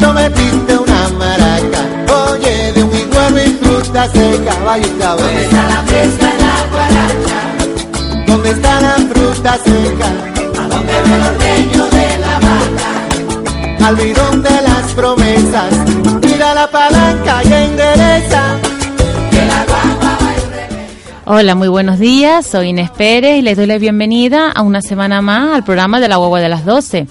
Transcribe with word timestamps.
me 0.00 0.06
prometiste 0.06 0.76
una 0.76 1.08
maraca. 1.18 1.80
Oye, 2.30 2.72
de 2.72 2.82
un 2.82 2.96
igual 2.96 3.46
y 3.46 3.50
fruta 3.62 4.08
seca, 4.08 4.54
vaya 4.64 4.86
¿Dónde 4.86 5.42
está 5.42 5.68
la 5.68 5.82
fiesta 5.82 6.30
en 6.30 6.38
la 6.46 6.56
guaracha? 6.70 8.24
¿Dónde 8.26 8.50
está 8.50 8.80
la 8.80 8.94
fruta 9.12 9.58
seca? 9.64 10.08
¿A 10.60 10.68
dónde 10.68 10.92
ve 10.92 11.14
el 11.14 11.22
ordeño 11.22 11.84
de 11.86 12.18
la 12.18 12.34
vaca? 12.46 13.86
Al 13.86 13.96
bidón 13.96 14.42
de 14.42 14.62
las 14.62 14.92
promesas, 14.94 15.72
mira 16.22 16.54
la 16.54 16.70
palanca 16.70 17.42
y 17.44 17.52
endereza. 17.52 18.42
Que 19.30 19.46
la 19.46 19.64
guagua 19.66 20.18
va 20.20 20.34
en 20.34 20.50
reversa. 20.50 21.24
Hola, 21.26 21.54
muy 21.54 21.68
buenos 21.68 21.98
días. 21.98 22.46
Soy 22.46 22.68
Inés 22.68 22.90
Pérez 22.90 23.38
y 23.38 23.42
les 23.42 23.56
doy 23.56 23.66
la 23.66 23.78
bienvenida 23.78 24.50
a 24.50 24.62
una 24.62 24.82
semana 24.82 25.20
más 25.20 25.54
al 25.54 25.64
programa 25.64 26.00
de 26.00 26.08
la 26.08 26.16
guagua 26.16 26.40
de 26.40 26.48
las 26.48 26.64
12. 26.64 27.06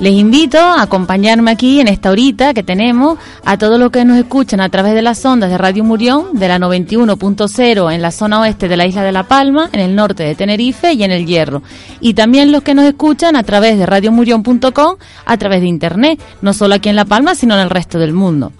Les 0.00 0.12
invito 0.12 0.58
a 0.58 0.82
acompañarme 0.82 1.50
aquí 1.50 1.80
en 1.80 1.88
esta 1.88 2.12
horita 2.12 2.54
que 2.54 2.62
tenemos 2.62 3.18
a 3.44 3.58
todos 3.58 3.80
los 3.80 3.90
que 3.90 4.04
nos 4.04 4.16
escuchan 4.16 4.60
a 4.60 4.68
través 4.68 4.94
de 4.94 5.02
las 5.02 5.24
ondas 5.24 5.50
de 5.50 5.58
Radio 5.58 5.82
Murión 5.82 6.34
de 6.34 6.46
la 6.46 6.60
91.0 6.60 7.92
en 7.92 8.00
la 8.00 8.12
zona 8.12 8.40
oeste 8.40 8.68
de 8.68 8.76
la 8.76 8.86
isla 8.86 9.02
de 9.02 9.10
La 9.10 9.24
Palma, 9.24 9.68
en 9.72 9.80
el 9.80 9.96
norte 9.96 10.22
de 10.22 10.36
Tenerife 10.36 10.92
y 10.92 11.02
en 11.02 11.10
el 11.10 11.26
Hierro. 11.26 11.64
Y 12.00 12.14
también 12.14 12.52
los 12.52 12.62
que 12.62 12.76
nos 12.76 12.84
escuchan 12.84 13.34
a 13.34 13.42
través 13.42 13.76
de 13.76 13.86
radiomurión.com 13.86 14.96
a 15.26 15.36
través 15.36 15.60
de 15.62 15.66
internet, 15.66 16.20
no 16.42 16.54
solo 16.54 16.76
aquí 16.76 16.88
en 16.88 16.96
La 16.96 17.04
Palma, 17.04 17.34
sino 17.34 17.54
en 17.54 17.62
el 17.62 17.70
resto 17.70 17.98
del 17.98 18.12
mundo. 18.12 18.52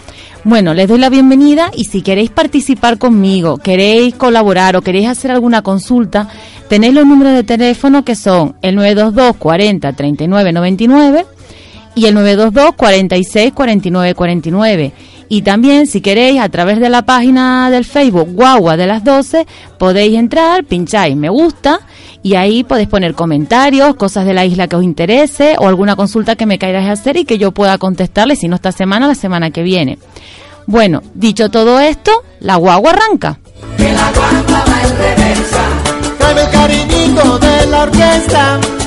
Bueno, 0.42 0.74
les 0.74 0.88
doy 0.88 0.98
la 0.98 1.08
bienvenida 1.08 1.70
y 1.74 1.84
si 1.84 2.02
queréis 2.02 2.30
participar 2.30 2.98
conmigo, 2.98 3.58
queréis 3.58 4.14
colaborar 4.14 4.76
o 4.76 4.82
queréis 4.82 5.08
hacer 5.08 5.30
alguna 5.30 5.62
consulta, 5.62 6.28
tenéis 6.68 6.94
los 6.94 7.06
números 7.06 7.34
de 7.34 7.44
teléfono 7.44 8.04
que 8.04 8.16
son 8.16 8.56
el 8.62 8.74
922 8.74 9.36
40 9.36 9.92
39 9.92 10.52
99 10.52 11.26
y 11.98 12.06
el 12.06 12.14
922 12.14 12.74
46 12.76 13.52
49 13.52 14.14
49. 14.14 14.92
Y 15.30 15.42
también, 15.42 15.86
si 15.86 16.00
queréis, 16.00 16.40
a 16.40 16.48
través 16.48 16.78
de 16.78 16.88
la 16.88 17.02
página 17.02 17.70
del 17.70 17.84
Facebook 17.84 18.28
Guagua 18.32 18.76
de 18.76 18.86
las 18.86 19.04
12, 19.04 19.46
podéis 19.78 20.16
entrar, 20.16 20.64
pincháis 20.64 21.16
me 21.16 21.28
gusta 21.28 21.80
y 22.22 22.36
ahí 22.36 22.64
podéis 22.64 22.88
poner 22.88 23.14
comentarios, 23.14 23.96
cosas 23.96 24.24
de 24.26 24.32
la 24.32 24.46
isla 24.46 24.68
que 24.68 24.76
os 24.76 24.84
interese 24.84 25.56
o 25.58 25.66
alguna 25.66 25.96
consulta 25.96 26.36
que 26.36 26.46
me 26.46 26.58
queráis 26.58 26.88
hacer 26.88 27.16
y 27.16 27.24
que 27.24 27.36
yo 27.36 27.50
pueda 27.50 27.78
contestarle, 27.78 28.36
si 28.36 28.48
no 28.48 28.54
esta 28.54 28.72
semana, 28.72 29.08
la 29.08 29.14
semana 29.14 29.50
que 29.50 29.62
viene. 29.62 29.98
Bueno, 30.66 31.02
dicho 31.14 31.50
todo 31.50 31.80
esto, 31.80 32.12
la 32.40 32.56
guagua 32.56 32.92
arranca. 32.92 33.38
Que 33.76 33.92
la 33.92 34.12
guagua 34.12 34.64
va 34.64 34.82
en 34.82 34.96
reversa. 34.96 35.64
Cariñito 36.52 37.38
de 37.38 37.66
la 37.66 37.82
orquesta. 37.82 38.77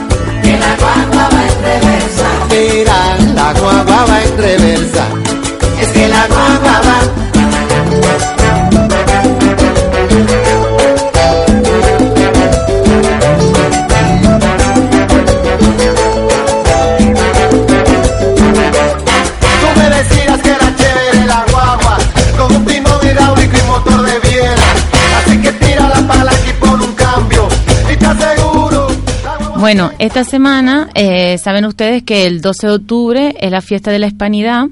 Bueno, 29.62 29.92
esta 30.00 30.24
semana 30.24 30.90
eh, 30.96 31.38
saben 31.38 31.66
ustedes 31.66 32.02
que 32.02 32.26
el 32.26 32.42
12 32.42 32.66
de 32.66 32.74
octubre 32.74 33.36
es 33.40 33.52
la 33.52 33.62
fiesta 33.62 33.92
de 33.92 34.00
la 34.00 34.08
Hispanidad, 34.08 34.70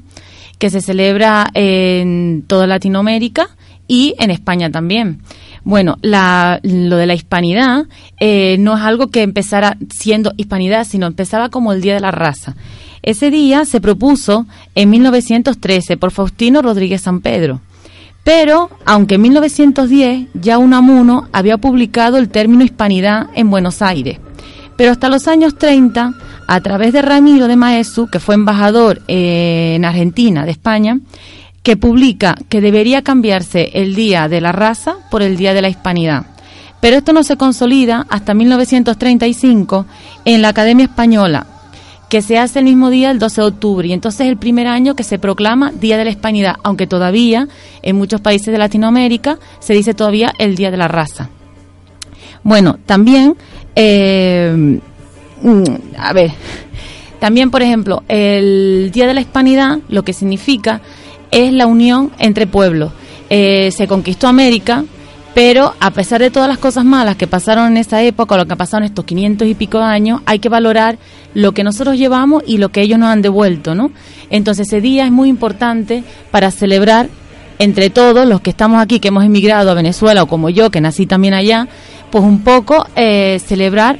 que 0.57 0.72
se 0.72 0.81
celebra 0.81 1.47
en 1.53 2.44
toda 2.47 2.66
Latinoamérica 2.66 3.50
y 3.88 4.16
en 4.17 4.31
España 4.31 4.72
también. 4.72 5.19
Bueno, 5.63 5.97
la- 6.01 6.59
lo 6.63 6.95
de 6.97 7.05
la 7.05 7.13
hispanidad 7.13 7.83
eh, 8.19 8.55
no 8.59 8.75
es 8.75 8.81
algo 8.83 9.07
que 9.09 9.22
empezara 9.22 9.77
siendo 9.94 10.33
hispanidad, 10.38 10.85
sino 10.85 11.06
empezaba 11.06 11.50
como 11.50 11.71
el 11.71 11.81
Día 11.81 11.94
de 11.94 12.00
la 12.00 12.09
Raza. 12.11 12.56
Ese 13.03 13.29
día 13.29 13.66
se 13.66 13.79
propuso 13.81 14.47
en 14.73 14.89
1913 14.89 15.97
por 15.97 16.09
Faustino 16.09 16.63
Rodríguez 16.63 17.01
San 17.01 17.21
Pedro. 17.21 17.61
Pero, 18.23 18.71
aunque 18.85 19.16
en 19.16 19.21
1910 19.21 20.27
ya 20.33 20.57
Unamuno 20.57 21.29
había 21.31 21.57
publicado 21.59 22.17
el 22.17 22.29
término 22.29 22.63
hispanidad 22.63 23.27
en 23.35 23.51
Buenos 23.51 23.83
Aires. 23.83 24.17
Pero 24.79 24.94
hasta 24.94 25.09
los 25.09 25.28
años 25.28 25.56
30, 25.57 26.13
a 26.47 26.62
través 26.62 26.94
de 26.94 27.01
Ramiro 27.01 27.50
de 27.50 27.57
Maesu, 27.57 28.07
que 28.07 28.22
fue 28.22 28.35
embajador 28.35 29.01
eh, 29.09 29.73
en 29.75 29.84
Argentina, 29.84 30.45
de 30.45 30.51
España, 30.51 31.01
que 31.63 31.75
publica 31.75 32.38
que 32.47 32.62
debería 32.62 33.01
cambiarse 33.01 33.72
el 33.73 33.94
Día 33.94 34.29
de 34.29 34.39
la 34.39 34.53
Raza 34.53 34.95
por 35.12 35.22
el 35.22 35.35
Día 35.35 35.53
de 35.53 35.62
la 35.62 35.68
Hispanidad. 35.68 36.28
Pero 36.79 36.95
esto 36.95 37.12
no 37.12 37.23
se 37.23 37.35
consolida 37.35 38.07
hasta 38.09 38.34
1935 38.34 39.85
en 40.23 40.41
la 40.41 40.47
Academia 40.47 40.85
Española, 40.85 41.45
que 42.07 42.22
se 42.22 42.38
hace 42.38 42.59
el 42.59 42.66
mismo 42.66 42.89
día, 42.89 43.12
el 43.12 43.19
12 43.19 43.41
de 43.41 43.47
octubre, 43.47 43.85
y 43.89 43.91
entonces 43.91 44.22
es 44.22 44.28
el 44.28 44.38
primer 44.38 44.68
año 44.68 44.95
que 44.95 45.03
se 45.03 45.19
proclama 45.19 45.73
Día 45.73 45.97
de 45.97 46.06
la 46.06 46.12
Hispanidad, 46.12 46.56
aunque 46.63 46.88
todavía 46.88 47.50
en 47.81 47.97
muchos 47.97 48.22
países 48.22 48.53
de 48.53 48.57
Latinoamérica 48.57 49.39
se 49.59 49.73
dice 49.73 49.94
todavía 49.94 50.31
el 50.39 50.56
Día 50.56 50.72
de 50.72 50.78
la 50.78 50.88
Raza. 50.88 51.28
Bueno, 52.44 52.78
también, 52.85 53.35
eh, 53.81 54.79
mm, 55.41 55.63
a 55.97 56.12
ver, 56.12 56.31
también, 57.19 57.50
por 57.50 57.62
ejemplo, 57.62 58.03
el 58.09 58.91
Día 58.94 59.07
de 59.07 59.13
la 59.13 59.22
Hispanidad 59.22 59.79
lo 59.88 60.03
que 60.03 60.12
significa 60.12 60.81
es 61.31 61.53
la 61.53 61.66
unión 61.66 62.12
entre 62.19 62.45
pueblos. 62.45 62.91
Eh, 63.29 63.72
se 63.72 63.88
conquistó 63.88 64.28
América, 64.28 64.84
pero 65.34 65.73
a 65.79 65.91
pesar 65.91 66.19
de 66.19 66.29
todas 66.29 66.50
las 66.50 66.57
cosas 66.57 66.84
malas 66.84 67.16
que 67.16 67.25
pasaron 67.25 67.68
en 67.68 67.78
esa 67.78 68.01
época, 68.01 68.35
lo 68.35 68.45
que 68.45 68.53
ha 68.53 68.57
pasado 68.57 68.79
en 68.79 68.89
estos 68.89 69.06
500 69.06 69.47
y 69.47 69.56
pico 69.56 69.79
años, 69.79 70.22
hay 70.25 70.39
que 70.39 70.50
valorar 70.50 70.97
lo 71.34 71.53
que 71.53 71.63
nosotros 71.63 71.97
llevamos 71.97 72.44
y 72.45 72.57
lo 72.57 72.69
que 72.69 72.81
ellos 72.81 73.00
nos 73.00 73.09
han 73.09 73.22
devuelto, 73.22 73.75
¿no? 73.75 73.91
Entonces 74.29 74.68
ese 74.68 74.81
día 74.81 75.06
es 75.06 75.12
muy 75.12 75.29
importante 75.29 76.03
para 76.31 76.51
celebrar 76.51 77.07
entre 77.59 77.89
todos 77.89 78.28
los 78.28 78.41
que 78.41 78.50
estamos 78.50 78.81
aquí, 78.81 79.00
que 79.00 79.09
hemos 79.09 79.25
emigrado 79.25 79.69
a 79.69 79.73
Venezuela, 79.73 80.23
o 80.23 80.28
como 80.28 80.50
yo, 80.50 80.72
que 80.72 80.81
nací 80.81 81.06
también 81.06 81.34
allá, 81.34 81.68
pues 82.12 82.24
un 82.24 82.44
poco 82.44 82.86
eh, 82.96 83.40
celebrar 83.46 84.00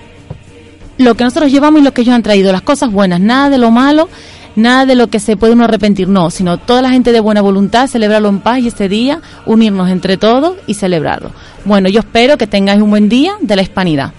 lo 0.98 1.16
que 1.16 1.24
nosotros 1.24 1.52
llevamos 1.52 1.82
y 1.82 1.84
lo 1.84 1.94
que 1.94 2.02
ellos 2.02 2.14
han 2.14 2.24
traído, 2.24 2.52
las 2.52 2.62
cosas 2.62 2.92
buenas, 2.92 3.20
nada 3.20 3.50
de 3.50 3.58
lo 3.58 3.72
malo, 3.72 4.10
nada 4.56 4.86
de 4.86 4.96
lo 4.96 5.08
que 5.08 5.20
se 5.20 5.38
puede 5.38 5.54
uno 5.54 5.64
arrepentir, 5.64 6.08
no, 6.10 6.30
sino 6.30 6.58
toda 6.58 6.82
la 6.82 6.90
gente 6.90 7.12
de 7.12 7.20
buena 7.20 7.42
voluntad, 7.42 7.88
celebrarlo 7.88 8.30
en 8.30 8.40
paz 8.40 8.60
y 8.60 8.68
ese 8.68 8.90
día 8.90 9.22
unirnos 9.46 9.90
entre 9.90 10.18
todos 10.18 10.58
y 10.68 10.74
celebrarlo. 10.74 11.32
Bueno, 11.66 11.90
yo 11.90 12.02
espero 12.02 12.38
que 12.38 12.48
tengáis 12.48 12.82
un 12.82 12.90
buen 12.90 13.10
día 13.10 13.34
de 13.42 13.56
la 13.56 13.62
hispanidad. 13.62 14.14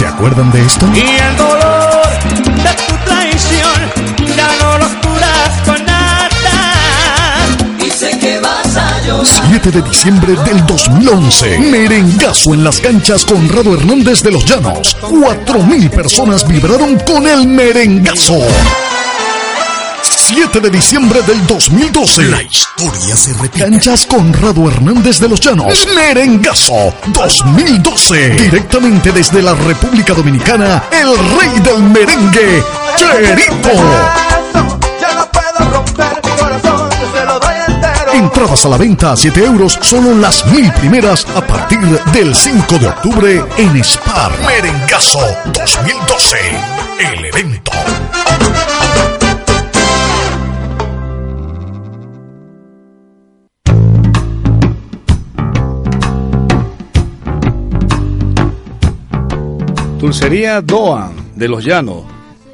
¿Se 0.00 0.06
acuerdan 0.06 0.50
de 0.50 0.62
esto? 0.62 0.86
Y 0.94 1.00
el 1.00 1.36
dolor 1.36 2.00
de 2.56 2.72
tu 2.86 2.94
traición 3.04 4.34
ya 4.34 4.48
no 4.58 4.78
lo 4.78 4.86
curas 5.02 5.60
con 5.66 5.84
nada. 5.84 6.26
Dice 7.78 8.18
que 8.18 8.40
vas 8.40 8.76
a 8.78 9.02
llorar. 9.06 9.26
Sí, 9.26 9.42
7 9.50 9.70
de 9.70 9.82
diciembre 9.82 10.36
del 10.46 10.64
2011. 10.64 11.58
Merengazo 11.58 12.54
en 12.54 12.64
las 12.64 12.80
canchas 12.80 13.26
Conrado 13.26 13.74
Hernández 13.74 14.22
de 14.22 14.30
los 14.30 14.46
Llanos. 14.46 14.96
4.000 15.02 15.90
personas 15.90 16.48
vibraron 16.48 16.98
con 17.00 17.28
el 17.28 17.46
merengazo. 17.46 18.38
7 20.32 20.60
de 20.60 20.70
diciembre 20.70 21.22
del 21.22 21.44
2012. 21.44 22.22
La 22.26 22.40
historia 22.40 23.16
se 23.16 23.32
repite. 23.34 23.64
Canchas 23.64 24.06
Conrado 24.06 24.70
Hernández 24.70 25.18
de 25.18 25.28
los 25.28 25.40
Llanos. 25.40 25.88
Merengazo 25.92 26.94
2012. 27.08 28.30
Directamente 28.30 29.10
desde 29.10 29.42
la 29.42 29.54
República 29.54 30.14
Dominicana, 30.14 30.84
el 30.92 31.18
rey 31.36 31.60
del 31.64 31.82
merengue, 31.82 32.62
Cherito. 32.94 33.70
Ya 35.00 35.14
no 35.16 35.28
puedo 35.32 35.70
romper 35.72 36.20
mi 36.22 36.30
corazón, 36.38 36.90
yo 36.90 37.18
se 37.18 37.26
lo 37.26 37.40
doy 37.40 37.54
entero. 37.66 38.12
Entradas 38.12 38.64
a 38.64 38.68
la 38.68 38.76
venta 38.76 39.12
a 39.12 39.16
7 39.16 39.44
euros, 39.44 39.78
solo 39.82 40.14
las 40.14 40.46
mil 40.46 40.72
primeras 40.74 41.26
a 41.34 41.44
partir 41.44 41.80
del 42.12 42.36
5 42.36 42.78
de 42.78 42.86
octubre 42.86 43.44
en 43.56 43.84
Spar. 43.84 44.30
Merengazo 44.46 45.18
2012. 45.52 46.36
El 47.00 47.24
evento. 47.24 47.72
Dulcería 60.00 60.62
Doan 60.62 61.12
de 61.36 61.46
Los 61.46 61.62
Llanos 61.62 62.04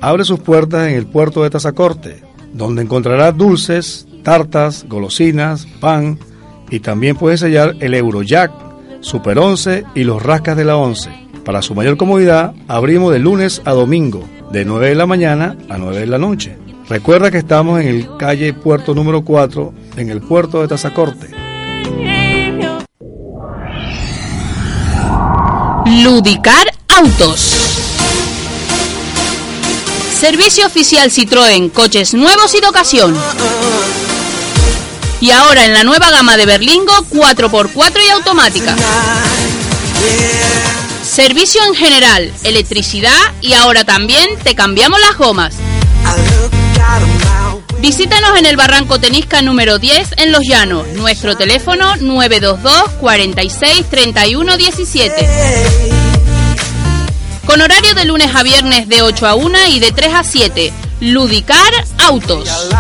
abre 0.01 0.25
sus 0.25 0.41
puertas 0.41 0.89
en 0.89 0.97
el 0.97 1.07
puerto 1.07 1.45
de 1.45 1.51
Tazacorte, 1.51 2.21
donde 2.53 2.83
encontrará 2.83 3.31
dulces, 3.31 4.09
tartas, 4.25 4.85
golosinas, 4.89 5.65
pan 5.79 6.19
y 6.71 6.81
también 6.81 7.15
puede 7.15 7.39
sellar 7.39 7.77
el 7.79 7.95
Eurojack, 7.95 8.51
Super 9.01 9.39
11 9.39 9.85
y 9.95 10.03
los 10.03 10.21
rascas 10.25 10.57
de 10.57 10.65
la 10.65 10.77
11. 10.77 11.09
Para 11.45 11.63
su 11.63 11.77
mayor 11.77 11.97
comodidad, 11.97 12.53
abrimos 12.67 13.13
de 13.13 13.21
lunes 13.21 13.63
a 13.65 13.71
domingo, 13.71 14.25
de 14.51 14.65
9 14.65 14.89
de 14.89 14.95
la 14.97 15.07
mañana 15.07 15.57
a 15.69 15.79
9 15.79 16.01
de 16.01 16.07
la 16.07 16.19
noche. 16.19 16.59
Recuerda 16.89 17.31
que 17.31 17.39
estamos 17.39 17.81
en 17.81 17.87
el 17.87 18.17
calle 18.17 18.55
Puerto 18.55 18.93
número 18.93 19.23
4, 19.25 19.73
en 19.99 20.11
el 20.11 20.21
puerto 20.21 20.63
de 20.63 20.67
Tazacorte. 20.67 21.29
Ludicar 26.03 26.76
Autos. 26.97 27.41
Servicio 30.19 30.67
oficial 30.67 31.11
Citroën, 31.11 31.71
coches 31.71 32.15
nuevos 32.15 32.55
y 32.55 32.61
de 32.61 32.67
ocasión. 32.67 33.15
Y 35.21 35.31
ahora 35.31 35.67
en 35.67 35.75
la 35.75 35.85
nueva 35.85 36.09
gama 36.09 36.39
de 36.39 36.47
Berlingo, 36.47 36.95
4x4 37.11 38.01
y 38.03 38.09
automática. 38.09 38.75
Servicio 41.05 41.63
en 41.67 41.75
general, 41.75 42.33
electricidad 42.45 43.19
y 43.43 43.53
ahora 43.53 43.85
también 43.85 44.31
te 44.43 44.55
cambiamos 44.55 44.99
las 45.01 45.19
gomas. 45.19 45.55
Visítanos 47.81 48.39
en 48.39 48.47
el 48.47 48.57
Barranco 48.57 48.99
Tenisca 48.99 49.43
número 49.43 49.79
10 49.79 50.15
en 50.17 50.33
Los 50.33 50.45
Llanos. 50.49 50.87
Nuestro 50.95 51.37
teléfono 51.37 51.95
922 51.97 52.91
46 53.01 53.85
31 53.91 54.57
17. 54.57 56.06
Con 57.47 57.61
horario 57.63 57.95
de 57.95 58.05
lunes 58.05 58.35
a 58.35 58.43
viernes 58.43 58.89
de 58.89 59.03
8 59.03 59.27
a 59.27 59.35
1 59.37 59.59
y 59.71 59.79
de 59.79 59.93
3 59.93 60.15
a 60.15 60.25
7. 60.25 60.73
Ludicar 61.01 61.73
Autos. 61.99 62.71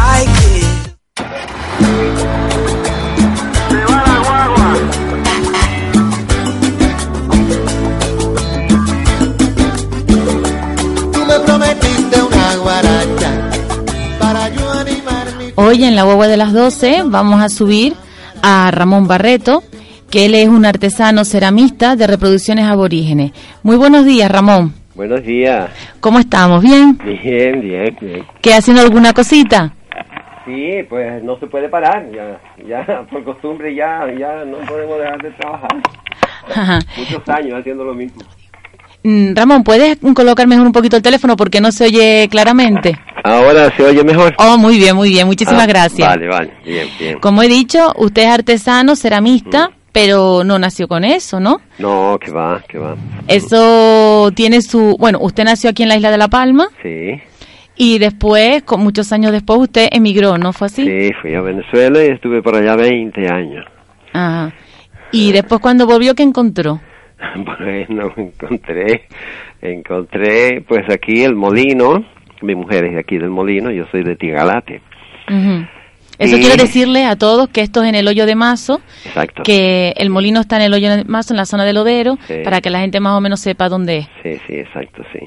Hoy 15.54 15.84
en 15.84 15.96
la 15.96 16.02
guagua 16.02 16.26
de 16.26 16.36
las 16.36 16.52
12 16.52 17.04
vamos 17.06 17.40
a 17.40 17.48
subir 17.48 17.94
a 18.42 18.70
Ramón 18.70 19.06
Barreto, 19.06 19.62
que 20.10 20.26
él 20.26 20.34
es 20.34 20.48
un 20.48 20.64
artesano 20.64 21.24
ceramista 21.24 21.96
de 21.96 22.06
reproducciones 22.06 22.64
aborígenes. 22.66 23.32
Muy 23.62 23.76
buenos 23.76 24.04
días, 24.04 24.30
Ramón. 24.30 24.74
Buenos 24.94 25.22
días. 25.24 25.70
¿Cómo 26.00 26.18
estamos? 26.18 26.62
¿Bien? 26.62 26.96
Bien, 27.04 27.60
bien, 27.60 27.96
bien. 28.00 28.24
¿Qué 28.40 28.54
haciendo 28.54 28.82
alguna 28.82 29.12
cosita? 29.12 29.74
Sí, 30.46 30.70
pues 30.88 31.22
no 31.22 31.38
se 31.38 31.46
puede 31.48 31.68
parar. 31.68 32.06
Ya, 32.14 32.40
ya 32.66 33.02
por 33.10 33.24
costumbre 33.24 33.74
ya, 33.74 34.00
ya 34.18 34.44
no 34.44 34.58
podemos 34.66 34.98
dejar 34.98 35.20
de 35.22 35.30
trabajar. 35.32 35.70
Ajá. 36.54 36.78
Muchos 36.96 37.28
años 37.28 37.58
haciendo 37.58 37.84
lo 37.84 37.94
mismo. 37.94 38.22
Mm, 39.02 39.34
Ramón, 39.34 39.62
¿puedes 39.64 39.98
colocar 40.14 40.46
mejor 40.46 40.66
un 40.66 40.72
poquito 40.72 40.96
el 40.96 41.02
teléfono 41.02 41.36
porque 41.36 41.60
no 41.60 41.70
se 41.72 41.84
oye 41.84 42.28
claramente? 42.30 42.96
Ahora 43.24 43.70
se 43.76 43.82
oye 43.84 44.02
mejor. 44.04 44.34
Oh, 44.38 44.56
muy 44.56 44.78
bien, 44.78 44.96
muy 44.96 45.10
bien. 45.10 45.26
Muchísimas 45.26 45.64
Ah, 45.64 45.66
gracias. 45.66 46.08
Vale, 46.08 46.28
vale, 46.28 46.52
bien, 46.64 46.88
bien. 46.98 47.18
Como 47.20 47.42
he 47.42 47.48
dicho, 47.48 47.92
usted 47.96 48.22
es 48.22 48.28
artesano, 48.28 48.96
ceramista, 48.96 49.70
pero 49.96 50.44
no 50.44 50.58
nació 50.58 50.88
con 50.88 51.04
eso, 51.04 51.40
¿no? 51.40 51.62
No, 51.78 52.18
que 52.20 52.30
va, 52.30 52.62
que 52.68 52.76
va. 52.76 52.96
Eso 53.28 54.30
tiene 54.34 54.60
su... 54.60 54.94
Bueno, 54.98 55.20
usted 55.22 55.44
nació 55.44 55.70
aquí 55.70 55.84
en 55.84 55.88
la 55.88 55.96
isla 55.96 56.10
de 56.10 56.18
La 56.18 56.28
Palma 56.28 56.68
Sí, 56.82 57.18
y 57.76 57.98
después, 57.98 58.62
con 58.64 58.82
muchos 58.82 59.10
años 59.12 59.32
después, 59.32 59.58
usted 59.58 59.88
emigró, 59.90 60.36
¿no 60.36 60.52
fue 60.52 60.66
así? 60.66 60.84
sí, 60.84 61.14
fui 61.22 61.34
a 61.34 61.40
Venezuela 61.40 62.04
y 62.04 62.08
estuve 62.08 62.42
por 62.42 62.56
allá 62.56 62.76
20 62.76 63.26
años. 63.26 63.64
Ajá. 64.12 64.52
Y 65.12 65.32
después 65.32 65.62
cuando 65.62 65.86
volvió, 65.86 66.14
¿qué 66.14 66.24
encontró? 66.24 66.78
Bueno, 67.58 68.12
encontré, 68.18 69.06
encontré 69.62 70.60
pues 70.68 70.84
aquí 70.90 71.24
el 71.24 71.34
molino. 71.34 72.04
Mi 72.42 72.54
mujer 72.54 72.84
es 72.84 72.92
de 72.92 73.00
aquí 73.00 73.16
del 73.16 73.30
molino, 73.30 73.70
yo 73.70 73.86
soy 73.90 74.02
de 74.04 74.14
Tigalate. 74.16 74.82
Ujú. 75.30 75.66
Eso 76.18 76.36
Y- 76.36 76.40
quiero 76.40 76.56
decirle 76.56 77.04
a 77.04 77.16
todos 77.16 77.48
que 77.48 77.60
esto 77.60 77.82
es 77.82 77.88
en 77.88 77.94
el 77.94 78.08
hoyo 78.08 78.26
de 78.26 78.34
Mazo, 78.34 78.80
Exacto. 79.04 79.42
que 79.42 79.92
el 79.96 80.10
molino 80.10 80.40
está 80.40 80.56
en 80.56 80.62
el 80.62 80.74
hoyo 80.74 80.90
de 80.90 81.04
Mazo, 81.04 81.34
en 81.34 81.36
la 81.38 81.44
zona 81.46 81.64
del 81.64 81.76
Odero, 81.76 82.16
Sí. 82.26 82.34
para 82.44 82.60
que 82.60 82.70
la 82.70 82.80
gente 82.80 83.00
más 83.00 83.12
o 83.12 83.20
menos 83.20 83.40
sepa 83.40 83.68
dónde 83.68 83.98
es. 83.98 84.08
Sí, 84.22 84.40
sí, 84.46 84.54
exacto, 84.54 85.02
sí. 85.12 85.20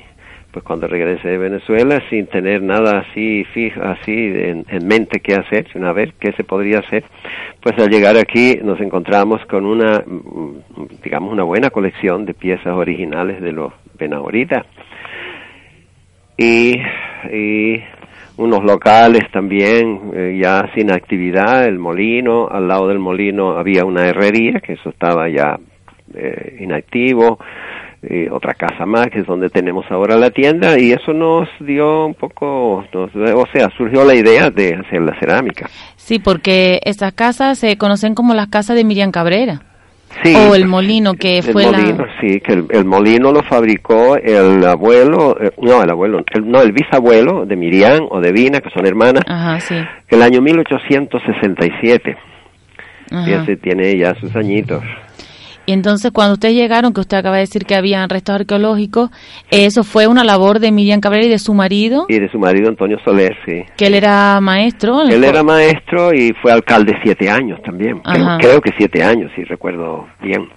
Pues 0.51 0.65
cuando 0.65 0.87
regresé 0.87 1.27
de 1.27 1.37
Venezuela, 1.37 2.01
sin 2.09 2.25
tener 2.25 2.63
nada 2.63 3.05
así 3.07 3.43
fijo, 3.53 3.81
así 3.83 4.11
en, 4.13 4.65
en 4.67 4.87
mente 4.87 5.19
qué 5.19 5.35
hacer, 5.35 5.67
sino 5.71 5.87
a 5.87 5.93
ver 5.93 6.13
qué 6.19 6.31
se 6.31 6.43
podría 6.43 6.79
hacer, 6.79 7.03
pues 7.61 7.77
al 7.77 7.87
llegar 7.91 8.17
aquí 8.17 8.57
nos 8.63 8.81
encontramos 8.81 9.45
con 9.45 9.67
una, 9.67 9.99
mm, 10.03 10.87
digamos, 11.03 11.31
una 11.31 11.43
buena 11.43 11.69
colección 11.69 12.25
de 12.25 12.33
piezas 12.33 12.73
originales 12.73 13.41
de 13.43 13.51
los 13.51 13.71
Benahorita 13.99 14.65
y, 16.35 16.77
y 17.31 17.83
unos 18.39 18.63
locales 18.63 19.29
también 19.33 20.11
eh, 20.15 20.39
ya 20.41 20.69
sin 20.73 20.91
actividad, 20.91 21.65
el 21.65 21.77
molino, 21.77 22.47
al 22.49 22.67
lado 22.69 22.87
del 22.87 22.97
molino 22.99 23.57
había 23.57 23.83
una 23.83 24.07
herrería, 24.07 24.61
que 24.61 24.73
eso 24.73 24.89
estaba 24.89 25.27
ya 25.29 25.59
eh, 26.13 26.57
inactivo, 26.61 27.37
y 28.01 28.29
otra 28.29 28.53
casa 28.53 28.85
más, 28.85 29.07
que 29.07 29.19
es 29.19 29.25
donde 29.27 29.49
tenemos 29.49 29.85
ahora 29.89 30.15
la 30.15 30.29
tienda, 30.31 30.79
y 30.79 30.91
eso 30.93 31.11
nos 31.13 31.49
dio 31.59 32.05
un 32.05 32.13
poco, 32.13 32.85
nos- 32.93 33.13
o 33.13 33.45
sea, 33.51 33.69
surgió 33.77 34.05
la 34.05 34.15
idea 34.15 34.49
de 34.49 34.73
hacer 34.73 35.01
la 35.01 35.19
cerámica. 35.19 35.67
Sí, 35.97 36.17
porque 36.19 36.79
esas 36.85 37.11
casas 37.11 37.59
se 37.59 37.77
conocen 37.77 38.15
como 38.15 38.33
las 38.33 38.47
casas 38.47 38.77
de 38.77 38.85
Miriam 38.85 39.11
Cabrera. 39.11 39.61
Sí, 40.23 40.33
O 40.35 40.55
el 40.55 40.65
molino, 40.65 41.13
que 41.13 41.37
el 41.37 41.43
fue 41.43 41.63
la- 41.63 41.77
molino, 41.77 42.05
sí, 42.19 42.41
que 42.41 42.53
el, 42.53 42.65
el 42.71 42.83
molino 42.85 43.31
lo 43.31 43.41
fabricó 43.43 44.17
el 44.17 44.65
abuelo, 44.65 45.37
eh, 45.39 45.51
no, 45.61 45.81
el 45.83 45.89
abuelo, 45.89 46.23
el- 46.33 46.49
no, 46.49 46.61
el 46.61 46.71
bisabuelo 46.71 47.45
de 47.45 47.55
Miriam 47.55 48.07
o 48.09 48.19
de 48.19 48.31
Vina, 48.31 48.59
que 48.59 48.69
son 48.71 48.85
hermanas, 48.85 49.23
Ajá, 49.27 49.59
sí. 49.59 49.75
el 50.09 50.21
año 50.21 50.41
1867. 50.41 52.17
Ajá. 53.11 53.29
Y 53.29 53.33
ese 53.33 53.57
tiene 53.57 53.97
ya 53.97 54.13
sus 54.15 54.35
añitos. 54.35 54.83
Y 55.69 55.71
entonces 55.71 56.09
cuando 56.11 56.33
ustedes 56.33 56.55
llegaron, 56.55 56.93
que 56.93 57.01
usted 57.01 57.17
acaba 57.17 57.35
de 57.35 57.41
decir 57.41 57.63
que 57.63 57.75
habían 57.75 58.09
restos 58.09 58.33
arqueológicos, 58.33 59.11
eso 59.51 59.83
fue 59.83 60.07
una 60.07 60.23
labor 60.23 60.59
de 60.59 60.71
Miriam 60.71 60.99
Cabrera 60.99 61.27
y 61.27 61.29
de 61.29 61.37
su 61.37 61.53
marido, 61.53 62.07
Y 62.09 62.17
de 62.17 62.27
su 62.31 62.39
marido 62.39 62.69
Antonio 62.69 62.97
Soler, 63.05 63.37
sí. 63.45 63.65
que 63.77 63.85
él 63.85 63.93
era 63.93 64.41
maestro. 64.41 65.03
Él 65.03 65.23
era 65.23 65.43
maestro 65.43 66.11
y 66.11 66.33
fue 66.41 66.51
alcalde 66.51 66.95
siete 67.03 67.29
años 67.29 67.61
también. 67.63 67.99
Creo, 67.99 68.37
creo 68.39 68.61
que 68.61 68.71
siete 68.79 69.03
años, 69.03 69.31
si 69.35 69.43
recuerdo 69.43 70.07
bien. 70.19 70.49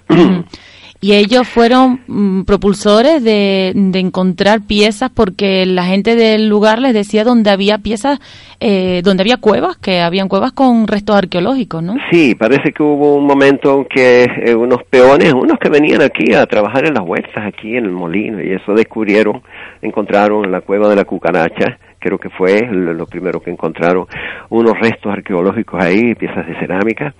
Y 1.03 1.15
ellos 1.15 1.45
fueron 1.45 1.99
mm, 2.07 2.43
propulsores 2.43 3.21
de, 3.21 3.73
de 3.75 3.99
encontrar 3.99 4.61
piezas 4.65 5.11
porque 5.13 5.65
la 5.65 5.83
gente 5.83 6.15
del 6.15 6.47
lugar 6.47 6.79
les 6.79 6.93
decía 6.93 7.25
donde 7.25 7.49
había 7.49 7.79
piezas, 7.79 8.21
eh, 8.61 9.01
donde 9.03 9.23
había 9.23 9.35
cuevas, 9.35 9.75
que 9.75 9.99
habían 9.99 10.29
cuevas 10.29 10.53
con 10.53 10.87
restos 10.87 11.17
arqueológicos, 11.17 11.83
¿no? 11.83 11.95
Sí, 12.09 12.35
parece 12.35 12.71
que 12.71 12.81
hubo 12.81 13.15
un 13.15 13.25
momento 13.25 13.79
en 13.79 13.85
que 13.85 14.23
eh, 14.45 14.55
unos 14.55 14.81
peones, 14.89 15.33
unos 15.33 15.59
que 15.59 15.67
venían 15.67 16.01
aquí 16.01 16.33
a 16.33 16.45
trabajar 16.45 16.87
en 16.87 16.93
las 16.93 17.03
huertas, 17.03 17.45
aquí 17.45 17.75
en 17.75 17.83
el 17.83 17.91
molino, 17.91 18.41
y 18.41 18.53
eso 18.53 18.73
descubrieron, 18.73 19.41
encontraron 19.81 20.45
en 20.45 20.53
la 20.53 20.61
cueva 20.61 20.87
de 20.87 20.95
la 20.95 21.03
cucaracha, 21.03 21.79
creo 22.03 22.17
que 22.17 22.29
fue 22.29 22.67
lo 22.69 23.05
primero 23.05 23.39
que 23.39 23.49
encontraron, 23.49 24.05
unos 24.49 24.77
restos 24.77 25.13
arqueológicos 25.13 25.81
ahí, 25.81 26.13
piezas 26.15 26.45
de 26.45 26.59
cerámica, 26.59 27.13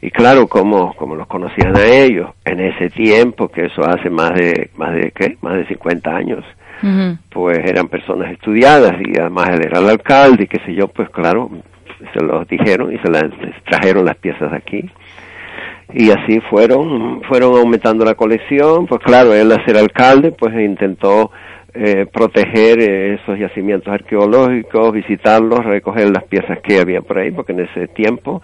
y 0.00 0.10
claro, 0.12 0.46
como, 0.46 0.94
como 0.94 1.16
los 1.16 1.26
conocían 1.26 1.76
a 1.76 1.84
ellos, 1.84 2.30
en 2.44 2.60
ese 2.60 2.88
tiempo, 2.90 3.48
que 3.48 3.66
eso 3.66 3.82
hace 3.82 4.08
más 4.08 4.30
de, 4.34 4.70
más 4.76 4.94
de, 4.94 5.10
¿qué? 5.10 5.36
Más 5.42 5.54
de 5.54 5.66
50 5.66 6.16
años, 6.16 6.44
pues 7.30 7.58
eran 7.64 7.88
personas 7.88 8.30
estudiadas 8.30 8.92
y 9.00 9.18
además 9.18 9.48
él 9.48 9.62
era 9.66 9.80
el 9.80 9.88
alcalde 9.88 10.44
y 10.44 10.46
qué 10.46 10.58
sé 10.64 10.72
yo, 10.72 10.86
pues 10.86 11.10
claro, 11.10 11.50
se 12.14 12.24
los 12.24 12.46
dijeron 12.46 12.94
y 12.94 12.98
se 12.98 13.10
las 13.10 13.24
trajeron 13.68 14.04
las 14.04 14.16
piezas 14.16 14.52
aquí. 14.52 14.88
Y 15.92 16.10
así 16.10 16.38
fueron 16.50 17.22
fueron 17.22 17.56
aumentando 17.56 18.04
la 18.04 18.14
colección 18.14 18.86
pues 18.86 19.00
claro 19.00 19.32
él 19.32 19.50
al 19.50 19.64
ser 19.64 19.78
alcalde 19.78 20.32
pues 20.32 20.54
intentó 20.54 21.30
eh, 21.80 22.06
proteger 22.12 22.80
esos 22.80 23.38
yacimientos 23.38 23.92
arqueológicos 23.92 24.92
visitarlos 24.92 25.64
recoger 25.64 26.10
las 26.10 26.24
piezas 26.24 26.58
que 26.60 26.80
había 26.80 27.02
por 27.02 27.18
ahí 27.18 27.30
porque 27.30 27.52
en 27.52 27.60
ese 27.60 27.86
tiempo 27.88 28.42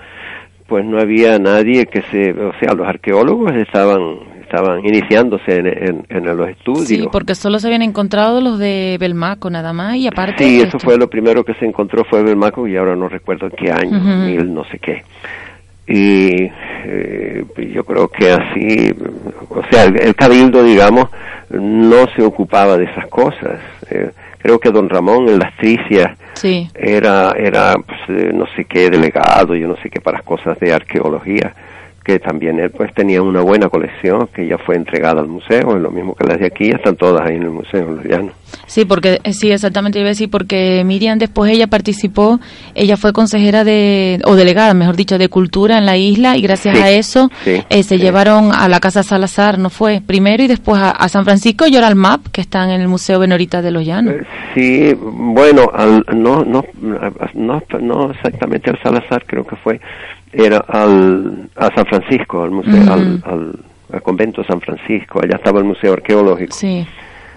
pues 0.68 0.84
no 0.84 1.00
había 1.00 1.38
nadie 1.38 1.86
que 1.86 2.02
se 2.02 2.30
o 2.30 2.52
sea 2.60 2.74
los 2.74 2.86
arqueólogos 2.86 3.52
estaban 3.56 4.34
estaban 4.42 4.86
iniciándose 4.86 5.56
en, 5.56 6.06
en, 6.08 6.36
los 6.36 6.48
estudios. 6.48 6.86
Sí, 6.86 7.08
porque 7.10 7.34
solo 7.34 7.58
se 7.58 7.66
habían 7.66 7.82
encontrado 7.82 8.40
los 8.40 8.58
de 8.58 8.98
Belmaco 9.00 9.50
nada 9.50 9.72
más 9.72 9.96
y 9.96 10.06
aparte... 10.06 10.44
Sí, 10.44 10.60
eso 10.60 10.78
fue 10.78 10.96
lo 10.96 11.08
primero 11.08 11.44
que 11.44 11.54
se 11.54 11.64
encontró 11.64 12.04
fue 12.04 12.22
Belmaco 12.22 12.68
y 12.68 12.76
ahora 12.76 12.94
no 12.94 13.08
recuerdo 13.08 13.46
en 13.46 13.52
qué 13.52 13.72
año, 13.72 13.98
mil 13.98 14.52
no 14.54 14.64
sé 14.66 14.78
qué 14.78 15.02
y 15.86 16.50
eh, 16.86 17.44
yo 17.72 17.84
creo 17.84 18.08
que 18.08 18.30
así, 18.30 18.94
o 19.48 19.62
sea, 19.70 19.84
el, 19.84 20.14
cabildo, 20.14 20.62
digamos, 20.62 21.08
no 21.50 22.06
se 22.16 22.22
ocupaba 22.22 22.76
de 22.76 22.84
esas 22.84 23.06
cosas. 23.08 23.60
Eh, 23.90 24.10
creo 24.38 24.58
que 24.58 24.70
don 24.70 24.88
Ramón 24.88 25.28
en 25.28 25.38
las 25.38 25.56
tricias 25.56 26.16
era, 26.74 27.32
era 27.36 27.74
pues, 27.74 28.00
eh, 28.08 28.32
no 28.34 28.46
sé 28.56 28.64
qué 28.64 28.90
delegado, 28.90 29.54
yo 29.54 29.68
no 29.68 29.76
sé 29.76 29.90
qué 29.90 30.00
para 30.00 30.20
cosas 30.22 30.58
de 30.60 30.72
arqueología 30.72 31.54
que 32.04 32.18
también 32.18 32.60
él 32.60 32.70
pues 32.70 32.92
tenía 32.94 33.22
una 33.22 33.40
buena 33.40 33.68
colección 33.68 34.28
que 34.34 34.46
ya 34.46 34.58
fue 34.58 34.76
entregada 34.76 35.20
al 35.22 35.28
museo, 35.28 35.74
es 35.74 35.82
lo 35.82 35.90
mismo 35.90 36.14
que 36.14 36.26
las 36.26 36.38
de 36.38 36.46
aquí, 36.46 36.68
están 36.70 36.96
todas 36.96 37.22
ahí 37.26 37.36
en 37.36 37.44
el 37.44 37.50
museo, 37.50 37.88
en 37.88 37.96
los 37.96 38.04
llanos. 38.04 38.32
Sí, 38.66 38.84
porque 38.84 39.20
eh, 39.24 39.32
sí, 39.32 39.50
exactamente 39.50 39.98
iba 39.98 40.08
a 40.08 40.10
decir, 40.10 40.30
porque 40.30 40.82
Miriam 40.84 41.18
después 41.18 41.50
ella 41.50 41.66
participó, 41.66 42.40
ella 42.74 42.96
fue 42.96 43.12
consejera 43.12 43.64
de, 43.64 44.20
o 44.24 44.36
delegada, 44.36 44.74
mejor 44.74 44.96
dicho, 44.96 45.18
de 45.18 45.28
cultura 45.28 45.78
en 45.78 45.86
la 45.86 45.96
isla 45.96 46.36
y 46.36 46.42
gracias 46.42 46.78
a 46.78 46.90
eso 46.90 47.30
eh, 47.46 47.82
se 47.82 47.98
llevaron 47.98 48.52
a 48.52 48.68
la 48.68 48.80
Casa 48.80 49.02
Salazar, 49.02 49.58
¿no 49.58 49.70
fue? 49.70 50.02
Primero 50.04 50.42
y 50.42 50.46
después 50.46 50.80
a, 50.82 51.08
San 51.08 51.24
Francisco 51.24 51.66
y 51.66 51.74
ahora 51.74 51.88
al 51.88 51.96
MAP, 51.96 52.28
que 52.32 52.40
están 52.40 52.70
en 52.70 52.80
el 52.80 52.88
Museo 52.88 53.18
Benorita 53.18 53.62
de 53.62 53.70
los 53.70 53.84
Llanos. 53.84 54.14
Eh, 54.14 54.24
sí, 54.54 54.94
bueno, 55.00 55.70
no, 56.12 56.44
no, 56.44 56.64
no, 57.34 57.62
no 57.80 58.10
exactamente 58.10 58.70
al 58.70 58.82
Salazar, 58.82 59.24
creo 59.26 59.46
que 59.46 59.56
fue, 59.56 59.80
era 60.34 60.58
al, 60.68 61.48
a 61.56 61.74
San 61.74 61.86
Francisco, 61.86 62.42
al 62.42 62.50
museo, 62.50 62.92
al, 62.92 63.22
al, 63.24 64.02
convento 64.02 64.42
San 64.44 64.60
Francisco, 64.60 65.20
allá 65.22 65.36
estaba 65.36 65.60
el 65.60 65.64
museo 65.66 65.92
arqueológico. 65.92 66.54
Sí. 66.54 66.86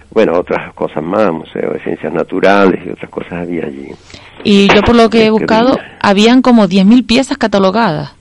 Bueno, 0.09 0.33
otras 0.39 0.73
cosas 0.73 1.03
más, 1.03 1.31
museo 1.31 1.73
de 1.73 1.79
ciencias 1.81 2.11
naturales 2.11 2.81
y 2.85 2.89
otras 2.89 3.11
cosas 3.11 3.33
había 3.33 3.65
allí. 3.65 3.89
Y 4.43 4.67
yo 4.73 4.81
por 4.81 4.95
lo 4.95 5.09
que 5.09 5.25
he 5.25 5.29
buscado, 5.29 5.77
habían 6.01 6.41
como 6.41 6.67
10.000 6.67 7.05
piezas 7.05 7.37
catalogadas. 7.37 8.13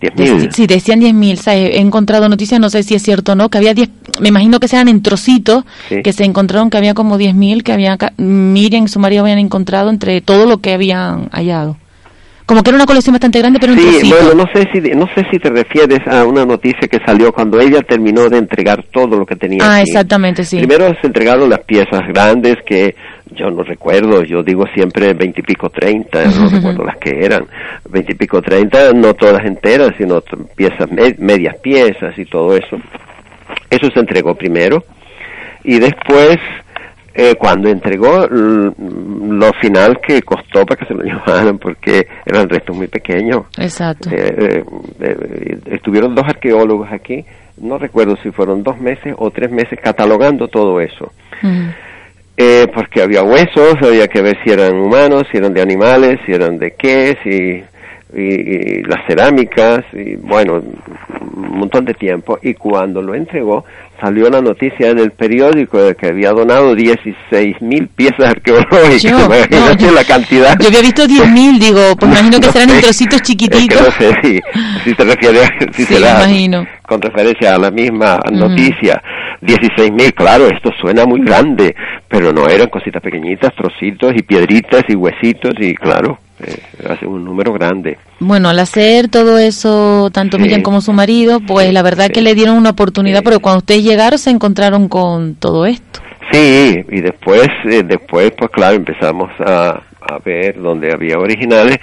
¿10.000? 0.00 0.50
Sí, 0.52 0.66
decían 0.66 1.00
10.000. 1.00 1.48
He 1.52 1.80
encontrado 1.80 2.28
noticias, 2.28 2.60
no 2.60 2.68
sé 2.68 2.82
si 2.82 2.94
es 2.94 3.02
cierto 3.02 3.32
o 3.32 3.34
no, 3.36 3.48
que 3.48 3.58
había 3.58 3.72
10, 3.72 3.88
me 4.20 4.28
imagino 4.28 4.60
que 4.60 4.68
sean 4.68 4.88
en 4.88 5.02
trocitos, 5.02 5.64
que 5.88 6.12
se 6.12 6.24
encontraron 6.24 6.68
que 6.68 6.76
había 6.76 6.92
como 6.92 7.16
10.000, 7.16 7.62
que 7.62 7.72
había, 7.72 7.96
Miriam 8.18 8.84
y 8.84 8.88
su 8.88 8.98
marido 8.98 9.22
habían 9.22 9.38
encontrado 9.38 9.88
entre 9.88 10.20
todo 10.20 10.46
lo 10.46 10.58
que 10.58 10.74
habían 10.74 11.30
hallado 11.30 11.76
como 12.46 12.62
que 12.62 12.70
era 12.70 12.76
una 12.76 12.86
colección 12.86 13.14
bastante 13.14 13.38
grande, 13.38 13.58
pero 13.58 13.74
sí, 13.74 14.10
bueno, 14.10 14.34
no 14.34 14.44
sé 14.52 14.68
si 14.72 14.80
no 14.94 15.06
sé 15.14 15.24
si 15.30 15.38
te 15.38 15.48
refieres 15.48 16.00
a 16.06 16.24
una 16.24 16.44
noticia 16.44 16.88
que 16.88 16.98
salió 17.06 17.32
cuando 17.32 17.58
ella 17.60 17.80
terminó 17.80 18.28
de 18.28 18.38
entregar 18.38 18.84
todo 18.92 19.18
lo 19.18 19.24
que 19.24 19.36
tenía. 19.36 19.60
Ah, 19.62 19.80
exactamente, 19.80 20.44
sí. 20.44 20.58
Primero 20.58 20.88
se 21.00 21.06
entregaron 21.06 21.48
las 21.48 21.60
piezas 21.60 22.02
grandes 22.08 22.56
que 22.66 22.94
yo 23.34 23.50
no 23.50 23.62
recuerdo, 23.62 24.22
yo 24.22 24.42
digo 24.42 24.64
siempre 24.74 25.14
veintipico 25.14 25.70
treinta, 25.70 26.24
no 26.26 26.48
recuerdo 26.48 26.84
las 26.84 26.98
que 26.98 27.18
eran, 27.24 27.46
veintipico 27.88 28.40
treinta, 28.42 28.92
no 28.92 29.14
todas 29.14 29.44
enteras, 29.44 29.92
sino 29.96 30.22
piezas 30.54 30.88
medias 31.18 31.56
piezas 31.60 32.16
y 32.18 32.26
todo 32.26 32.54
eso. 32.56 32.76
Eso 33.70 33.90
se 33.92 34.00
entregó 34.00 34.34
primero 34.34 34.84
y 35.64 35.78
después 35.78 36.38
eh, 37.16 37.36
cuando 37.36 37.68
entregó 37.68 38.26
lo 38.28 39.52
final 39.60 40.00
que 40.00 40.20
costó 40.22 40.66
para 40.66 40.80
que 40.80 40.86
se 40.86 40.94
lo 40.94 41.02
llevaran, 41.04 41.58
porque 41.58 42.08
eran 42.26 42.48
restos 42.48 42.76
muy 42.76 42.88
pequeños. 42.88 43.44
Exacto. 43.56 44.10
Eh, 44.10 44.64
eh, 45.00 45.58
estuvieron 45.66 46.14
dos 46.14 46.24
arqueólogos 46.26 46.90
aquí, 46.90 47.24
no 47.58 47.78
recuerdo 47.78 48.16
si 48.22 48.32
fueron 48.32 48.64
dos 48.64 48.80
meses 48.80 49.14
o 49.16 49.30
tres 49.30 49.50
meses 49.50 49.78
catalogando 49.80 50.48
todo 50.48 50.80
eso. 50.80 51.12
porque 52.74 53.00
había 53.00 53.22
huesos, 53.22 53.76
había 53.80 54.08
que 54.08 54.20
ver 54.20 54.36
si 54.42 54.50
eran 54.50 54.74
humanos, 54.74 55.22
si 55.30 55.38
eran 55.38 55.54
de 55.54 55.62
animales, 55.62 56.18
si 56.26 56.32
eran 56.32 56.58
de 56.58 56.72
qué, 56.72 57.16
si 57.22 57.62
y, 58.16 58.82
las 58.82 59.06
cerámicas, 59.06 59.84
y 59.92 60.16
bueno, 60.16 60.62
un 61.36 61.58
montón 61.58 61.84
de 61.84 61.94
tiempo. 61.94 62.38
Y 62.42 62.54
cuando 62.54 63.02
lo 63.02 63.14
entregó, 63.14 63.64
salió 64.00 64.28
la 64.30 64.40
noticia 64.40 64.90
en 64.90 64.98
el 64.98 65.10
periódico 65.12 65.82
de 65.82 65.94
que 65.94 66.08
había 66.08 66.30
donado 66.30 66.74
16 66.74 67.60
mil 67.60 67.88
piezas 67.88 68.30
arqueológicas. 68.30 69.02
Yo, 69.78 69.92
la 69.92 70.04
cantidad. 70.04 70.58
Yo 70.58 70.68
había 70.68 70.82
visto 70.82 71.06
10 71.06 71.30
mil, 71.30 71.58
digo, 71.58 71.80
pues 71.98 72.12
imagino 72.12 72.40
que 72.40 72.50
serán 72.50 72.70
en 72.70 72.80
trocitos 72.80 73.22
chiquititos. 73.22 73.80
no 73.80 73.90
sé 73.92 74.14
si, 74.22 74.40
si 74.84 74.94
te 74.94 75.04
refieres, 75.04 75.48
si 75.72 75.84
sí, 75.84 75.94
será 75.94 76.24
imagino. 76.24 76.66
con 76.86 77.00
referencia 77.00 77.54
a 77.54 77.58
la 77.58 77.70
misma 77.70 78.18
noticia. 78.32 79.02
16 79.40 79.92
mil, 79.92 80.14
claro, 80.14 80.48
esto 80.48 80.70
suena 80.80 81.04
muy 81.04 81.20
grande, 81.20 81.74
pero 82.08 82.32
no 82.32 82.48
eran 82.48 82.68
cositas 82.68 83.02
pequeñitas, 83.02 83.54
trocitos 83.54 84.12
y 84.16 84.22
piedritas 84.22 84.84
y 84.88 84.94
huesitos 84.94 85.52
y 85.58 85.74
claro, 85.74 86.18
eh, 86.40 86.62
hace 86.88 87.06
un 87.06 87.24
número 87.24 87.52
grande. 87.52 87.98
Bueno, 88.20 88.48
al 88.48 88.58
hacer 88.58 89.08
todo 89.08 89.38
eso, 89.38 90.10
tanto 90.12 90.38
Miriam 90.38 90.62
como 90.62 90.80
su 90.80 90.92
marido, 90.92 91.40
pues 91.40 91.72
la 91.72 91.82
verdad 91.82 92.10
que 92.10 92.22
le 92.22 92.34
dieron 92.34 92.56
una 92.56 92.70
oportunidad, 92.70 93.22
porque 93.22 93.38
cuando 93.38 93.58
ustedes 93.58 93.84
llegaron 93.84 94.18
se 94.18 94.30
encontraron 94.30 94.88
con 94.88 95.34
todo 95.36 95.66
esto. 95.66 96.00
Sí, 96.32 96.84
y 96.88 97.00
después, 97.00 97.48
eh, 97.70 97.82
después 97.84 98.32
pues 98.36 98.50
claro, 98.50 98.76
empezamos 98.76 99.30
a, 99.40 99.80
a 100.00 100.18
ver 100.24 100.60
dónde 100.60 100.92
había 100.92 101.18
originales 101.18 101.78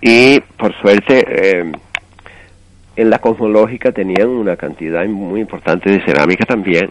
y 0.00 0.40
por 0.58 0.74
suerte 0.80 1.24
eh, 1.26 1.72
en 2.96 3.10
la 3.10 3.18
cosmológica 3.18 3.92
tenían 3.92 4.28
una 4.28 4.56
cantidad 4.56 5.06
muy 5.06 5.40
importante 5.40 5.90
de 5.90 6.04
cerámica 6.04 6.44
también 6.44 6.90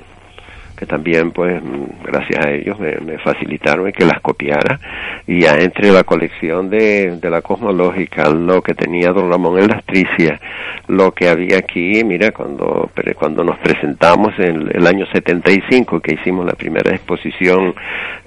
que 0.75 0.86
también 0.86 1.32
pues 1.32 1.62
gracias 2.03 2.46
a 2.46 2.51
ellos 2.51 2.77
me, 2.80 3.18
facilitaron 3.20 3.92
que 3.92 4.06
las 4.06 4.20
copiara 4.22 4.80
y 5.27 5.42
ya 5.42 5.56
entre 5.58 5.92
la 5.92 6.03
colección 6.03 6.70
de, 6.70 7.18
de 7.18 7.30
la 7.30 7.42
cosmológica 7.42 8.30
lo 8.30 8.62
que 8.62 8.74
tenía 8.74 9.12
don 9.12 9.30
Ramón 9.30 9.60
en 9.60 9.68
las 9.68 9.84
tricias 9.86 10.39
lo 10.88 11.12
que 11.12 11.30
había 11.30 11.58
aquí 11.58 12.03
mira 12.03 12.32
cuando 12.32 12.89
cuando 13.18 13.44
nos 13.44 13.58
presentamos 13.60 14.34
en 14.39 14.70
el 14.74 14.88
año 14.88 15.06
75 15.13 16.00
que 16.00 16.15
hicimos 16.15 16.46
la 16.46 16.53
primera 16.53 16.92
exposición 16.92 17.74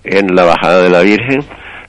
en 0.04 0.34
la 0.34 0.44
bajada 0.44 0.82
de 0.82 0.90
la 0.90 1.00
Virgen 1.00 1.40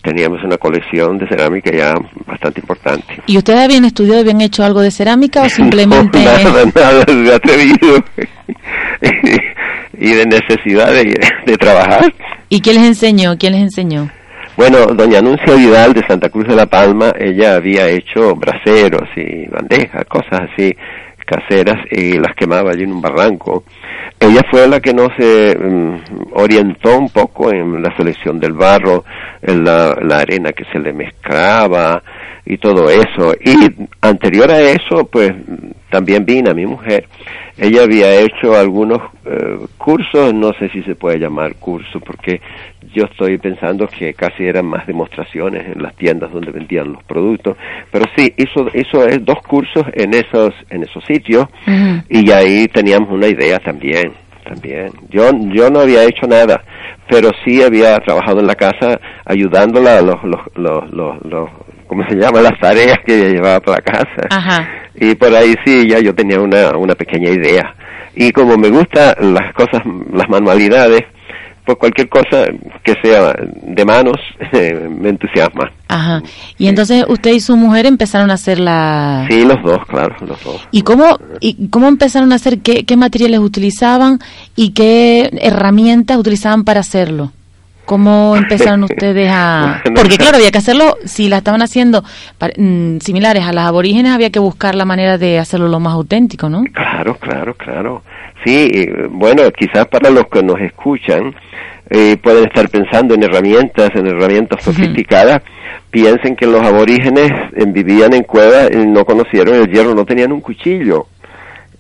teníamos 0.08 0.42
una 0.44 0.58
colección 0.58 1.18
de 1.18 1.28
cerámica 1.28 1.70
ya 1.72 1.94
bastante 2.26 2.62
importante. 2.62 3.22
¿Y 3.26 3.38
ustedes 3.38 3.60
habían 3.60 3.84
estudiado, 3.84 4.22
habían 4.22 4.40
hecho 4.40 4.64
algo 4.64 4.82
de 4.82 4.90
cerámica 4.90 5.42
o 5.44 5.50
simplemente...? 5.50 6.24
nada, 6.24 6.66
nada, 6.74 7.04
de 7.04 7.36
atrevido 7.36 8.04
y 9.98 10.14
de 10.14 10.26
necesidad 10.26 10.92
de, 10.94 11.58
trabajar. 11.58 12.14
¿Y 12.50 12.62
quién 12.62 12.78
les 12.78 12.86
enseñó? 12.86 13.38
¿Quién 13.38 13.54
les 13.54 13.62
enseñó? 13.64 14.10
Bueno, 14.56 14.88
doña 14.88 15.20
Anuncia 15.20 15.54
Vidal 15.54 15.94
de 15.94 16.06
Santa 16.08 16.30
Cruz 16.30 16.48
de 16.48 16.56
la 16.56 16.66
Palma, 16.66 17.12
ella 17.20 17.56
había 17.56 17.88
hecho 17.90 18.36
braseros 18.36 19.08
y 19.16 19.48
bandejas, 19.48 20.06
cosas 20.06 20.50
así 20.52 20.76
caseras 21.28 21.78
y 21.92 22.18
las 22.18 22.34
quemaba 22.36 22.72
allí 22.72 22.84
en 22.84 22.94
un 22.94 23.02
barranco. 23.02 23.64
Ella 24.20 24.42
fue 24.50 24.68
la 24.68 24.80
que 24.80 24.94
nos 24.94 25.10
mm, 25.10 26.34
orientó 26.34 26.98
un 26.98 27.10
poco 27.10 27.52
en 27.52 27.84
la 27.84 27.96
selección 27.96 28.40
del 28.40 28.54
barro, 28.54 29.04
en 29.42 29.64
la, 29.64 29.96
la, 30.02 30.20
arena 30.20 30.54
que 30.54 30.64
se 30.72 30.80
le 30.80 30.94
mezclaba 30.94 32.02
y 32.46 32.58
todo 32.58 32.90
eso. 32.90 33.34
Y 33.40 33.56
anterior 34.02 34.50
a 34.50 34.60
eso, 34.62 35.06
pues 35.06 35.34
también 35.92 36.26
vino 36.26 36.54
mi 36.56 36.66
mujer. 36.66 37.08
Ella 37.58 37.84
había 37.84 38.16
hecho 38.22 38.56
algunos 38.56 39.02
eh, 39.26 39.58
cursos, 39.78 40.34
no 40.34 40.54
sé 40.54 40.70
si 40.70 40.84
se 40.84 40.96
puede 40.96 41.20
llamar 41.20 41.56
curso, 41.56 42.00
porque 42.00 42.40
yo 42.98 43.06
estoy 43.06 43.38
pensando 43.38 43.88
que 43.88 44.14
casi 44.16 44.46
eran 44.46 44.66
más 44.66 44.88
demostraciones 44.88 45.68
en 45.68 45.84
las 45.84 45.96
tiendas 45.96 46.32
donde 46.32 46.52
vendían 46.52 46.94
los 46.94 47.04
productos, 47.04 47.56
pero 47.92 48.06
sí, 48.16 48.34
hizo, 48.38 48.68
hizo 48.74 49.06
dos 49.22 49.38
cursos 49.48 49.84
en 49.94 50.16
esos, 50.16 50.54
en 50.72 50.82
esos 50.82 51.04
sitios 51.06 51.46
y 52.10 52.32
ahí 52.32 52.68
teníamos 52.68 53.12
una 53.12 53.28
idea 53.28 53.60
también 53.60 54.14
también. 54.44 54.92
Yo, 55.10 55.30
yo 55.54 55.70
no 55.70 55.82
había 55.82 56.04
hecho 56.04 56.26
nada, 56.26 56.64
pero 57.10 57.30
sí 57.44 57.62
había 57.62 57.98
trabajado 57.98 58.40
en 58.40 58.48
la 58.48 58.56
casa 58.56 59.00
ayudándola 59.26 59.98
a 59.98 60.02
los, 60.02 60.24
los, 60.24 60.40
los, 60.56 60.90
los, 60.92 61.26
los 61.26 61.50
¿cómo 61.86 62.08
se 62.08 62.16
llama? 62.16 62.42
Las 62.42 62.58
tareas 62.60 62.98
que 63.06 63.14
ella 63.14 63.30
llevaba 63.30 63.60
para 63.60 63.78
la 63.78 63.84
casa. 63.84 64.28
Ajá. 64.30 64.70
Y 64.96 65.16
por 65.16 65.36
ahí 65.36 65.54
sí, 65.66 65.88
ya 65.90 66.00
yo 66.00 66.16
tenía 66.16 66.40
una, 66.40 66.78
una 66.78 66.96
pequeña 66.96 67.30
idea. 67.30 67.76
Y 68.16 68.32
como 68.32 68.58
me 68.58 68.70
gustan 68.70 69.14
las 69.34 69.54
cosas, 69.54 69.84
las 70.14 70.30
manualidades, 70.30 71.04
pues 71.68 71.78
cualquier 71.80 72.08
cosa 72.08 72.46
que 72.82 72.96
sea 73.04 73.36
de 73.38 73.86
manos 73.86 74.16
me 74.54 75.10
entusiasma. 75.10 75.70
Ajá. 75.90 76.24
Y 76.58 76.70
entonces 76.70 77.04
usted 77.10 77.34
y 77.34 77.42
su 77.42 77.58
mujer 77.58 77.86
empezaron 77.86 78.32
a 78.32 78.36
hacer 78.36 78.58
la... 78.58 79.26
Sí, 79.30 79.44
los 79.44 79.62
dos, 79.62 79.86
claro, 79.86 80.16
los 80.26 80.42
dos. 80.42 80.66
¿Y 80.72 80.84
cómo, 80.84 81.20
y 81.42 81.68
cómo 81.68 81.90
empezaron 81.90 82.32
a 82.32 82.36
hacer, 82.36 82.60
qué, 82.60 82.86
qué 82.86 82.96
materiales 82.96 83.42
utilizaban 83.42 84.20
y 84.56 84.72
qué 84.72 85.30
herramientas 85.42 86.18
utilizaban 86.18 86.64
para 86.64 86.80
hacerlo? 86.80 87.34
¿Cómo 87.84 88.38
empezaron 88.38 88.84
ustedes 88.86 89.30
a...? 89.30 89.82
Porque 89.96 90.18
claro, 90.18 90.38
había 90.38 90.52
que 90.52 90.60
hacerlo, 90.60 90.96
si 91.04 91.28
la 91.28 91.40
estaban 91.40 91.62
haciendo 91.62 92.02
mm, 92.58 93.00
similares 93.00 93.44
a 93.44 93.52
las 93.52 93.66
aborígenes, 93.66 94.14
había 94.14 94.30
que 94.30 94.40
buscar 94.40 94.74
la 94.74 94.86
manera 94.86 95.18
de 95.18 95.38
hacerlo 95.38 95.68
lo 95.68 95.82
más 95.82 95.96
auténtico, 95.96 96.50
¿no? 96.50 96.64
Claro, 96.72 97.16
claro, 97.16 97.54
claro. 97.56 98.04
Sí, 98.44 98.70
eh, 98.74 99.08
bueno, 99.10 99.44
quizás 99.52 99.88
para 99.88 100.10
los 100.10 100.28
que 100.28 100.44
nos 100.44 100.60
escuchan 100.62 101.36
eh, 101.90 102.18
pueden 102.18 102.46
estar 102.46 102.70
pensando 102.70 103.14
en 103.16 103.24
herramientas, 103.24 103.90
en 103.96 104.08
herramientas 104.08 104.64
sofisticadas. 104.64 105.42
Piensen 105.90 106.36
que 106.36 106.46
los 106.46 106.62
aborígenes 106.62 107.32
vivían 107.68 108.14
en 108.14 108.24
cuevas 108.24 108.70
y 108.72 108.86
no 108.86 109.06
conocieron 109.06 109.56
el 109.56 109.72
hierro, 109.72 109.96
no 109.96 110.06
tenían 110.06 110.32
un 110.32 110.42
cuchillo. 110.42 111.08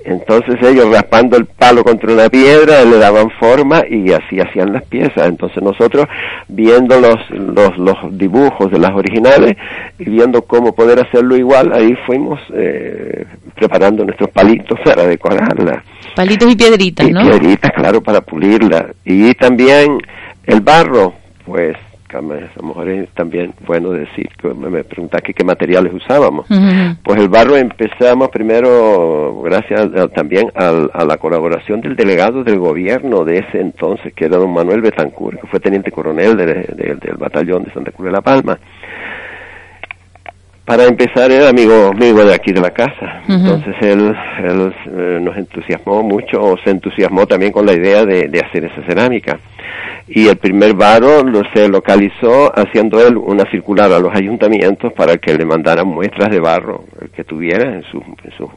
Entonces 0.07 0.55
ellos 0.61 0.89
raspando 0.89 1.35
el 1.35 1.45
palo 1.47 1.83
contra 1.83 2.13
una 2.13 2.29
piedra 2.29 2.85
le 2.85 2.97
daban 2.97 3.29
forma 3.31 3.83
y 3.89 4.13
así 4.13 4.39
hacían 4.39 4.71
las 4.71 4.83
piezas. 4.85 5.27
Entonces 5.27 5.61
nosotros 5.61 6.07
viendo 6.47 6.97
los, 7.01 7.17
los, 7.29 7.77
los 7.77 8.17
dibujos 8.17 8.71
de 8.71 8.79
las 8.79 8.91
originales 8.91 9.57
y 9.99 10.05
viendo 10.09 10.43
cómo 10.43 10.73
poder 10.73 11.01
hacerlo 11.01 11.35
igual, 11.35 11.73
ahí 11.73 11.93
fuimos 12.05 12.39
eh, 12.53 13.25
preparando 13.53 14.05
nuestros 14.05 14.29
palitos 14.29 14.79
para 14.85 15.05
decorarla. 15.05 15.83
Palitos 16.15 16.53
y 16.53 16.55
piedritas, 16.55 17.05
Y 17.05 17.11
¿no? 17.11 17.23
piedritas, 17.23 17.71
claro, 17.75 18.01
para 18.01 18.21
pulirla. 18.21 18.87
Y 19.03 19.33
también 19.33 19.97
el 20.45 20.61
barro, 20.61 21.15
pues 21.45 21.75
a 22.15 22.21
lo 22.61 22.67
mejor 22.67 22.87
es 22.89 23.09
también 23.09 23.53
bueno 23.65 23.89
decir, 23.91 24.29
que 24.41 24.53
me 24.53 24.69
me 24.69 24.83
pregunta 24.83 25.19
que 25.19 25.33
qué 25.33 25.43
materiales 25.43 25.93
usábamos. 25.93 26.45
Pues 27.03 27.19
el 27.19 27.27
barro 27.29 27.57
empezamos 27.57 28.29
primero, 28.29 29.41
gracias 29.43 29.81
a- 29.95 30.07
también 30.09 30.51
al- 30.55 30.89
a, 30.93 31.03
la 31.05 31.17
colaboración 31.17 31.81
del 31.81 31.95
delegado 31.95 32.43
del 32.43 32.59
gobierno 32.59 33.23
de 33.25 33.39
ese 33.39 33.59
entonces, 33.59 34.13
que 34.13 34.25
era 34.25 34.37
don 34.37 34.53
Manuel 34.53 34.81
Betancourt, 34.81 35.41
que 35.41 35.47
fue 35.47 35.59
teniente 35.59 35.91
coronel 35.91 36.37
de- 36.37 36.45
de- 36.45 36.95
del 37.01 37.17
batallón 37.17 37.63
de 37.63 37.73
Santa 37.73 37.91
Cruz 37.91 38.05
de 38.05 38.11
la 38.11 38.21
Palma. 38.21 38.57
Para 40.67 40.83
empezar, 40.83 41.31
era 41.31 41.47
amigo, 41.47 41.91
amigo 41.93 42.25
de 42.25 42.36
aquí 42.36 42.51
de 42.51 42.59
la 42.59 42.71
casa. 42.71 43.21
Entonces 43.25 43.74
él, 43.79 44.13
él, 44.43 44.74
eh, 44.97 45.19
nos 45.21 45.38
entusiasmó 45.38 46.03
mucho, 46.03 46.43
o 46.43 46.57
se 46.57 46.71
entusiasmó 46.71 47.25
también 47.25 47.53
con 47.53 47.65
la 47.65 47.71
idea 47.71 48.03
de, 48.03 48.27
de 48.27 48.39
hacer 48.41 48.65
esa 48.65 48.86
cerámica. 48.86 49.39
Y 50.09 50.27
el 50.27 50.36
primer 50.36 50.74
varo 50.74 51.24
lo, 51.24 51.43
se 51.53 51.69
localizó 51.69 52.51
haciendo 52.53 53.00
él 53.00 53.15
una 53.15 53.50
circular 53.50 53.93
a 53.93 54.00
los 54.00 54.13
ayuntamientos 54.13 54.91
para 54.91 55.15
que 55.19 55.36
le 55.36 55.45
mandaran 55.45 55.88
muestras 55.88 56.29
de 56.31 56.41
barro 56.41 56.83
que 57.15 57.24
tuviera 57.24 57.74
en 57.74 57.83
sus, 57.83 58.03
en 58.03 58.31
sus 58.38 58.50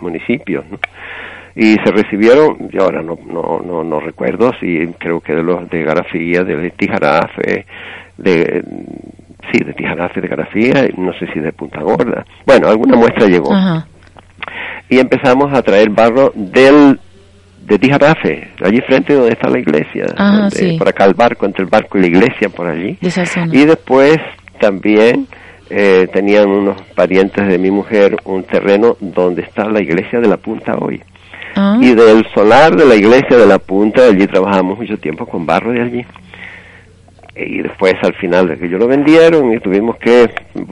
municipios. 0.00 0.64
¿no? 0.70 0.78
Y 1.56 1.74
se 1.84 1.90
recibieron, 1.90 2.68
yo 2.70 2.84
ahora 2.84 3.02
no, 3.02 3.18
no, 3.26 3.60
no, 3.66 3.82
no 3.82 3.98
recuerdo 3.98 4.52
si 4.60 4.86
creo 4.98 5.20
que 5.20 5.34
de 5.34 5.42
los 5.42 5.68
de 5.68 5.82
Garafía, 5.82 6.44
de 6.44 6.70
Tijarafe, 6.70 7.66
de 8.16 8.62
sí, 9.52 9.62
de 9.64 9.72
Tijarafe, 9.72 10.20
de 10.20 10.28
Garafía, 10.28 10.88
no 10.96 11.12
sé 11.14 11.26
si 11.32 11.40
de 11.40 11.52
Punta 11.52 11.80
Gorda. 11.82 12.24
Bueno, 12.46 12.68
alguna 12.68 12.96
muestra 12.96 13.26
llegó 13.26 13.52
Ajá. 13.52 13.86
y 14.88 14.98
empezamos 14.98 15.52
a 15.52 15.62
traer 15.62 15.90
barro 15.90 16.32
del 16.34 16.98
de 17.66 17.78
Tijarafe, 17.78 18.48
allí 18.64 18.80
frente 18.80 19.14
donde 19.14 19.32
está 19.32 19.48
la 19.48 19.58
iglesia, 19.58 20.06
Ajá, 20.16 20.38
donde- 20.40 20.56
sí. 20.56 20.76
por 20.78 20.88
acá 20.88 21.04
el 21.04 21.14
barco, 21.14 21.46
entre 21.46 21.62
el 21.64 21.70
barco 21.70 21.98
y 21.98 22.00
la 22.00 22.06
iglesia, 22.08 22.48
por 22.48 22.66
allí. 22.66 22.98
De 23.00 23.08
esa 23.08 23.24
zona. 23.26 23.54
Y 23.54 23.64
después 23.64 24.18
también 24.58 25.26
eh, 25.72 26.08
tenían 26.12 26.48
unos 26.48 26.80
parientes 26.96 27.46
de 27.46 27.56
mi 27.58 27.70
mujer 27.70 28.16
un 28.24 28.42
terreno 28.42 28.96
donde 28.98 29.42
está 29.42 29.68
la 29.68 29.80
iglesia 29.80 30.18
de 30.20 30.26
la 30.26 30.36
Punta 30.36 30.74
hoy. 30.76 31.00
Ah. 31.54 31.78
Y 31.80 31.94
del 31.94 32.26
solar 32.34 32.74
de 32.74 32.84
la 32.86 32.96
iglesia 32.96 33.36
de 33.36 33.46
la 33.46 33.58
Punta, 33.58 34.02
allí 34.06 34.26
trabajamos 34.26 34.76
mucho 34.78 34.96
tiempo 34.98 35.26
con 35.26 35.46
barro 35.46 35.70
de 35.72 35.82
allí. 35.82 36.04
Y 37.46 37.62
después 37.62 37.94
al 38.02 38.14
final 38.14 38.48
de 38.48 38.58
que 38.58 38.68
yo 38.68 38.78
lo 38.78 38.86
vendieron 38.86 39.52
y 39.52 39.58
tuvimos 39.58 39.96
que 39.96 40.30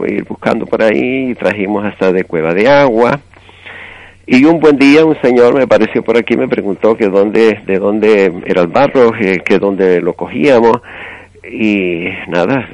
ir 0.09 0.24
buscando 0.24 0.66
por 0.66 0.83
ahí 0.83 1.31
y 1.31 1.35
trajimos 1.35 1.85
hasta 1.85 2.12
de 2.12 2.24
Cueva 2.24 2.54
de 2.54 2.68
Agua. 2.68 3.20
Y 4.26 4.44
un 4.44 4.61
buen 4.61 4.76
día 4.76 5.04
un 5.04 5.18
señor 5.22 5.54
me 5.54 5.62
apareció 5.62 6.02
por 6.02 6.18
aquí 6.18 6.35
y 6.35 6.37
me 6.37 6.48
preguntó 6.48 6.96
que 6.96 7.09
dónde, 7.09 7.61
de 7.66 7.78
dónde 7.78 8.33
era 8.44 8.61
el 8.61 8.68
barro, 8.68 9.11
que, 9.12 9.38
que 9.38 9.59
dónde 9.59 10.02
lo 10.02 10.12
cogíamos. 10.12 10.78
Y 11.50 12.09
nada, 12.28 12.68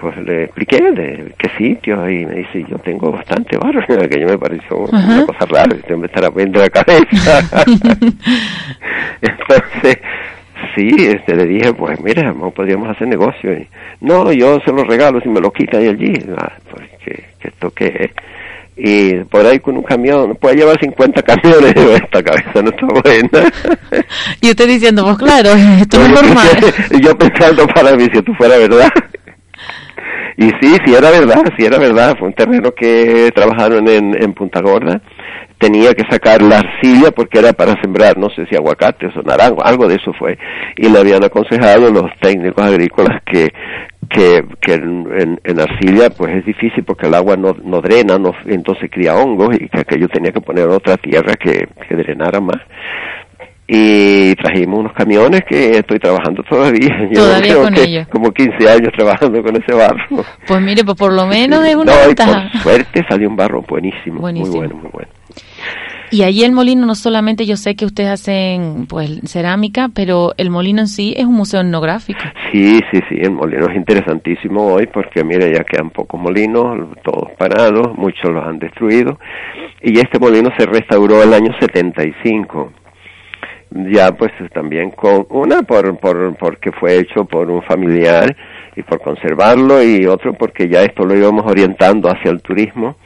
pues 0.00 0.16
le 0.16 0.44
expliqué 0.44 0.78
de 0.90 1.34
qué 1.38 1.48
sitio 1.58 2.08
y 2.08 2.24
me 2.24 2.36
dice, 2.36 2.64
yo 2.68 2.78
tengo 2.78 3.12
bastante 3.12 3.56
barro, 3.58 3.84
que 4.08 4.20
yo 4.20 4.26
me 4.26 4.38
pareció 4.38 4.84
Ajá. 4.92 5.14
una 5.14 5.26
cosa 5.26 5.46
rara, 5.46 5.76
que 5.86 5.96
me 5.96 6.06
estará 6.06 6.30
viendo 6.30 6.58
la 6.58 6.70
cabeza. 6.70 7.66
Entonces, 9.20 9.98
sí, 10.74 10.90
este, 10.98 11.34
le 11.34 11.46
dije, 11.46 11.72
pues 11.74 12.00
mira, 12.00 12.34
podríamos 12.54 12.88
hacer 12.88 13.08
negocio. 13.08 13.52
Y, 13.52 13.68
no, 14.00 14.32
yo 14.32 14.58
se 14.64 14.72
lo 14.72 14.84
regalo 14.84 15.20
si 15.20 15.28
me 15.28 15.40
lo 15.40 15.52
quitan 15.52 15.84
y 15.84 15.88
allí. 15.88 16.12
Ah, 16.36 16.52
pues 16.70 16.88
que, 17.04 17.24
que 17.38 17.48
esto 17.48 17.70
qué 17.70 17.86
es. 17.86 18.10
Y 18.82 19.24
por 19.24 19.44
ahí 19.44 19.60
con 19.60 19.76
un 19.76 19.82
camión, 19.82 20.36
puede 20.36 20.56
llevar 20.56 20.80
50 20.80 21.22
camiones, 21.22 21.74
esta 22.02 22.22
cabeza 22.22 22.62
no 22.62 22.70
está 22.70 22.86
buena. 22.86 23.52
Y 24.40 24.48
usted 24.50 24.66
diciendo, 24.66 25.04
pues 25.04 25.18
claro, 25.18 25.50
esto 25.50 25.98
no 25.98 26.04
es 26.04 26.10
normal. 26.10 26.48
yo 27.02 27.16
pensando 27.18 27.66
para 27.66 27.94
mí 27.94 28.06
si 28.10 28.18
esto 28.18 28.32
fuera 28.34 28.56
verdad. 28.56 28.90
Y 30.38 30.44
sí, 30.44 30.76
sí 30.86 30.94
era 30.94 31.10
verdad, 31.10 31.42
sí 31.58 31.66
era 31.66 31.78
verdad. 31.78 32.16
Fue 32.18 32.28
un 32.28 32.34
terreno 32.34 32.72
que 32.72 33.30
trabajaron 33.34 33.86
en, 33.86 34.16
en 34.22 34.32
Punta 34.32 34.62
Gorda. 34.62 35.02
Tenía 35.60 35.92
que 35.94 36.04
sacar 36.10 36.40
la 36.42 36.58
arcilla 36.60 37.10
porque 37.10 37.38
era 37.38 37.52
para 37.52 37.78
sembrar, 37.82 38.16
no 38.16 38.28
sé 38.30 38.46
si 38.46 38.56
aguacates 38.56 39.14
o 39.14 39.22
naranjo, 39.22 39.62
algo 39.62 39.86
de 39.86 39.96
eso 39.96 40.12
fue. 40.18 40.38
Y 40.76 40.88
le 40.88 40.98
habían 40.98 41.22
aconsejado 41.22 41.90
los 41.90 42.06
técnicos 42.20 42.64
agrícolas 42.64 43.22
que 43.24 43.52
que, 44.08 44.42
que 44.60 44.74
en, 44.74 45.06
en- 45.16 45.40
en 45.44 45.60
arcilla 45.60 46.10
pues 46.10 46.34
es 46.34 46.44
difícil 46.44 46.82
porque 46.82 47.06
el 47.06 47.14
agua 47.14 47.36
no, 47.36 47.54
no 47.62 47.80
drena, 47.80 48.18
no, 48.18 48.32
entonces 48.46 48.90
cría 48.90 49.14
hongos 49.14 49.54
y 49.54 49.68
que 49.68 49.80
aquello 49.80 50.08
tenía 50.08 50.32
que 50.32 50.40
poner 50.40 50.66
otra 50.66 50.96
tierra 50.96 51.34
que, 51.34 51.68
que 51.88 51.94
drenara 51.94 52.40
más 52.40 52.56
y 53.68 54.34
trajimos 54.34 54.80
unos 54.80 54.92
camiones 54.94 55.42
que 55.48 55.78
estoy 55.78 55.98
trabajando 56.00 56.42
todavía. 56.42 56.88
Yo 57.12 57.22
Todavía 57.22 57.52
creo 57.52 57.62
con 57.62 57.74
que 57.74 57.82
ellos. 57.84 58.08
Como 58.08 58.32
15 58.32 58.68
años 58.68 58.90
trabajando 58.96 59.42
con 59.44 59.54
ese 59.56 59.72
barro. 59.74 60.24
Pues 60.46 60.60
mire, 60.60 60.82
pues 60.84 60.96
por 60.96 61.12
lo 61.12 61.26
menos 61.26 61.64
es 61.64 61.76
una 61.76 61.92
no, 61.94 62.02
y 62.02 62.06
ventaja. 62.08 62.48
por 62.52 62.60
suerte 62.62 63.04
salió 63.08 63.28
un 63.28 63.36
barro 63.36 63.62
buenísimo, 63.62 64.20
Buenísimo. 64.22 64.50
muy 64.56 64.58
bueno, 64.66 64.74
muy 64.82 64.90
bueno. 64.92 65.08
Y 66.10 66.24
allí 66.24 66.44
el 66.44 66.52
molino 66.52 66.86
no 66.86 66.94
solamente 66.94 67.46
yo 67.46 67.56
sé 67.56 67.76
que 67.76 67.84
ustedes 67.84 68.10
hacen 68.10 68.86
pues 68.88 69.20
cerámica, 69.26 69.88
pero 69.94 70.32
el 70.36 70.50
molino 70.50 70.80
en 70.80 70.88
sí 70.88 71.14
es 71.16 71.24
un 71.24 71.34
museo 71.34 71.60
etnográfico. 71.60 72.20
Sí, 72.50 72.80
sí, 72.90 73.00
sí, 73.08 73.16
el 73.20 73.30
molino 73.30 73.68
es 73.68 73.76
interesantísimo 73.76 74.72
hoy 74.72 74.86
porque 74.86 75.22
mire, 75.22 75.52
ya 75.52 75.62
quedan 75.62 75.90
pocos 75.90 76.20
molinos, 76.20 76.88
todos 77.02 77.30
parados, 77.38 77.96
muchos 77.96 78.30
los 78.30 78.44
han 78.44 78.58
destruido 78.58 79.18
y 79.82 79.98
este 79.98 80.18
molino 80.18 80.50
se 80.58 80.66
restauró 80.66 81.22
el 81.22 81.32
año 81.32 81.52
75. 81.58 82.72
Ya 83.92 84.10
pues 84.10 84.32
también 84.52 84.90
con 84.90 85.26
una 85.30 85.62
por, 85.62 85.96
por 85.98 86.36
porque 86.36 86.72
fue 86.72 86.98
hecho 86.98 87.24
por 87.24 87.48
un 87.50 87.62
familiar 87.62 88.36
y 88.74 88.82
por 88.82 89.00
conservarlo 89.00 89.80
y 89.80 90.06
otro 90.06 90.34
porque 90.34 90.68
ya 90.68 90.82
esto 90.82 91.04
lo 91.04 91.16
íbamos 91.16 91.46
orientando 91.46 92.08
hacia 92.08 92.32
el 92.32 92.42
turismo 92.42 92.96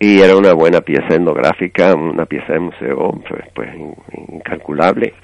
y 0.00 0.20
era 0.20 0.36
una 0.36 0.52
buena 0.52 0.80
pieza 0.80 1.14
etnográfica, 1.14 1.94
una 1.94 2.26
pieza 2.26 2.52
de 2.52 2.60
museo 2.60 3.20
pues, 3.28 3.44
pues 3.54 3.74
in- 3.74 3.94
incalculable. 4.34 5.14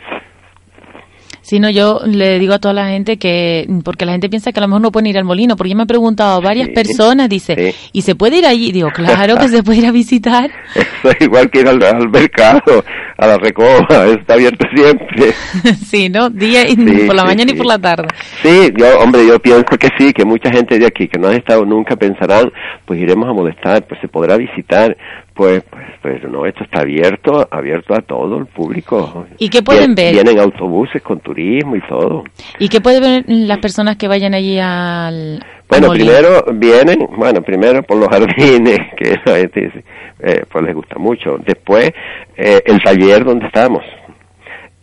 Si 1.46 1.60
no, 1.60 1.68
yo 1.68 2.00
le 2.06 2.38
digo 2.38 2.54
a 2.54 2.58
toda 2.58 2.72
la 2.72 2.88
gente 2.88 3.18
que, 3.18 3.68
porque 3.84 4.06
la 4.06 4.12
gente 4.12 4.30
piensa 4.30 4.50
que 4.50 4.60
a 4.60 4.62
lo 4.62 4.68
mejor 4.68 4.80
no 4.80 4.90
pueden 4.92 5.08
ir 5.08 5.18
al 5.18 5.24
molino, 5.24 5.56
porque 5.56 5.68
yo 5.70 5.76
me 5.76 5.82
he 5.82 5.86
preguntado 5.86 6.36
a 6.38 6.40
varias 6.40 6.68
Sí, 6.68 6.72
personas, 6.72 7.28
dice, 7.28 7.54
sí. 7.72 7.88
¿y 7.92 8.00
se 8.00 8.14
puede 8.14 8.38
ir 8.38 8.46
allí? 8.46 8.72
Digo, 8.72 8.88
claro 8.94 9.36
que 9.36 9.48
se 9.48 9.62
puede 9.62 9.78
ir 9.80 9.86
a 9.86 9.92
visitar. 9.92 10.50
Eso 10.74 11.10
es 11.10 11.20
igual 11.20 11.50
que 11.50 11.60
ir 11.60 11.68
al, 11.68 11.82
al 11.82 12.08
mercado, 12.08 12.82
a 13.18 13.26
la 13.26 13.36
recoba, 13.36 13.86
está 14.06 14.34
abierto 14.34 14.66
siempre. 14.74 15.32
sí, 15.86 16.08
¿no? 16.08 16.30
Día 16.30 16.66
y 16.66 16.76
Sí, 16.76 17.04
por 17.06 17.14
la 17.14 17.24
mañana 17.24 17.50
sí. 17.50 17.54
y 17.54 17.58
por 17.58 17.66
la 17.66 17.78
tarde. 17.78 18.08
Sí, 18.42 18.72
yo, 18.78 18.98
hombre, 19.00 19.26
yo 19.26 19.38
pienso 19.38 19.76
que 19.78 19.88
sí, 19.98 20.14
que 20.14 20.24
mucha 20.24 20.50
gente 20.50 20.78
de 20.78 20.86
aquí 20.86 21.08
que 21.08 21.18
no 21.18 21.28
ha 21.28 21.36
estado 21.36 21.66
nunca 21.66 21.94
pensarán, 21.94 22.50
pues 22.86 22.98
iremos 23.00 23.28
a 23.28 23.32
molestar, 23.34 23.86
pues 23.86 24.00
se 24.00 24.08
podrá 24.08 24.38
visitar, 24.38 24.96
Pues, 25.34 25.64
pues, 25.64 25.84
pues 26.00 26.22
no, 26.30 26.46
esto 26.46 26.62
está 26.62 26.82
abierto, 26.82 27.48
abierto 27.50 27.92
a 27.92 28.00
todo 28.02 28.38
el 28.38 28.46
público. 28.46 29.26
¿Y 29.38 29.48
qué 29.48 29.62
pueden 29.62 29.96
ver? 29.96 30.14
Vienen 30.14 30.38
autobuses 30.38 31.02
con 31.02 31.18
turismo 31.18 31.74
y 31.74 31.80
todo. 31.88 32.22
¿Y 32.60 32.68
qué 32.68 32.80
pueden 32.80 33.02
ver 33.02 33.24
las 33.26 33.58
personas 33.58 33.96
que 33.96 34.06
vayan 34.06 34.32
allí 34.32 34.60
al, 34.60 35.44
Bueno, 35.68 35.90
primero 35.90 36.44
vienen, 36.54 37.08
bueno, 37.16 37.42
primero 37.42 37.82
por 37.82 37.98
los 37.98 38.08
jardines, 38.08 38.78
que 38.96 39.16
la 39.24 39.38
gente 39.38 39.84
eh, 40.20 40.44
pues 40.50 40.64
les 40.64 40.74
gusta 40.74 40.98
mucho. 40.98 41.36
Después, 41.44 41.90
eh, 42.36 42.62
el 42.64 42.80
taller 42.80 43.24
donde 43.24 43.46
estamos. 43.46 43.82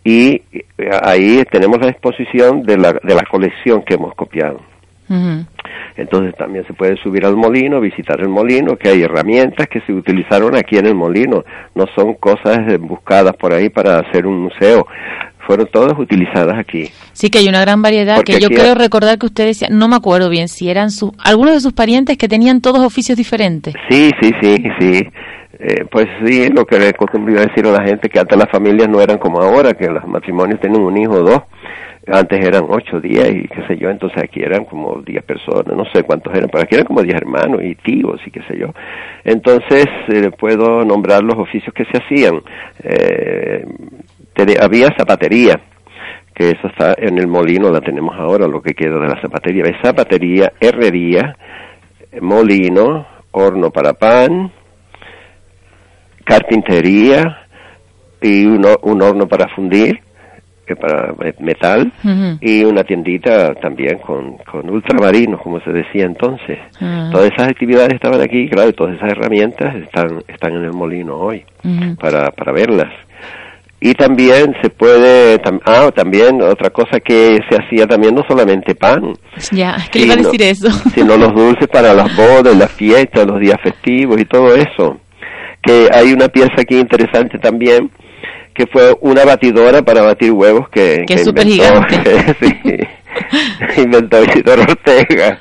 Y 0.04 0.34
eh, 0.52 0.64
ahí 1.02 1.44
tenemos 1.50 1.80
la 1.80 1.92
exposición 1.92 2.64
de 2.64 2.78
la, 2.78 2.92
de 2.92 3.16
la 3.16 3.24
colección 3.24 3.84
que 3.84 3.94
hemos 3.94 4.14
copiado. 4.16 4.60
Entonces 5.98 6.36
también 6.38 6.66
se 6.66 6.74
puede 6.74 6.96
subir 6.98 7.26
al 7.26 7.36
molino, 7.36 7.80
visitar 7.82 8.20
el 8.22 8.30
molino, 8.30 8.78
que 8.78 8.90
hay 8.90 9.02
herramientas 9.04 9.68
que 9.68 9.82
se 9.82 9.94
utilizaron 9.94 10.56
aquí 10.56 10.78
en 10.78 10.86
el 10.88 10.96
molino, 10.96 11.44
no 11.76 11.86
son 11.96 12.14
cosas 12.16 12.60
buscadas 12.80 13.36
por 13.36 13.54
ahí 13.54 13.70
para 13.70 14.00
hacer 14.00 14.26
un 14.26 14.42
museo, 14.44 14.88
fueron 15.46 15.68
todas 15.68 15.98
utilizadas 16.00 16.58
aquí. 16.58 16.90
Sí 17.14 17.30
que 17.30 17.40
hay 17.40 17.50
una 17.50 17.62
gran 17.62 17.82
variedad 17.82 18.16
Porque 18.16 18.34
que 18.36 18.40
yo 18.40 18.48
creo 18.48 18.70
hay- 18.74 18.76
recordar 18.76 19.18
que 19.18 19.26
usted 19.26 19.46
decía, 19.46 19.68
no 19.70 19.88
me 19.88 19.96
acuerdo 19.96 20.30
bien 20.30 20.48
si 20.48 20.70
eran 20.70 20.92
sus 20.92 21.12
algunos 21.24 21.56
de 21.56 21.60
sus 21.60 21.74
parientes 21.74 22.18
que 22.18 22.28
tenían 22.28 22.62
todos 22.62 22.80
oficios 22.80 23.18
diferentes. 23.18 23.74
Sí, 23.90 24.12
sí, 24.22 24.32
sí, 24.42 24.64
sí. 24.80 25.08
Eh, 25.64 25.86
pues 25.92 26.08
sí, 26.26 26.48
lo 26.50 26.66
que 26.66 26.80
le 26.80 26.88
acostumbré 26.88 27.38
a 27.38 27.46
decir 27.46 27.68
a 27.68 27.72
la 27.72 27.84
gente, 27.84 28.10
que 28.10 28.20
antes 28.20 28.36
las 28.38 28.50
familias 28.50 28.90
no 28.90 29.00
eran 29.00 29.20
como 29.20 29.42
ahora, 29.42 29.74
que 29.74 29.88
los 29.88 30.04
matrimonios 30.08 30.60
tienen 30.60 30.82
un 30.82 30.98
hijo 30.98 31.14
o 31.14 31.24
dos. 31.24 31.42
Antes 32.08 32.44
eran 32.44 32.66
ocho, 32.68 33.00
diez 33.00 33.30
y 33.30 33.48
qué 33.48 33.68
sé 33.68 33.78
yo, 33.78 33.90
entonces 33.90 34.24
aquí 34.24 34.42
eran 34.42 34.66
como 34.66 35.02
diez 35.02 35.24
personas, 35.24 35.78
no 35.78 35.86
sé 35.94 36.02
cuántos 36.02 36.34
eran, 36.34 36.50
pero 36.52 36.64
aquí 36.64 36.74
eran 36.74 36.88
como 36.88 37.04
diez 37.04 37.16
hermanos 37.16 37.62
y 37.64 37.76
tíos 37.76 38.20
y 38.26 38.32
qué 38.32 38.42
sé 38.48 38.58
yo. 38.58 38.74
Entonces 39.24 39.86
eh, 40.08 40.32
puedo 40.32 40.84
nombrar 40.84 41.22
los 41.24 41.38
oficios 41.38 41.74
que 41.76 41.86
se 41.86 41.98
hacían. 41.98 42.42
Eh, 42.84 43.66
había 44.60 44.88
zapatería, 44.98 45.60
que 46.34 46.50
eso 46.50 46.68
está 46.68 46.96
en 46.98 47.20
el 47.20 47.28
molino, 47.28 47.70
la 47.70 47.82
tenemos 47.82 48.16
ahora, 48.18 48.48
lo 48.48 48.62
que 48.62 48.74
queda 48.74 48.98
de 49.00 49.08
la 49.08 49.22
zapatería. 49.22 49.64
Zapatería, 49.84 50.54
herrería, 50.60 51.36
molino, 52.20 53.06
horno 53.32 53.70
para 53.70 53.94
pan, 53.94 54.52
carpintería 56.24 57.46
y 58.22 58.46
un, 58.46 58.66
un 58.82 59.02
horno 59.02 59.28
para 59.28 59.48
fundir, 59.50 60.02
que 60.66 60.76
para 60.76 61.14
me- 61.18 61.34
metal, 61.40 61.92
y 62.40 62.64
una 62.64 62.84
tiendita 62.84 63.54
también 63.56 63.98
con, 64.00 64.38
con 64.50 64.70
ultramarinos, 64.70 65.42
como 65.42 65.60
se 65.62 65.72
decía 65.72 66.06
entonces. 66.06 66.58
Ah. 66.80 67.10
Todas 67.12 67.32
esas 67.32 67.50
actividades 67.50 67.94
estaban 67.94 68.22
aquí, 68.22 68.48
claro, 68.50 68.70
y 68.70 68.74
todas 68.74 68.96
esas 68.96 69.12
herramientas 69.12 69.76
están, 69.76 70.24
están 70.28 70.54
en 70.56 70.64
el 70.66 70.74
molino 70.74 71.18
hoy 71.18 71.44
para, 72.00 72.32
para 72.32 72.52
verlas. 72.52 72.92
Y 73.84 73.96
también 73.96 74.56
se 74.62 74.70
puede, 74.70 75.42
tam- 75.42 75.60
ah, 75.66 75.90
también 75.96 76.40
otra 76.44 76.70
cosa 76.70 77.00
que 77.00 77.40
se 77.50 77.56
hacía 77.58 77.88
también, 77.88 78.14
no 78.14 78.24
solamente 78.30 78.76
pan, 78.76 79.14
Ya, 79.52 79.76
es 79.78 79.90
que 79.90 80.00
le 80.00 80.06
iba 80.06 80.14
a 80.14 80.18
sino- 80.18 80.32
decir 80.32 80.44
eso. 80.48 80.70
sino 80.94 81.18
los 81.18 81.34
dulces 81.34 81.68
para 81.68 81.92
las 81.96 82.16
bodas, 82.16 82.56
las 82.56 82.72
fiestas, 82.72 83.26
los 83.26 83.40
días 83.40 83.60
festivos 83.64 84.22
y 84.22 84.26
todo 84.26 84.56
eso. 84.56 85.00
Que 85.64 85.90
hay 85.94 86.14
una 86.14 86.28
pieza 86.28 86.54
aquí 86.60 86.78
interesante 86.80 87.40
también, 87.40 87.90
que 88.66 88.72
fue 88.72 88.96
una 89.02 89.26
batidora 89.26 89.82
para 89.82 90.02
batir 90.04 90.32
huevos 90.32 90.70
que, 90.70 91.04
Que 91.08 91.16
es 91.16 91.26
inventó- 91.26 91.42
supergigante. 91.42 92.36
sí, 93.76 93.82
inventó 93.82 94.18
Ortega. 94.18 95.40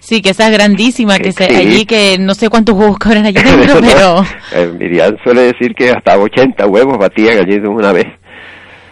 Sí, 0.00 0.22
que 0.22 0.30
esa 0.30 0.46
es 0.46 0.52
grandísima, 0.52 1.18
que 1.18 1.30
se, 1.32 1.44
Sí. 1.46 1.54
allí 1.54 1.84
que 1.84 2.16
no 2.18 2.34
sé 2.34 2.48
cuántos 2.48 2.74
huevos 2.74 2.98
cabrán 2.98 3.26
allí 3.26 3.40
dentro, 3.42 3.80
pero 3.80 4.24
Eh, 4.52 4.72
Miriam 4.78 5.14
suele 5.22 5.42
decir 5.52 5.74
que 5.74 5.90
hasta 5.90 6.18
80 6.18 6.66
huevos 6.66 6.96
batían 6.98 7.38
allí 7.38 7.58
de 7.60 7.68
una 7.68 7.92
vez. 7.92 8.06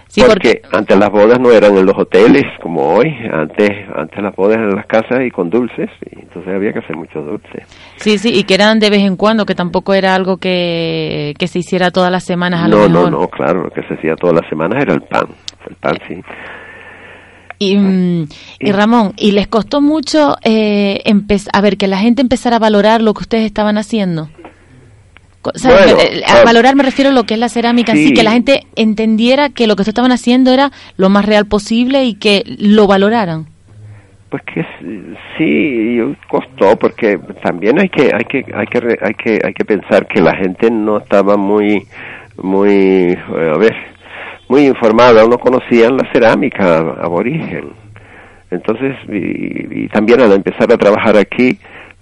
Sí, 0.08 0.22
porque 0.26 0.62
antes 0.72 0.98
las 0.98 1.10
bodas 1.10 1.38
no 1.38 1.50
eran 1.52 1.76
en 1.76 1.86
los 1.86 1.96
hoteles 1.96 2.44
como 2.62 2.94
hoy, 2.94 3.08
antes 3.32 3.70
antes 3.94 4.22
las 4.22 4.34
bodas 4.34 4.56
eran 4.56 4.70
en 4.70 4.76
las 4.76 4.86
casas 4.86 5.20
y 5.26 5.30
con 5.30 5.48
dulces, 5.50 5.88
y 6.10 6.20
entonces 6.20 6.52
había 6.54 6.72
que 6.72 6.80
hacer 6.80 6.96
muchos 6.96 7.24
dulces. 7.24 7.64
sí, 7.96 8.18
sí, 8.18 8.30
y 8.34 8.44
que 8.44 8.54
eran 8.54 8.80
de 8.80 8.90
vez 8.90 9.00
en 9.02 9.16
cuando, 9.16 9.46
que 9.46 9.54
tampoco 9.54 9.94
era 9.94 10.14
algo 10.14 10.38
que, 10.38 11.34
que 11.38 11.46
se 11.46 11.60
hiciera 11.60 11.90
todas 11.90 12.10
las 12.10 12.24
semanas 12.24 12.64
a 12.64 12.68
No, 12.68 12.88
no, 12.88 13.04
mejor. 13.04 13.12
no, 13.12 13.28
claro, 13.28 13.62
lo 13.64 13.70
que 13.70 13.82
se 13.82 13.94
hacía 13.94 14.16
todas 14.16 14.36
las 14.36 14.48
semanas 14.48 14.82
era 14.82 14.94
el 14.94 15.02
pan, 15.02 15.26
el 15.68 15.76
pan 15.76 15.96
sí. 16.08 16.20
Y, 17.60 17.76
mm, 17.76 18.28
y 18.60 18.70
Ramón, 18.72 19.14
¿y 19.16 19.32
les 19.32 19.48
costó 19.48 19.80
mucho 19.80 20.36
eh, 20.44 21.02
a 21.52 21.60
ver 21.60 21.76
que 21.76 21.88
la 21.88 21.98
gente 21.98 22.22
empezara 22.22 22.56
a 22.56 22.60
valorar 22.60 23.02
lo 23.02 23.14
que 23.14 23.22
ustedes 23.22 23.46
estaban 23.46 23.78
haciendo? 23.78 24.28
¿Sabes? 25.54 25.94
Bueno, 25.94 26.00
Eh, 26.00 26.22
a 26.26 26.44
valorar 26.44 26.74
me 26.76 26.82
refiero 26.82 27.10
a 27.10 27.14
lo 27.14 27.24
que 27.24 27.34
es 27.34 27.40
la 27.40 27.48
cerámica 27.48 27.92
sí, 27.92 28.12
que 28.12 28.22
la 28.22 28.32
gente 28.32 28.66
entendiera 28.76 29.48
que 29.48 29.66
lo 29.66 29.76
que 29.76 29.82
ustedes 29.82 29.94
estaban 29.94 30.12
haciendo 30.12 30.52
era 30.52 30.70
lo 30.96 31.08
más 31.08 31.24
real 31.24 31.46
posible 31.46 32.04
y 32.04 32.14
que 32.14 32.44
lo 32.58 32.86
valoraran. 32.86 33.46
Pues 34.30 34.42
que 34.42 34.66
sí, 35.36 35.98
costó 36.28 36.76
porque 36.76 37.18
también 37.42 37.78
hay 37.80 37.88
que 37.88 38.10
hay 38.14 38.24
que 38.24 38.44
hay 38.54 38.66
que 38.66 38.98
hay 39.00 39.14
que 39.14 39.40
hay 39.42 39.54
que 39.54 39.64
pensar 39.64 40.06
que 40.06 40.20
la 40.20 40.36
gente 40.36 40.70
no 40.70 40.98
estaba 40.98 41.36
muy 41.36 41.86
muy 42.36 43.16
eh, 43.16 43.52
a 43.54 43.58
ver 43.58 43.74
muy 44.48 44.66
informada, 44.66 45.26
no 45.26 45.38
conocían 45.38 45.96
la 45.96 46.10
cerámica 46.12 46.78
aborigen. 47.00 47.70
Entonces 48.50 48.96
y, 49.08 49.84
y 49.84 49.88
también 49.88 50.20
al 50.20 50.32
empezar 50.32 50.70
a 50.72 50.76
trabajar 50.76 51.16
aquí 51.16 51.58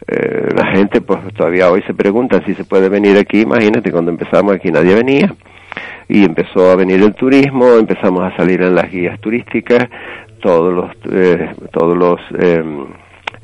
eh, 0.08 0.48
la 0.54 0.66
gente 0.76 1.00
pues 1.00 1.18
todavía 1.34 1.70
hoy 1.70 1.82
se 1.82 1.94
pregunta 1.94 2.42
si 2.46 2.54
se 2.54 2.64
puede 2.64 2.88
venir 2.88 3.16
aquí. 3.18 3.40
Imagínate 3.40 3.90
cuando 3.90 4.10
empezamos 4.10 4.54
aquí 4.54 4.70
nadie 4.70 4.94
venía 4.94 5.34
y 6.08 6.24
empezó 6.24 6.70
a 6.70 6.76
venir 6.76 7.02
el 7.02 7.14
turismo, 7.14 7.74
empezamos 7.74 8.22
a 8.22 8.36
salir 8.36 8.62
en 8.62 8.74
las 8.74 8.90
guías 8.90 9.20
turísticas, 9.20 9.88
todos 10.40 10.72
los 10.72 10.90
eh, 11.10 11.50
todos 11.72 11.96
los 11.96 12.20
eh, 12.38 12.62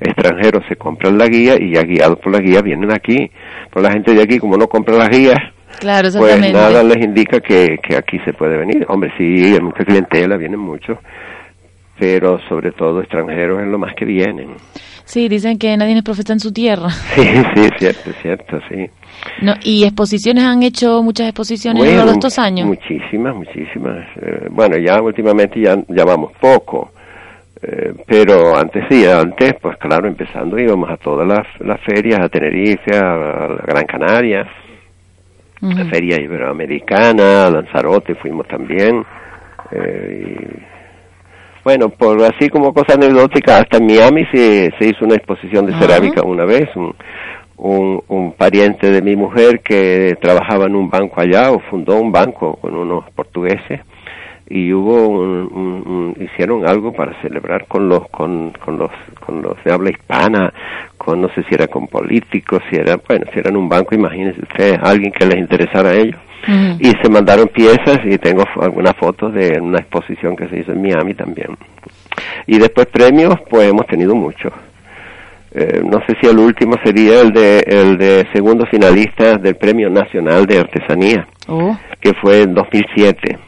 extranjeros 0.01 0.62
se 0.68 0.77
compran 0.77 1.18
la 1.18 1.27
guía 1.27 1.57
y 1.61 1.72
ya 1.72 1.83
guiados 1.83 2.18
por 2.20 2.33
la 2.33 2.38
guía 2.38 2.62
vienen 2.62 2.92
aquí. 2.92 3.31
Pero 3.72 3.83
la 3.83 3.92
gente 3.92 4.14
de 4.14 4.22
aquí 4.22 4.38
como 4.38 4.57
no 4.57 4.68
compra 4.68 4.94
las 4.94 5.09
guías, 5.09 5.40
Claro, 5.81 6.09
pues 6.16 6.53
nada 6.53 6.83
les 6.83 7.03
indica 7.03 7.40
que, 7.40 7.79
que 7.83 7.96
aquí 7.96 8.18
se 8.20 8.33
puede 8.33 8.57
venir. 8.57 8.85
Hombre, 8.88 9.12
sí, 9.16 9.53
hay 9.55 9.61
mucha 9.61 9.85
clientela, 9.85 10.37
vienen 10.37 10.61
muchos, 10.61 10.98
pero 11.98 12.38
sobre 12.48 12.72
todo 12.72 13.01
extranjeros 13.01 13.62
es 13.62 13.68
lo 13.68 13.79
más 13.79 13.94
que 13.94 14.05
vienen. 14.05 14.51
Sí, 15.12 15.29
dicen 15.29 15.59
que 15.59 15.77
nadie 15.77 15.94
es 15.94 16.03
profeta 16.03 16.33
en 16.33 16.40
su 16.40 16.53
tierra. 16.55 16.88
Sí, 17.14 17.22
sí, 17.55 17.68
cierto, 17.79 18.11
cierto, 18.22 18.59
sí. 18.70 18.87
No, 19.42 19.53
y 19.62 19.85
exposiciones 19.85 20.42
han 20.42 20.62
hecho 20.62 21.03
muchas 21.03 21.29
exposiciones 21.29 21.83
a 21.83 21.85
lo 21.87 21.92
largo 21.92 22.12
de 22.12 22.12
estos 22.14 22.38
años. 22.38 22.66
Muchísimas, 22.66 23.37
muchísimas. 23.37 24.07
Eh, 24.22 24.46
bueno, 24.51 24.79
ya 24.79 25.03
últimamente 25.03 25.61
ya 25.61 25.77
llamamos 25.88 26.33
poco, 26.40 26.92
eh, 27.62 27.92
pero 28.07 28.57
antes 28.57 28.85
sí, 28.88 29.05
antes, 29.07 29.53
pues 29.61 29.77
claro, 29.77 30.09
empezando 30.09 30.59
íbamos 30.59 30.88
a 30.90 30.96
todas 30.96 31.29
las, 31.29 31.46
las 31.61 31.79
ferias, 31.83 32.18
a 32.20 32.31
Tenerife, 32.31 32.96
a, 32.96 33.14
la 33.48 33.62
Gran 33.66 33.85
Canaria, 33.85 34.48
Ujú. 35.61 35.77
la 35.77 35.85
Feria 35.90 36.18
Iberoamericana, 36.22 37.44
a 37.48 37.51
Lanzarote 37.51 38.14
fuimos 38.14 38.48
también. 38.48 39.05
eh, 39.72 40.38
y, 40.59 40.72
bueno, 41.64 41.88
por 41.90 42.22
así 42.22 42.48
como 42.48 42.72
cosa 42.72 42.94
anecdótica, 42.94 43.59
hasta 43.59 43.79
en 43.79 43.87
Miami 43.87 44.27
se, 44.33 44.72
se 44.79 44.88
hizo 44.88 45.05
una 45.05 45.14
exposición 45.14 45.66
de 45.66 45.79
cerámica 45.79 46.22
una 46.22 46.44
vez, 46.44 46.68
un, 46.75 46.94
un, 47.57 48.03
un 48.09 48.33
pariente 48.33 48.90
de 48.90 49.03
mi 49.03 49.16
mujer 49.16 49.61
que 49.61 50.16
trabajaba 50.20 50.66
en 50.66 50.75
un 50.75 50.90
banco 50.90 51.20
allá 51.20 51.53
o 51.53 51.61
fundó 51.70 52.01
un 52.01 52.11
banco 52.11 52.57
con 52.57 52.75
unos 52.75 53.09
portugueses 53.11 53.81
y 54.55 54.73
hubo 54.73 55.09
un, 55.09 55.49
un- 55.53 55.83
un- 55.87 56.17
hicieron 56.23 56.67
algo 56.69 56.93
para 56.93 57.19
celebrar 57.23 57.67
con 57.67 57.88
los 57.88 58.09
con, 58.11 58.51
con 58.65 58.79
los 58.79 58.91
con 59.25 59.41
los 59.41 59.55
de 59.65 59.73
habla 59.73 59.91
hispana 59.91 60.53
con 60.99 61.21
no 61.23 61.29
sé 61.31 61.43
si 61.49 61.55
era 61.55 61.67
con 61.69 61.87
políticos 61.88 62.61
si 62.69 62.77
era 62.77 62.97
bueno 63.09 63.25
si 63.33 63.38
eran 63.38 63.57
un 63.57 63.69
banco 63.69 63.95
imagínense 63.95 64.41
ustedes 64.43 64.79
alguien 64.83 65.11
que 65.12 65.25
les 65.27 65.38
interesara 65.38 65.91
a 65.91 65.95
ellos. 65.95 66.21
Y 66.81 66.91
se 67.01 67.09
mandaron 67.09 67.47
piezas 67.49 68.01
y 68.05 68.19
tengo 68.19 68.43
algunas 68.61 68.97
fotos 68.97 69.33
de 69.33 69.61
una 69.61 69.79
exposición 69.79 70.35
que 70.35 70.49
se 70.49 70.59
hizo 70.59 70.73
en 70.73 70.83
Miami 70.83 71.15
también. 71.15 71.57
Y 72.49 72.59
después 72.59 72.87
premios 72.88 73.37
pues 73.49 73.71
hemos 73.71 73.87
tenido 73.87 74.17
muchos. 74.17 74.53
Eh, 75.55 75.81
no 75.85 76.01
sé 76.07 76.17
si 76.21 76.29
el 76.29 76.38
último 76.38 76.75
sería 76.85 77.21
el 77.21 77.31
de 77.33 77.61
el 77.61 77.97
de 77.97 78.27
segundo 78.33 78.67
finalista 78.67 79.37
del 79.37 79.55
premio 79.55 79.88
nacional 79.88 80.45
de 80.47 80.59
artesanía 80.59 81.27
Oh. 81.47 81.77
que 82.01 82.12
fue 82.15 82.43
en 82.43 82.55
2007 82.55 83.38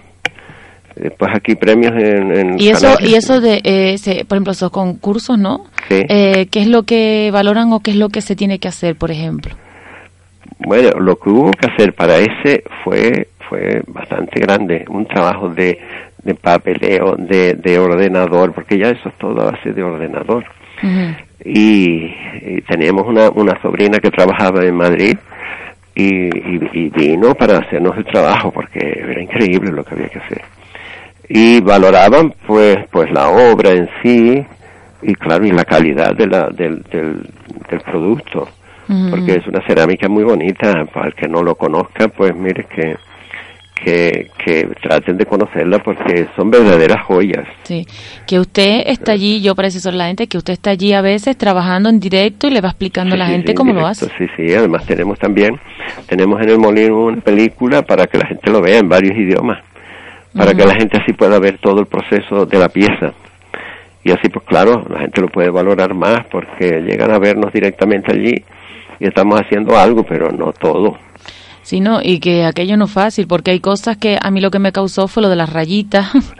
Después 0.96 1.30
aquí 1.34 1.54
premios 1.56 1.92
en, 1.92 2.30
en 2.36 2.60
Y 2.60 2.68
eso, 2.68 2.96
y 3.00 3.14
eso 3.14 3.40
de, 3.40 3.60
eh, 3.64 3.98
se- 3.98 4.24
por 4.24 4.36
ejemplo, 4.36 4.52
esos 4.52 4.70
concursos, 4.70 5.36
¿no? 5.38 5.64
Sí. 5.88 6.02
Eh, 6.08 6.46
¿Qué 6.50 6.60
es 6.60 6.68
lo 6.68 6.84
que 6.84 7.30
valoran 7.32 7.72
o 7.72 7.80
qué 7.80 7.90
es 7.90 7.96
lo 7.96 8.08
que 8.10 8.20
se 8.20 8.36
tiene 8.36 8.58
que 8.58 8.68
hacer, 8.68 8.94
por 8.96 9.10
ejemplo? 9.10 9.54
Bueno, 10.58 10.90
lo 11.00 11.16
que 11.16 11.30
hubo 11.30 11.50
que 11.50 11.66
hacer 11.66 11.94
para 11.94 12.18
ese 12.18 12.62
fue 12.84 13.28
fue 13.48 13.82
bastante 13.88 14.40
grande, 14.40 14.84
un 14.88 15.06
trabajo 15.06 15.48
de, 15.50 15.78
de 16.22 16.34
papeleo, 16.34 17.14
de, 17.18 17.54
de 17.54 17.78
ordenador, 17.78 18.52
porque 18.54 18.78
ya 18.78 18.88
eso 18.88 19.08
es 19.10 19.18
todo 19.18 19.38
a 19.42 19.50
base 19.52 19.72
de 19.72 19.82
ordenador. 19.82 20.44
y, 21.44 22.10
teníamos 22.68 23.06
una, 23.06 23.28
una 23.30 23.60
sobrina 23.60 23.98
que 23.98 24.10
trabajaba 24.10 24.64
en 24.64 24.74
Madrid 24.76 25.16
y, 25.94 26.06
y, 26.06 26.88
vino 26.90 27.34
para 27.34 27.58
hacernos 27.58 27.96
el 27.98 28.04
trabajo 28.06 28.50
porque 28.50 28.78
era 28.80 29.22
increíble 29.22 29.70
lo 29.70 29.84
que 29.84 29.94
había 29.94 30.08
que 30.08 30.18
hacer 30.18 30.42
y 31.28 31.60
valoraban 31.60 32.34
pues 32.46 32.76
pues 32.90 33.10
la 33.12 33.28
obra 33.28 33.70
en 33.70 33.88
sí 34.02 34.44
y 35.02 35.14
claro 35.14 35.44
y 35.44 35.52
la 35.52 35.64
calidad 35.64 36.14
de 36.14 36.26
la, 36.26 36.48
del, 36.48 36.82
del, 36.82 37.28
del 37.70 37.80
producto 37.80 38.48
porque 39.10 39.36
es 39.36 39.46
una 39.46 39.66
cerámica 39.66 40.10
muy 40.10 40.24
bonita. 40.24 40.84
Para 40.92 41.06
el 41.06 41.14
que 41.14 41.26
no 41.26 41.42
lo 41.42 41.54
conozca 41.54 42.08
pues 42.08 42.34
mire 42.34 42.64
que 42.64 42.96
que, 43.74 44.30
que 44.42 44.68
traten 44.82 45.18
de 45.18 45.26
conocerla 45.26 45.78
porque 45.80 46.26
son 46.36 46.50
verdaderas 46.50 47.04
joyas. 47.04 47.46
Sí, 47.64 47.86
que 48.26 48.38
usted 48.40 48.84
está 48.86 49.12
allí, 49.12 49.42
yo 49.42 49.54
para 49.54 49.68
eso 49.68 49.90
la 49.92 50.06
gente, 50.06 50.26
que 50.26 50.38
usted 50.38 50.54
está 50.54 50.70
allí 50.70 50.92
a 50.92 51.02
veces 51.02 51.36
trabajando 51.36 51.88
en 51.88 52.00
directo 52.00 52.46
y 52.46 52.50
le 52.50 52.60
va 52.60 52.70
explicando 52.70 53.14
a 53.14 53.18
la 53.18 53.26
gente 53.26 53.54
cómo 53.54 53.72
lo 53.72 53.86
hace. 53.86 54.06
Sí, 54.16 54.26
sí, 54.36 54.54
además 54.54 54.86
tenemos 54.86 55.18
también, 55.18 55.60
tenemos 56.08 56.40
en 56.40 56.48
el 56.50 56.58
molino 56.58 57.04
una 57.04 57.20
película 57.20 57.82
para 57.82 58.06
que 58.06 58.18
la 58.18 58.26
gente 58.26 58.50
lo 58.50 58.62
vea 58.62 58.78
en 58.78 58.88
varios 58.88 59.16
idiomas, 59.16 59.62
para 60.36 60.54
que 60.54 60.64
la 60.64 60.74
gente 60.74 60.98
así 61.00 61.12
pueda 61.12 61.38
ver 61.38 61.58
todo 61.58 61.80
el 61.80 61.86
proceso 61.86 62.46
de 62.46 62.58
la 62.58 62.68
pieza. 62.68 63.12
Y 64.02 64.10
así 64.10 64.28
pues 64.28 64.44
claro, 64.44 64.84
la 64.88 65.00
gente 65.00 65.20
lo 65.20 65.28
puede 65.28 65.50
valorar 65.50 65.94
más 65.94 66.26
porque 66.30 66.82
llegan 66.82 67.10
a 67.10 67.18
vernos 67.18 67.52
directamente 67.52 68.12
allí 68.12 68.34
y 69.00 69.06
estamos 69.06 69.40
haciendo 69.40 69.76
algo, 69.78 70.02
pero 70.04 70.30
no 70.30 70.52
todo. 70.52 70.98
Sí, 71.64 71.80
no, 71.80 72.00
y 72.02 72.20
que 72.20 72.44
aquello 72.44 72.76
no 72.76 72.84
es 72.84 72.90
fácil, 72.90 73.26
porque 73.26 73.50
hay 73.50 73.60
cosas 73.60 73.96
que 73.96 74.18
a 74.20 74.30
mí 74.30 74.42
lo 74.42 74.50
que 74.50 74.58
me 74.58 74.70
causó 74.70 75.08
fue 75.08 75.22
lo 75.22 75.30
de 75.30 75.36
las 75.36 75.50
rayitas, 75.50 76.10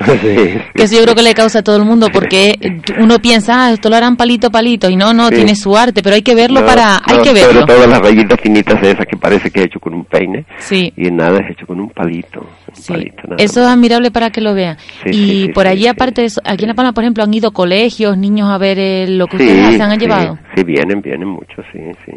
que 0.74 0.82
eso 0.82 0.96
yo 0.96 1.02
creo 1.02 1.14
que 1.14 1.22
le 1.22 1.32
causa 1.32 1.60
a 1.60 1.62
todo 1.62 1.78
el 1.78 1.84
mundo, 1.86 2.08
porque 2.12 2.82
uno 2.98 3.18
piensa, 3.20 3.64
ah, 3.64 3.72
esto 3.72 3.88
lo 3.88 3.96
harán 3.96 4.16
palito 4.16 4.50
palito, 4.50 4.90
y 4.90 4.96
no, 4.96 5.14
no, 5.14 5.30
tiene 5.30 5.56
su 5.56 5.74
arte, 5.78 6.02
pero 6.02 6.14
hay 6.14 6.20
que 6.20 6.34
verlo 6.34 6.64
para, 6.66 7.00
hay 7.06 7.22
que 7.22 7.32
verlo. 7.32 7.62
Sobre 7.62 7.74
todo 7.74 7.86
las 7.86 8.00
rayitas 8.00 8.38
finitas 8.38 8.82
esas 8.82 9.06
que 9.06 9.16
parece 9.16 9.50
que 9.50 9.60
es 9.60 9.66
hecho 9.66 9.80
con 9.80 9.94
un 9.94 10.04
peine, 10.04 10.44
sí. 10.58 10.92
y 10.94 11.10
nada 11.10 11.38
es 11.40 11.52
hecho 11.52 11.66
con 11.66 11.80
un 11.80 11.88
palito. 11.88 12.46
sí. 12.74 13.10
eso 13.38 13.62
es 13.62 13.66
admirable 13.66 14.10
para 14.10 14.28
que 14.28 14.42
lo 14.42 14.52
vean. 14.52 14.76
y 15.06 15.48
por 15.54 15.66
allí, 15.66 15.86
aparte 15.86 16.20
de 16.20 16.26
eso, 16.26 16.42
aquí 16.44 16.64
en 16.64 16.68
La 16.68 16.74
Palma, 16.74 16.92
por 16.92 17.02
ejemplo, 17.02 17.24
han 17.24 17.32
ido 17.32 17.50
colegios, 17.52 18.18
niños 18.18 18.50
a 18.50 18.58
ver 18.58 18.78
eh, 18.78 19.06
lo 19.08 19.26
que 19.26 19.36
ustedes 19.36 19.68
hacen, 19.68 19.80
han 19.80 19.98
llevado. 19.98 20.38
Sí, 20.54 20.62
vienen, 20.64 21.00
vienen 21.00 21.28
muchos, 21.28 21.64
sí, 21.72 21.80
sí. 22.04 22.12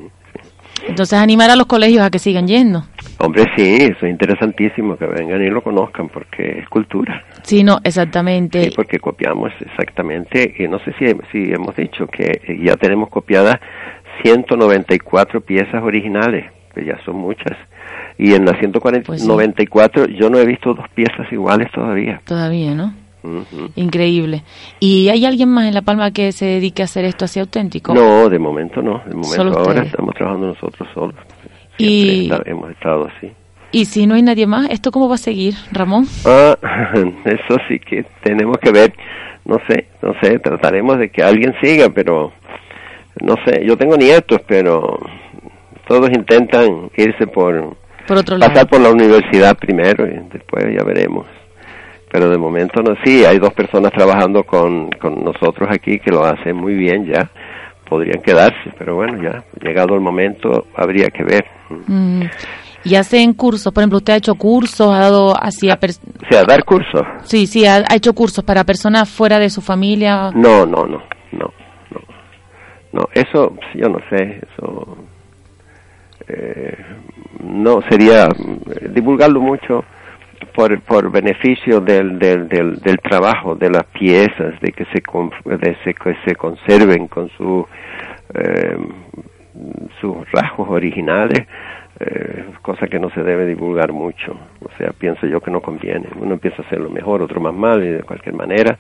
Entonces 0.88 1.20
animar 1.20 1.50
a 1.50 1.56
los 1.56 1.68
colegios 1.68 2.04
a 2.04 2.10
que 2.10 2.20
sigan 2.20 2.48
yendo. 2.48 2.86
Hombre, 3.20 3.46
sí, 3.56 3.78
eso 3.82 4.06
es 4.06 4.12
interesantísimo, 4.12 4.96
que 4.96 5.08
vengan 5.08 5.42
y 5.42 5.50
lo 5.50 5.64
conozcan 5.64 6.10
porque 6.10 6.60
es 6.60 6.70
cultura. 6.70 7.24
Sí, 7.42 7.64
no, 7.64 7.80
exactamente. 7.84 8.64
Sí, 8.64 8.72
porque 8.76 9.00
copiamos 9.00 9.52
exactamente, 9.60 10.56
y 10.60 10.68
no 10.68 10.78
sé 10.80 10.94
si, 11.00 11.06
si 11.32 11.52
hemos 11.52 11.76
dicho 11.76 12.06
que 12.08 12.60
ya 12.64 12.76
tenemos 12.76 13.10
copiadas 13.10 13.56
194 14.24 15.42
piezas 15.42 15.82
originales, 15.82 16.52
que 16.74 16.86
ya 16.86 16.98
son 17.06 17.16
muchas. 17.16 17.58
Y 18.20 18.34
en 18.34 18.46
las 18.46 18.60
194 18.60 19.04
pues 19.06 19.24
yo 20.20 20.30
no 20.30 20.40
he 20.40 20.46
visto 20.46 20.74
dos 20.74 20.88
piezas 20.90 21.32
iguales 21.32 21.72
todavía. 21.72 22.22
Todavía, 22.26 22.74
¿no? 22.74 22.94
Increíble. 23.76 24.44
¿Y 24.80 25.10
hay 25.10 25.26
alguien 25.26 25.50
más 25.50 25.68
en 25.68 25.74
La 25.74 25.82
Palma 25.82 26.12
que 26.12 26.32
se 26.32 26.46
dedique 26.46 26.82
a 26.82 26.86
hacer 26.86 27.06
esto 27.06 27.26
así 27.26 27.40
auténtico? 27.40 27.94
No, 27.94 28.30
de 28.30 28.40
momento 28.40 28.82
no. 28.82 29.02
De 29.06 29.14
momento 29.14 29.60
ahora 29.60 29.84
estamos 29.84 30.16
trabajando 30.16 30.48
nosotros 30.48 30.88
solos. 30.94 31.16
Y 31.78 32.30
hemos 32.46 32.72
estado 32.72 33.08
así. 33.16 33.32
¿Y 33.72 33.86
si 33.86 34.08
no 34.08 34.16
hay 34.16 34.22
nadie 34.22 34.48
más, 34.48 34.70
esto 34.70 34.92
cómo 34.92 35.10
va 35.10 35.16
a 35.16 35.20
seguir, 35.20 35.56
Ramón? 35.72 36.06
Ah, 36.26 36.58
eso 37.26 37.58
sí 37.68 37.80
que 37.80 38.06
tenemos 38.24 38.58
que 38.58 38.72
ver. 38.72 38.94
No 39.46 39.58
sé, 39.68 39.88
no 40.02 40.14
sé, 40.22 40.40
trataremos 40.40 40.98
de 41.00 41.10
que 41.10 41.24
alguien 41.24 41.56
siga, 41.62 41.90
pero 41.90 42.34
no 43.22 43.36
sé, 43.46 43.66
yo 43.66 43.78
tengo 43.78 43.96
nietos, 43.96 44.42
pero 44.48 45.00
todos 45.88 46.10
intentan 46.10 46.90
irse 46.98 47.28
por, 47.28 47.78
por 48.08 48.18
otro 48.18 48.38
pasar 48.40 48.68
por 48.68 48.82
la 48.82 48.92
universidad 48.92 49.58
primero 49.58 50.06
y 50.06 50.20
después 50.32 50.66
ya 50.76 50.84
veremos 50.84 51.26
pero 52.12 52.30
de 52.30 52.38
momento 52.38 52.82
no, 52.82 52.96
sí, 53.04 53.26
hay 53.26 53.38
dos 53.38 53.54
personas 53.54 53.92
trabajando 53.92 54.44
con, 54.44 54.90
con 54.92 55.24
nosotros 55.24 55.70
aquí 55.72 56.00
que 56.00 56.12
lo 56.12 56.24
hacen 56.24 56.56
muy 56.56 56.74
bien 56.74 57.06
ya, 57.06 57.30
podrían 57.90 58.22
quedarse, 58.22 58.72
pero 58.78 58.96
bueno, 58.96 59.22
ya 59.22 59.44
llegado 59.62 59.96
el 59.96 60.02
momento 60.02 60.68
habría 60.76 61.10
que 61.10 61.24
ver. 61.24 61.46
Mm. 61.88 62.24
¿Y 62.84 62.96
hacen 62.96 63.34
cursos? 63.34 63.74
Por 63.74 63.82
ejemplo, 63.82 63.98
¿usted 63.98 64.14
ha 64.14 64.18
hecho 64.18 64.36
cursos? 64.36 64.94
¿Ha 64.94 65.00
dado 65.00 65.36
así 65.36 65.70
a... 65.70 65.74
O 65.74 66.32
sea, 66.32 66.44
dar 66.44 66.64
cursos. 66.64 67.02
Sí, 67.24 67.48
sí, 67.48 67.66
ha, 67.66 67.84
hecho 67.94 68.14
cursos 68.14 68.44
para 68.44 68.64
personas 68.64 69.10
fuera 69.10 69.40
de 69.40 69.50
su 69.50 69.62
familia. 69.62 70.32
No, 70.34 70.66
no, 70.66 70.86
no, 70.86 71.02
no, 71.32 71.52
no. 71.92 72.02
No, 72.94 73.10
eso, 73.14 73.54
yo 73.76 73.90
no 73.90 74.00
sé, 74.10 74.42
eso... 74.54 74.98
Eh, 76.30 76.78
no, 77.44 77.82
sería 77.90 78.28
divulgarlo 78.90 79.40
mucho 79.40 79.84
por, 80.58 80.82
por 80.82 81.12
beneficio 81.12 81.80
del, 81.82 82.18
del, 82.18 82.50
del, 82.50 82.98
trabajo, 82.98 83.54
de 83.54 83.70
las 83.70 83.84
piezas, 83.84 84.60
de 84.60 84.72
que 84.72 84.86
se, 84.86 85.04
de 85.46 85.94
que 85.94 86.16
se 86.26 86.36
conserven 86.36 87.08
con 87.08 87.30
su, 87.38 87.64
eh, 88.34 88.76
sus 90.02 90.16
rasgos 90.32 90.68
originales, 90.68 91.46
eh, 92.00 92.44
cosa 92.64 92.88
que 92.88 92.98
no 92.98 93.12
se 93.12 93.22
debe 93.22 93.46
divulgar 93.46 93.94
mucho. 93.94 94.36
O 94.64 94.70
sea, 94.80 94.94
pienso 94.98 95.28
yo 95.28 95.42
que 95.42 95.52
no 95.52 95.62
conviene. 95.62 96.08
Uno 96.20 96.34
empieza 96.34 96.64
a 96.64 96.66
hacerlo 96.66 96.90
mejor, 96.90 97.22
otro 97.22 97.40
más 97.40 97.54
mal, 97.54 97.84
y 97.84 97.90
de 97.90 98.02
cualquier 98.02 98.34
manera 98.34 98.80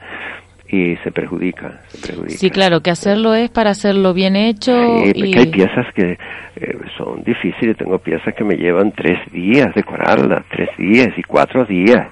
y 0.69 0.97
se 0.97 1.12
perjudica, 1.12 1.80
Sí, 2.27 2.49
claro, 2.49 2.82
que 2.82 2.91
hacerlo 2.91 3.34
es 3.34 3.49
para 3.49 3.69
hacerlo 3.69 4.13
bien 4.13 4.36
hecho. 4.36 4.73
Sí, 5.06 5.12
y... 5.15 5.38
hay 5.38 5.47
piezas 5.47 5.86
que 5.93 6.17
eh, 6.58 6.77
son 6.97 7.23
difíciles, 7.23 7.77
tengo 7.77 7.99
piezas 7.99 8.34
que 8.36 8.43
me 8.43 8.56
llevan 8.56 8.91
tres 8.91 9.19
días 9.32 9.67
decorarlas, 9.73 10.43
tres 10.49 10.69
días 10.77 11.10
y 11.15 11.23
cuatro 11.23 11.63
días. 11.63 12.08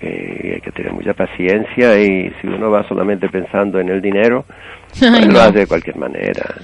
Eh, 0.00 0.52
hay 0.54 0.60
que 0.60 0.70
tener 0.72 0.92
mucha 0.92 1.14
paciencia 1.14 1.98
y 1.98 2.30
si 2.40 2.46
uno 2.46 2.70
va 2.70 2.86
solamente 2.86 3.28
pensando 3.28 3.80
en 3.80 3.88
el 3.88 4.00
dinero, 4.00 4.44
pues 4.98 5.26
lo 5.26 5.40
hace 5.40 5.60
de 5.60 5.66
cualquier 5.66 5.96
manera. 5.96 6.54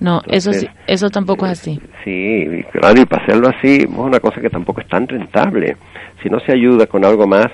No, 0.00 0.22
eso 0.26 0.52
sí, 0.52 0.66
eso 0.86 1.10
tampoco 1.10 1.46
es 1.46 1.52
así. 1.52 1.78
Sí, 2.04 2.64
claro, 2.72 3.00
y 3.00 3.04
para 3.04 3.22
hacerlo 3.22 3.48
así 3.48 3.82
es 3.82 3.86
una 3.86 4.18
cosa 4.18 4.40
que 4.40 4.48
tampoco 4.48 4.80
es 4.80 4.88
tan 4.88 5.06
rentable. 5.06 5.76
Si 6.22 6.28
no 6.28 6.40
se 6.40 6.52
ayuda 6.52 6.86
con 6.86 7.04
algo 7.04 7.26
más, 7.26 7.48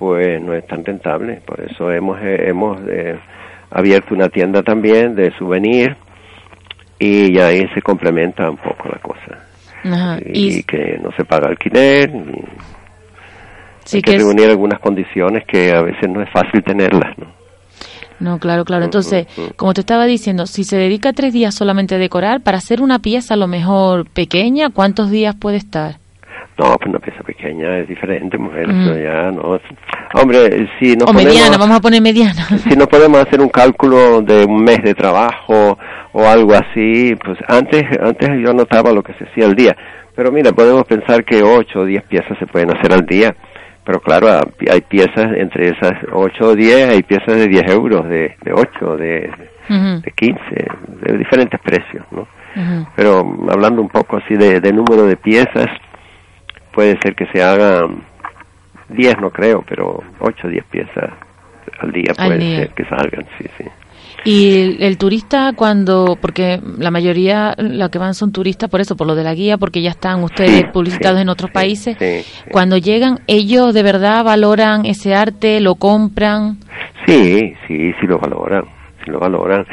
pues 0.00 0.40
no 0.40 0.54
es 0.54 0.66
tan 0.66 0.82
rentable. 0.82 1.42
Por 1.44 1.60
eso 1.60 1.92
hemos, 1.92 2.18
eh, 2.22 2.48
hemos 2.48 2.80
eh, 2.88 3.18
abierto 3.70 4.14
una 4.14 4.30
tienda 4.30 4.62
también 4.62 5.14
de 5.14 5.30
souvenir 5.36 5.94
y 6.98 7.38
ahí 7.38 7.68
se 7.74 7.82
complementa 7.82 8.48
un 8.48 8.56
poco 8.56 8.88
la 8.88 8.98
cosa. 8.98 10.18
y, 10.24 10.62
que 10.62 10.98
no 11.02 11.12
se 11.12 11.24
paga 11.26 11.48
alquiler. 11.48 12.10
Sí 13.84 13.98
hay 13.98 14.02
que, 14.02 14.16
reunir 14.16 14.48
algunas 14.48 14.80
condiciones 14.80 15.44
que 15.46 15.70
a 15.70 15.82
veces 15.82 16.08
no 16.08 16.22
es 16.22 16.30
fácil 16.30 16.62
tenerlas, 16.64 17.18
¿no? 17.18 17.26
No, 18.20 18.38
claro, 18.38 18.64
claro. 18.64 18.84
Entonces, 18.84 19.26
como 19.56 19.74
te 19.74 19.80
estaba 19.80 20.06
diciendo, 20.06 20.46
si 20.46 20.64
se 20.64 20.76
dedica 20.76 21.12
tres 21.12 21.32
días 21.32 21.54
solamente 21.54 21.94
a 21.94 21.98
decorar, 21.98 22.40
para 22.42 22.58
hacer 22.58 22.80
una 22.80 23.00
pieza 23.00 23.34
a 23.34 23.36
lo 23.36 23.48
mejor 23.48 24.08
pequeña, 24.08 24.70
¿cuántos 24.70 25.10
días 25.10 25.34
puede 25.34 25.56
estar? 25.56 25.96
No, 26.58 26.74
pues 26.76 26.88
una 26.88 26.98
pieza 26.98 27.22
pequeña 27.40 27.78
es 27.78 27.88
diferente, 27.88 28.36
mujer, 28.38 28.68
ya 29.02 29.30
no. 29.30 29.58
Hombre, 30.14 30.68
si 30.78 30.96
no 30.96 31.06
o 31.06 31.12
mediana, 31.12 31.56
vamos 31.56 31.76
a 31.76 31.80
poner 31.80 32.02
mediana. 32.02 32.46
Si 32.68 32.76
no 32.76 32.86
podemos 32.86 33.20
hacer 33.20 33.40
un 33.40 33.48
cálculo 33.48 34.20
de 34.22 34.44
un 34.44 34.62
mes 34.62 34.82
de 34.82 34.94
trabajo 34.94 35.78
o 36.12 36.26
algo 36.26 36.54
así, 36.54 37.14
pues 37.24 37.38
antes, 37.48 37.84
antes 38.00 38.28
yo 38.44 38.52
notaba 38.52 38.92
lo 38.92 39.02
que 39.02 39.14
se 39.14 39.24
hacía 39.24 39.46
al 39.46 39.54
día. 39.54 39.76
Pero 40.14 40.32
mira, 40.32 40.52
podemos 40.52 40.84
pensar 40.84 41.24
que 41.24 41.42
ocho 41.42 41.80
o 41.80 41.84
diez 41.84 42.02
piezas 42.04 42.36
se 42.38 42.46
pueden 42.46 42.76
hacer 42.76 42.92
al 42.92 43.06
día. 43.06 43.34
Pero 43.84 44.00
claro, 44.00 44.28
hay 44.70 44.80
piezas 44.82 45.32
entre 45.36 45.68
esas 45.70 45.92
ocho 46.12 46.48
o 46.48 46.54
diez, 46.54 46.90
hay 46.90 47.02
piezas 47.02 47.36
de 47.36 47.48
diez 47.48 47.64
euros, 47.70 48.06
de, 48.08 48.36
de 48.42 48.52
ocho, 48.52 48.96
de, 48.96 49.30
de 49.68 50.12
quince, 50.14 50.66
de 51.02 51.16
diferentes 51.16 51.58
precios, 51.60 52.04
¿no? 52.10 52.28
Pero 52.96 53.20
hablando 53.48 53.80
un 53.80 53.88
poco 53.88 54.16
así 54.16 54.34
de, 54.34 54.60
de 54.60 54.72
número 54.72 55.06
de 55.06 55.16
piezas, 55.16 55.68
puede 56.72 56.98
ser 57.02 57.14
que 57.14 57.26
se 57.26 57.42
hagan 57.42 58.04
10, 58.88 59.20
no 59.20 59.30
creo, 59.30 59.64
pero 59.68 60.02
8 60.20 60.46
o 60.46 60.50
10 60.50 60.64
piezas 60.66 61.10
al 61.80 61.92
día 61.92 62.12
puede 62.16 62.56
ser 62.56 62.70
que 62.70 62.84
salgan, 62.84 63.26
sí, 63.38 63.46
sí. 63.56 63.64
Y 64.24 64.84
el, 64.84 64.98
turista 64.98 65.52
cuando, 65.56 66.18
porque 66.20 66.60
la 66.78 66.90
mayoría, 66.90 67.54
la 67.56 67.88
que 67.88 67.98
van 67.98 68.14
son 68.14 68.32
turistas 68.32 68.68
por 68.68 68.80
eso, 68.80 68.94
por 68.94 69.06
lo 69.06 69.14
de 69.14 69.24
la 69.24 69.34
guía, 69.34 69.56
porque 69.56 69.80
ya 69.80 69.90
están 69.90 70.22
ustedes 70.22 70.64
publicitados 70.72 71.20
en 71.20 71.30
otros 71.30 71.50
países, 71.50 71.96
cuando 72.50 72.76
llegan, 72.76 73.20
ellos 73.26 73.72
de 73.72 73.82
verdad 73.82 74.22
valoran 74.22 74.84
ese 74.84 75.14
arte, 75.14 75.60
lo 75.60 75.76
compran. 75.76 76.58
Sí, 77.06 77.54
sí, 77.66 77.92
sí 77.98 78.06
lo 78.06 78.18
valoran, 78.18 78.64
sí 79.04 79.10
lo 79.10 79.20
valoran. 79.20 79.64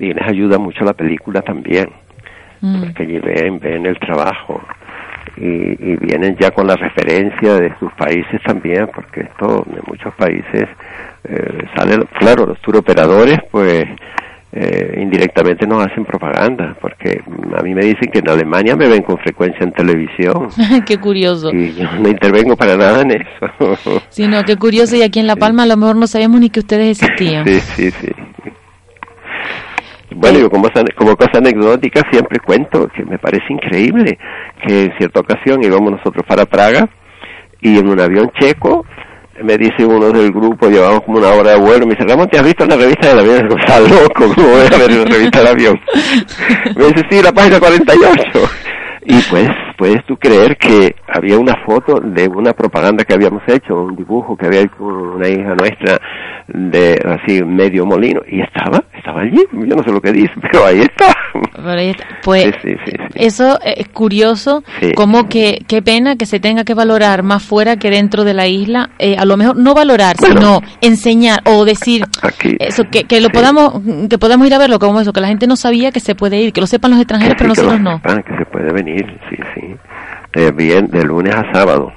Y 0.00 0.12
les 0.12 0.28
ayuda 0.28 0.58
mucho 0.58 0.84
la 0.84 0.94
película 0.94 1.40
también, 1.42 1.88
mm. 2.60 2.80
porque 2.80 3.04
allí 3.04 3.20
ven, 3.20 3.60
ven 3.60 3.86
el 3.86 3.98
trabajo 4.00 4.60
y, 5.36 5.96
vienen 5.96 6.36
ya 6.38 6.50
con 6.50 6.66
la 6.66 6.76
referencia 6.76 7.54
de 7.54 7.72
sus 7.78 7.92
países 7.94 8.40
también, 8.44 8.88
porque 8.94 9.22
esto 9.22 9.64
de 9.66 9.80
muchos 9.86 10.14
países 10.14 10.68
eh, 11.24 11.64
sale, 11.76 12.04
claro, 12.18 12.46
los 12.46 12.60
turoperadores 12.60 13.38
pues 13.50 13.84
eh, 14.52 14.98
indirectamente 15.00 15.66
nos 15.66 15.86
hacen 15.86 16.04
propaganda, 16.04 16.76
porque 16.80 17.22
a 17.56 17.62
mí 17.62 17.74
me 17.74 17.84
dicen 17.84 18.10
que 18.12 18.18
en 18.18 18.28
Alemania 18.28 18.76
me 18.76 18.86
ven 18.86 19.02
con 19.02 19.16
frecuencia 19.18 19.64
en 19.64 19.72
televisión. 19.72 20.48
qué 20.86 20.98
curioso. 20.98 21.50
Y 21.52 21.72
yo 21.72 21.90
no 21.98 22.08
intervengo 22.08 22.56
para 22.56 22.76
nada 22.76 23.00
en 23.02 23.12
eso. 23.12 23.98
sí, 24.10 24.28
no, 24.28 24.44
qué 24.44 24.56
curioso. 24.56 24.96
Y 24.96 25.02
aquí 25.02 25.20
en 25.20 25.26
La 25.26 25.36
Palma 25.36 25.62
a 25.62 25.66
lo 25.66 25.76
mejor 25.76 25.96
no 25.96 26.06
sabíamos 26.06 26.40
ni 26.40 26.50
que 26.50 26.60
ustedes 26.60 27.02
existían. 27.02 27.46
sí, 27.46 27.60
sí, 27.60 27.90
sí. 27.90 28.12
Bueno, 30.16 30.38
yo 30.38 30.50
como, 30.50 30.68
como 30.96 31.16
cosa 31.16 31.38
anecdótica 31.38 32.02
siempre 32.10 32.38
cuento 32.40 32.88
que 32.88 33.04
me 33.04 33.18
parece 33.18 33.44
increíble 33.50 34.18
que 34.66 34.84
en 34.84 34.98
cierta 34.98 35.20
ocasión 35.20 35.62
íbamos 35.62 35.92
nosotros 35.92 36.24
para 36.26 36.46
Praga 36.46 36.88
y 37.60 37.78
en 37.78 37.88
un 37.88 38.00
avión 38.00 38.30
checo 38.38 38.84
me 39.42 39.56
dice 39.56 39.84
uno 39.84 40.10
del 40.10 40.30
grupo, 40.30 40.68
llevamos 40.68 41.02
como 41.02 41.18
una 41.18 41.28
hora 41.28 41.52
de 41.52 41.58
vuelo, 41.58 41.86
me 41.86 41.94
dice, 41.94 42.06
Ramón, 42.06 42.28
¿te 42.28 42.38
has 42.38 42.44
visto 42.44 42.66
la 42.66 42.76
revista 42.76 43.08
del 43.08 43.18
avión? 43.20 43.48
Está 43.58 43.80
loco, 43.80 44.34
¿cómo 44.34 44.48
voy 44.48 44.60
a 44.60 44.78
ver 44.78 44.92
la 44.92 45.04
revista 45.04 45.38
del 45.38 45.48
avión? 45.48 45.80
me 46.76 46.84
dice, 46.86 47.02
sí, 47.10 47.22
la 47.22 47.32
página 47.32 47.58
48. 47.58 48.22
Y 49.06 49.20
pues, 49.22 49.48
puedes 49.76 50.04
tú 50.06 50.16
creer 50.16 50.56
que 50.56 50.94
había 51.08 51.38
una 51.38 51.56
foto 51.66 52.00
de 52.00 52.28
una 52.28 52.52
propaganda 52.52 53.04
que 53.04 53.14
habíamos 53.14 53.42
hecho, 53.46 53.82
un 53.82 53.96
dibujo 53.96 54.36
que 54.36 54.46
había 54.46 54.60
hecho 54.60 54.82
una 54.82 55.28
hija 55.28 55.54
nuestra 55.54 56.00
de 56.48 56.98
así 57.04 57.42
medio 57.42 57.86
molino 57.86 58.20
y 58.26 58.40
estaba, 58.40 58.82
estaba 58.94 59.22
allí, 59.22 59.42
yo 59.52 59.76
no 59.76 59.82
sé 59.82 59.90
lo 59.90 60.00
que 60.00 60.12
dice, 60.12 60.32
pero 60.42 60.66
ahí 60.66 60.80
está. 60.80 61.14
Pues 62.22 62.54
eso 63.14 63.58
es 63.62 63.88
curioso, 63.88 64.62
como 64.94 65.28
que 65.28 65.58
qué 65.68 65.82
pena 65.82 66.16
que 66.16 66.26
se 66.26 66.40
tenga 66.40 66.64
que 66.64 66.74
valorar 66.74 67.22
más 67.22 67.42
fuera 67.42 67.76
que 67.76 67.90
dentro 67.90 68.24
de 68.24 68.34
la 68.34 68.46
isla, 68.46 68.90
eh, 68.98 69.16
a 69.16 69.24
lo 69.24 69.36
mejor 69.36 69.56
no 69.56 69.74
valorar, 69.74 70.16
sino 70.16 70.60
enseñar 70.80 71.40
o 71.44 71.64
decir 71.64 72.04
eso 72.58 72.84
que, 72.90 73.04
que 73.04 73.20
lo 73.20 73.30
podamos 73.30 73.80
que 74.08 74.18
podamos 74.18 74.46
ir 74.46 74.54
a 74.54 74.58
verlo 74.58 74.78
como 74.78 75.00
eso, 75.00 75.12
que 75.12 75.20
la 75.20 75.28
gente 75.28 75.46
no 75.46 75.56
sabía 75.56 75.92
que 75.92 76.00
se 76.00 76.14
puede 76.14 76.40
ir, 76.40 76.52
que 76.52 76.60
lo 76.60 76.66
sepan 76.66 76.90
los 76.92 77.00
extranjeros, 77.00 77.34
pero 77.36 77.48
nosotros 77.48 77.80
no. 77.80 78.00
que 78.02 78.36
se 78.36 78.44
puede 78.46 78.72
venir, 78.72 79.04
sí, 79.30 79.36
sí. 79.54 79.61
Eh, 80.34 80.52
bien, 80.54 80.88
de 80.88 81.04
lunes 81.04 81.34
a 81.34 81.52
sábado. 81.52 81.92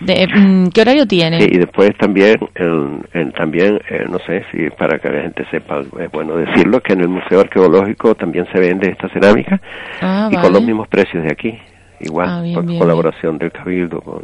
De, 0.00 0.26
mm, 0.26 0.68
¿Qué 0.68 0.80
horario 0.80 1.06
tiene? 1.06 1.38
y 1.42 1.58
después 1.58 1.96
también, 1.98 2.36
también 3.36 3.80
eh, 3.88 4.04
no 4.10 4.18
sé 4.26 4.44
si 4.50 4.68
para 4.70 4.98
que 4.98 5.08
la 5.08 5.22
gente 5.22 5.46
sepa, 5.50 5.80
es 5.80 6.10
bueno 6.10 6.36
decirlo, 6.36 6.80
que 6.80 6.92
en 6.92 7.00
el 7.00 7.08
Museo 7.08 7.40
Arqueológico 7.40 8.14
también 8.14 8.46
se 8.52 8.58
vende 8.58 8.90
esta 8.90 9.08
cerámica 9.08 9.60
ah, 10.02 10.28
y 10.30 10.36
con 10.36 10.52
los 10.52 10.62
mismos 10.62 10.88
precios 10.88 11.22
de 11.22 11.32
aquí, 11.32 11.58
igual, 12.00 12.28
ah, 12.28 12.42
por 12.54 12.78
colaboración 12.78 13.38
del 13.38 13.52
Cabildo 13.52 14.00
con, 14.00 14.22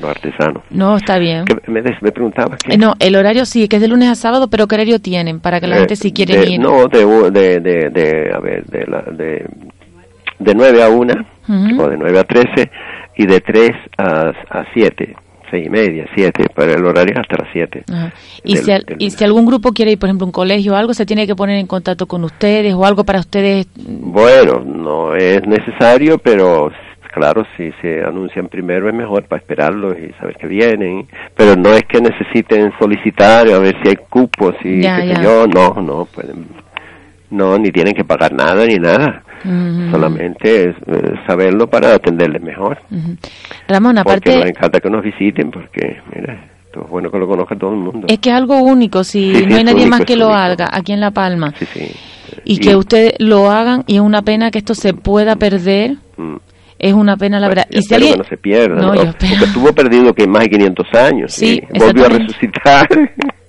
los 0.00 0.10
artesanos. 0.10 0.62
No, 0.70 0.96
está 0.96 1.18
bien. 1.18 1.44
Me, 1.66 1.82
me 1.82 2.12
preguntaba. 2.12 2.56
Eh, 2.66 2.78
no, 2.78 2.94
el 2.98 3.14
horario 3.14 3.44
sí, 3.44 3.68
que 3.68 3.76
es 3.76 3.82
de 3.82 3.88
lunes 3.88 4.08
a 4.08 4.14
sábado, 4.14 4.48
pero 4.48 4.66
¿qué 4.66 4.76
horario 4.76 5.00
tienen? 5.00 5.40
Para 5.40 5.60
que 5.60 5.66
la 5.66 5.76
gente 5.76 5.96
si 5.96 6.12
quiere 6.12 6.48
ir. 6.48 6.58
No, 6.58 6.86
de, 6.86 7.04
de, 7.30 7.60
de, 7.60 7.90
de, 7.90 8.32
a 8.34 8.38
ver, 8.38 8.64
de, 8.64 8.86
la, 8.86 9.02
de, 9.02 9.46
de 10.42 10.54
9 10.54 10.82
a 10.82 10.88
1 10.88 11.14
o 11.78 11.88
de 11.88 11.96
9 11.96 12.18
a 12.18 12.24
13 12.24 12.70
y 13.16 13.26
de 13.26 13.40
3 13.40 13.70
a, 13.98 14.32
a 14.50 14.64
7 14.72 15.16
seis 15.52 15.66
y 15.66 15.70
media, 15.70 16.06
siete, 16.14 16.46
para 16.54 16.72
el 16.72 16.84
horario 16.84 17.14
hasta 17.20 17.36
las 17.36 17.52
siete. 17.52 17.84
¿Y, 18.42 18.56
si 18.56 18.72
¿Y 18.98 19.10
si 19.10 19.22
algún 19.22 19.44
grupo 19.44 19.72
quiere 19.72 19.92
ir, 19.92 19.98
por 19.98 20.08
ejemplo, 20.08 20.26
un 20.26 20.32
colegio 20.32 20.72
o 20.72 20.76
algo, 20.76 20.94
se 20.94 21.04
tiene 21.04 21.26
que 21.26 21.36
poner 21.36 21.58
en 21.58 21.66
contacto 21.66 22.06
con 22.06 22.24
ustedes 22.24 22.74
o 22.74 22.84
algo 22.86 23.04
para 23.04 23.20
ustedes? 23.20 23.68
Bueno, 23.76 24.64
no 24.64 25.14
es 25.14 25.46
necesario, 25.46 26.16
pero 26.18 26.72
claro, 27.12 27.44
si 27.56 27.70
se 27.82 28.02
anuncian 28.02 28.48
primero 28.48 28.88
es 28.88 28.94
mejor 28.94 29.24
para 29.24 29.40
esperarlos 29.40 29.94
y 29.98 30.12
saber 30.18 30.36
que 30.36 30.46
vienen, 30.46 31.06
pero 31.36 31.54
no 31.54 31.74
es 31.74 31.82
que 31.82 32.00
necesiten 32.00 32.72
solicitar 32.80 33.46
a 33.48 33.58
ver 33.58 33.76
si 33.82 33.90
hay 33.90 33.96
cupos 34.08 34.54
y 34.64 34.80
qué 34.80 35.14
sé 35.14 35.22
yo, 35.22 35.46
no, 35.46 35.74
no, 35.82 36.06
pueden, 36.06 36.46
no, 37.32 37.58
ni 37.58 37.72
tienen 37.72 37.94
que 37.94 38.04
pagar 38.04 38.32
nada 38.32 38.64
ni 38.66 38.76
nada. 38.76 39.22
Solamente 39.90 40.70
es 40.70 40.76
eh, 40.86 41.14
saberlo 41.26 41.66
para 41.68 41.94
atenderles 41.94 42.42
mejor. 42.42 42.78
Ramón, 43.66 43.98
aparte... 43.98 44.30
Porque 44.30 44.38
nos 44.38 44.48
encanta 44.50 44.80
que 44.80 44.90
nos 44.90 45.02
visiten 45.02 45.50
porque, 45.50 46.00
mira, 46.14 46.44
es 46.72 46.88
bueno 46.88 47.10
que 47.10 47.18
lo 47.18 47.26
conozca 47.26 47.56
todo 47.56 47.70
el 47.70 47.78
mundo. 47.78 48.06
Es 48.08 48.18
que 48.18 48.30
es 48.30 48.36
algo 48.36 48.62
único, 48.62 49.02
si 49.02 49.32
no 49.46 49.56
hay 49.56 49.64
nadie 49.64 49.86
más 49.86 50.02
que 50.02 50.14
lo 50.14 50.32
haga 50.32 50.68
aquí 50.70 50.92
en 50.92 51.00
La 51.00 51.10
Palma. 51.10 51.52
Y, 52.44 52.58
que 52.58 52.76
ustedes 52.76 53.14
lo 53.18 53.50
hagan 53.50 53.82
y 53.86 53.96
es 53.96 54.00
una 54.00 54.22
pena 54.22 54.50
que 54.50 54.58
esto 54.58 54.74
se 54.74 54.94
pueda 54.94 55.36
perder. 55.36 55.96
Mm. 56.16 56.36
Es 56.78 56.92
una 56.94 57.16
pena, 57.16 57.38
la 57.38 57.48
verdad. 57.48 57.66
Y 57.70 57.82
si 57.82 57.94
alguien... 57.94 58.12
que 58.14 58.18
no 58.18 58.24
se 58.24 58.36
pierda, 58.36 58.92
porque 58.92 59.26
estuvo 59.44 59.72
perdido 59.72 60.12
que 60.14 60.26
más 60.26 60.42
de 60.42 60.50
500 60.50 60.94
años. 60.94 61.32
Sí, 61.32 61.62
volvió 61.78 62.06
a 62.06 62.08
resucitar. 62.08 62.88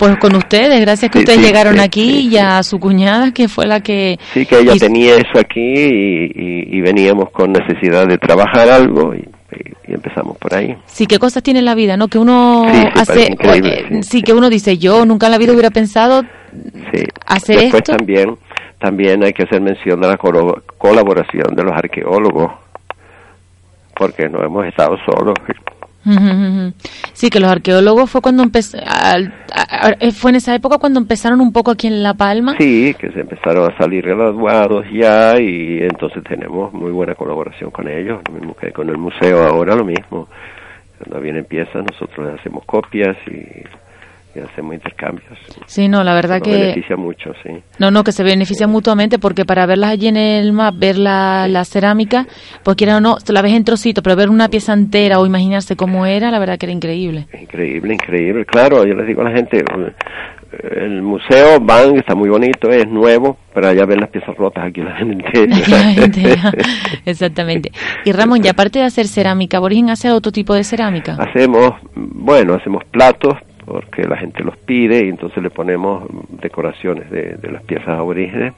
Pues 0.00 0.16
con 0.16 0.34
ustedes, 0.34 0.80
gracias 0.80 1.10
que 1.10 1.18
ustedes 1.18 1.42
llegaron 1.42 1.78
aquí 1.78 2.30
y 2.32 2.38
a 2.38 2.62
su 2.62 2.80
cuñada 2.80 3.32
que 3.32 3.48
fue 3.48 3.66
la 3.66 3.80
que... 3.80 4.18
Sí, 4.32 4.46
que 4.46 4.60
ella 4.60 4.72
tenía 4.78 5.16
eso 5.16 5.38
aquí 5.38 5.60
y, 5.60 6.80
veníamos 6.80 7.28
con 7.28 7.52
necesidad 7.52 8.06
de 8.06 8.16
trabajar 8.16 8.70
algo 8.70 9.14
y, 9.14 9.28
empezamos 9.88 10.38
por 10.38 10.54
ahí. 10.54 10.74
Sí, 10.86 11.06
qué 11.06 11.18
cosas 11.18 11.42
tiene 11.42 11.60
la 11.60 11.74
vida, 11.74 11.98
¿no? 11.98 12.08
Que 12.08 12.16
uno 12.16 12.64
hace... 12.94 13.36
Sí. 14.00 14.22
que 14.22 14.32
uno 14.32 14.48
dice, 14.48 14.78
yo 14.78 15.04
nunca 15.04 15.26
en 15.26 15.32
la 15.32 15.38
vida 15.38 15.52
hubiera 15.52 15.70
pensado 15.70 16.24
hacer 17.26 17.58
Después 17.58 17.82
también, 17.82 18.38
también 18.78 19.22
hay 19.22 19.34
que 19.34 19.42
hacer 19.42 19.60
mención 19.60 20.00
de 20.00 20.08
la 20.08 20.16
colaboración 20.16 21.54
de 21.54 21.62
los 21.62 21.74
arqueólogos, 21.74 22.52
porque 23.94 24.30
no 24.30 24.42
hemos 24.42 24.64
estado 24.64 24.96
solos. 25.04 25.34
Sí, 27.12 27.28
que 27.28 27.40
los 27.40 27.50
arqueólogos 27.50 28.10
fue 28.10 28.22
cuando 28.22 28.42
empezó, 28.42 28.78
eh, 28.78 30.12
fue 30.12 30.30
en 30.30 30.36
esa 30.36 30.54
época 30.54 30.78
cuando 30.78 30.98
empezaron 30.98 31.40
un 31.40 31.52
poco 31.52 31.70
aquí 31.70 31.86
en 31.86 32.02
La 32.02 32.14
Palma. 32.14 32.56
Sí, 32.58 32.94
que 32.98 33.10
se 33.12 33.20
empezaron 33.20 33.70
a 33.70 33.76
salir 33.76 34.06
graduados 34.06 34.86
ya 34.92 35.38
y 35.38 35.80
entonces 35.82 36.22
tenemos 36.24 36.72
muy 36.72 36.90
buena 36.90 37.14
colaboración 37.14 37.70
con 37.70 37.88
ellos, 37.88 38.20
lo 38.26 38.34
mismo 38.34 38.54
que 38.54 38.72
con 38.72 38.88
el 38.88 38.96
museo 38.96 39.46
ahora 39.46 39.74
lo 39.74 39.84
mismo. 39.84 40.28
Cuando 40.98 41.20
vienen 41.20 41.44
piezas 41.44 41.84
nosotros 41.90 42.38
hacemos 42.38 42.64
copias 42.64 43.16
y 43.26 43.64
y 44.34 44.40
hacemos 44.40 44.74
intercambios. 44.74 45.38
Sí, 45.66 45.88
no, 45.88 46.04
la 46.04 46.14
verdad 46.14 46.40
que... 46.40 46.50
beneficia 46.50 46.96
mucho, 46.96 47.32
sí. 47.42 47.50
No, 47.78 47.90
no, 47.90 48.04
que 48.04 48.12
se 48.12 48.22
beneficia 48.22 48.66
mutuamente 48.66 49.18
porque 49.18 49.44
para 49.44 49.66
verlas 49.66 49.90
allí 49.90 50.08
en 50.08 50.16
el 50.16 50.52
map, 50.52 50.74
ver 50.78 50.98
la, 50.98 51.48
la 51.48 51.64
cerámica, 51.64 52.26
pues 52.62 52.76
quiera 52.76 52.96
o 52.96 53.00
no, 53.00 53.16
la 53.28 53.42
ves 53.42 53.52
en 53.52 53.64
trocitos, 53.64 54.02
pero 54.02 54.16
ver 54.16 54.30
una 54.30 54.48
pieza 54.48 54.72
entera 54.72 55.18
o 55.18 55.26
imaginarse 55.26 55.76
cómo 55.76 56.06
era, 56.06 56.30
la 56.30 56.38
verdad 56.38 56.58
que 56.58 56.66
era 56.66 56.72
increíble. 56.72 57.26
Increíble, 57.40 57.94
increíble. 57.94 58.44
Claro, 58.46 58.86
yo 58.86 58.94
les 58.94 59.06
digo 59.06 59.22
a 59.22 59.24
la 59.24 59.36
gente, 59.36 59.64
el 60.62 61.02
museo 61.02 61.60
van, 61.60 61.96
está 61.96 62.14
muy 62.14 62.28
bonito, 62.28 62.70
es 62.70 62.88
nuevo, 62.88 63.36
pero 63.54 63.68
allá 63.68 63.84
ven 63.86 64.00
las 64.00 64.10
piezas 64.10 64.36
rotas, 64.36 64.64
aquí 64.66 64.80
la 64.80 64.96
gente 64.96 65.24
Exactamente. 67.06 67.70
Y 68.04 68.12
Ramón, 68.12 68.44
y 68.44 68.48
aparte 68.48 68.80
de 68.80 68.84
hacer 68.84 69.06
cerámica, 69.06 69.58
¿Aborigen 69.58 69.90
hace 69.90 70.10
otro 70.10 70.32
tipo 70.32 70.54
de 70.54 70.64
cerámica? 70.64 71.16
Hacemos, 71.18 71.72
bueno, 71.94 72.54
hacemos 72.54 72.84
platos, 72.90 73.34
porque 73.70 74.02
la 74.02 74.16
gente 74.16 74.42
los 74.42 74.56
pide 74.56 75.04
y 75.06 75.08
entonces 75.08 75.42
le 75.42 75.50
ponemos 75.50 76.04
decoraciones 76.42 77.10
de, 77.10 77.38
las 77.50 77.62
piezas 77.62 77.88
aborígenes. 77.88 78.54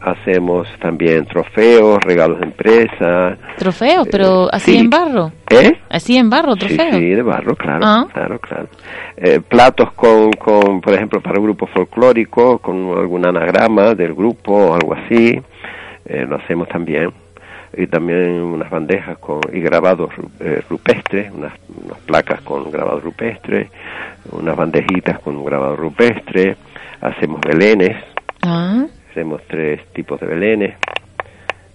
Hacemos 0.00 0.68
también 0.80 1.26
trofeos, 1.26 2.02
regalos 2.02 2.40
de 2.40 2.46
empresa. 2.46 3.36
¿Trofeos? 3.58 4.08
¿Pero 4.10 4.46
eh, 4.46 4.50
así 4.52 4.76
en 4.76 4.90
barro? 4.90 5.32
¿Eh? 5.50 5.78
¿Así 5.88 6.16
en 6.16 6.30
barro, 6.30 6.56
trofeos? 6.56 6.96
Sí, 6.96 7.10
de 7.10 7.22
barro, 7.22 7.54
claro, 7.56 7.80
ah. 7.84 8.06
claro, 8.12 8.38
claro. 8.38 8.68
Eh, 9.16 9.40
platos 9.40 9.92
con, 9.92 10.32
con, 10.32 10.80
por 10.80 10.94
ejemplo, 10.94 11.20
para 11.20 11.38
un 11.38 11.46
grupo 11.46 11.66
folclórico, 11.66 12.58
con 12.58 12.76
algún 12.96 13.26
anagrama 13.26 13.94
del 13.94 14.14
grupo 14.14 14.52
o 14.52 14.74
algo 14.74 14.94
así, 14.94 15.40
eh, 16.04 16.26
lo 16.28 16.36
hacemos 16.36 16.68
también 16.68 17.10
y 17.76 17.86
también 17.86 18.40
unas 18.42 18.70
bandejas 18.70 19.18
con 19.18 19.40
y 19.52 19.60
grabados 19.60 20.10
eh, 20.40 20.62
rupestres, 20.68 21.32
unas, 21.32 21.52
unas, 21.84 21.98
placas 22.00 22.40
con 22.42 22.70
grabados 22.70 23.02
rupestres, 23.02 23.68
unas 24.32 24.56
bandejitas 24.56 25.18
con 25.20 25.36
un 25.36 25.44
grabado 25.44 25.76
rupestre, 25.76 26.56
hacemos 27.00 27.40
belenes, 27.40 27.96
ah. 28.42 28.86
hacemos 29.10 29.42
tres 29.46 29.84
tipos 29.92 30.20
de 30.20 30.26
belenes 30.26 30.74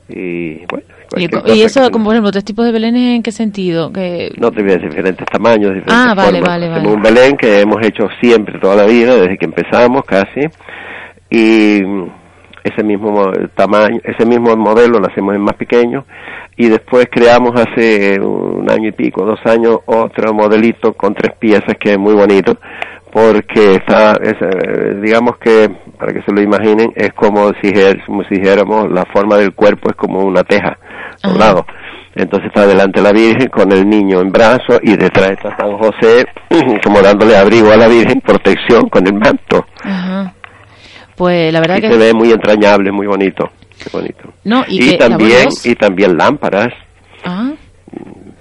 y 0.09 0.65
bueno. 0.65 0.85
¿Y, 1.17 1.61
eso, 1.61 1.91
como 1.91 2.05
por 2.05 2.13
ejemplo, 2.13 2.31
tres 2.31 2.45
tipos 2.45 2.65
de 2.65 2.71
belenes 2.71 3.17
en 3.17 3.23
qué 3.23 3.33
sentido? 3.33 3.91
Que... 3.91 4.31
No, 4.37 4.49
te 4.49 4.63
diferentes 4.63 5.25
tamaños, 5.27 5.73
diferentes 5.73 5.93
ah, 5.93 6.13
vale, 6.15 6.39
Vale, 6.39 6.69
vale. 6.69 6.87
un 6.87 7.01
belén 7.01 7.35
que 7.35 7.59
hemos 7.59 7.85
hecho 7.85 8.07
siempre, 8.21 8.57
toda 8.59 8.77
la 8.77 8.85
vida, 8.85 9.15
desde 9.15 9.37
que 9.37 9.45
empezamos 9.45 10.05
casi, 10.05 10.47
y 11.29 11.81
ese 12.63 12.83
mismo 12.83 13.31
tamaño, 13.55 13.99
ese 14.03 14.25
mismo 14.25 14.55
modelo 14.55 14.99
lo 14.99 15.07
hacemos 15.07 15.35
en 15.35 15.41
más 15.41 15.55
pequeño 15.55 16.05
y 16.55 16.69
después 16.69 17.07
creamos 17.11 17.53
hace 17.59 18.19
un 18.19 18.69
año 18.69 18.89
y 18.89 18.91
pico, 18.91 19.25
dos 19.25 19.39
años, 19.45 19.79
otro 19.85 20.33
modelito 20.33 20.93
con 20.93 21.13
tres 21.13 21.35
piezas 21.39 21.75
que 21.79 21.93
es 21.93 21.97
muy 21.97 22.13
bonito 22.13 22.57
porque 23.11 23.73
está, 23.75 24.13
eh, 24.23 24.99
digamos 25.01 25.37
que, 25.37 25.69
para 25.97 26.13
que 26.13 26.21
se 26.21 26.31
lo 26.31 26.41
imaginen, 26.41 26.93
es 26.95 27.11
como 27.13 27.51
si, 27.61 27.73
como 28.05 28.23
si 28.23 28.35
dijéramos, 28.35 28.89
la 28.89 29.03
forma 29.11 29.37
del 29.37 29.53
cuerpo 29.53 29.89
es 29.89 29.95
como 29.95 30.21
una 30.21 30.43
teja, 30.43 30.77
a 31.21 31.29
un 31.29 31.37
lado. 31.37 31.65
Entonces 32.15 32.47
está 32.47 32.67
delante 32.67 33.01
la 33.01 33.11
Virgen 33.11 33.47
con 33.49 33.71
el 33.71 33.87
niño 33.87 34.19
en 34.19 34.31
brazos 34.31 34.79
y 34.81 34.97
detrás 34.97 35.31
está 35.31 35.55
San 35.57 35.77
José 35.77 36.25
como 36.83 37.01
dándole 37.01 37.37
abrigo 37.37 37.71
a 37.71 37.77
la 37.77 37.87
Virgen, 37.87 38.21
protección 38.21 38.89
con 38.89 39.07
el 39.07 39.13
manto. 39.13 39.65
Pues 41.21 41.53
la 41.53 41.59
verdad 41.59 41.77
y 41.77 41.81
que 41.81 41.91
se 41.91 41.97
ve 41.97 42.13
muy 42.15 42.31
entrañable, 42.31 42.91
muy 42.91 43.05
bonito, 43.05 43.43
muy 43.93 44.01
bonito. 44.01 44.33
No, 44.43 44.63
y, 44.67 44.83
y 44.83 44.89
que 44.89 44.97
también 44.97 45.49
y 45.63 45.75
también 45.75 46.17
lámparas 46.17 46.73
Ah, 47.23 47.51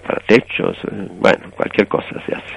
para 0.06 0.18
techos, 0.26 0.78
eh, 0.90 1.08
bueno, 1.20 1.40
cualquier 1.54 1.86
cosa 1.88 2.06
se 2.26 2.34
hace. 2.34 2.54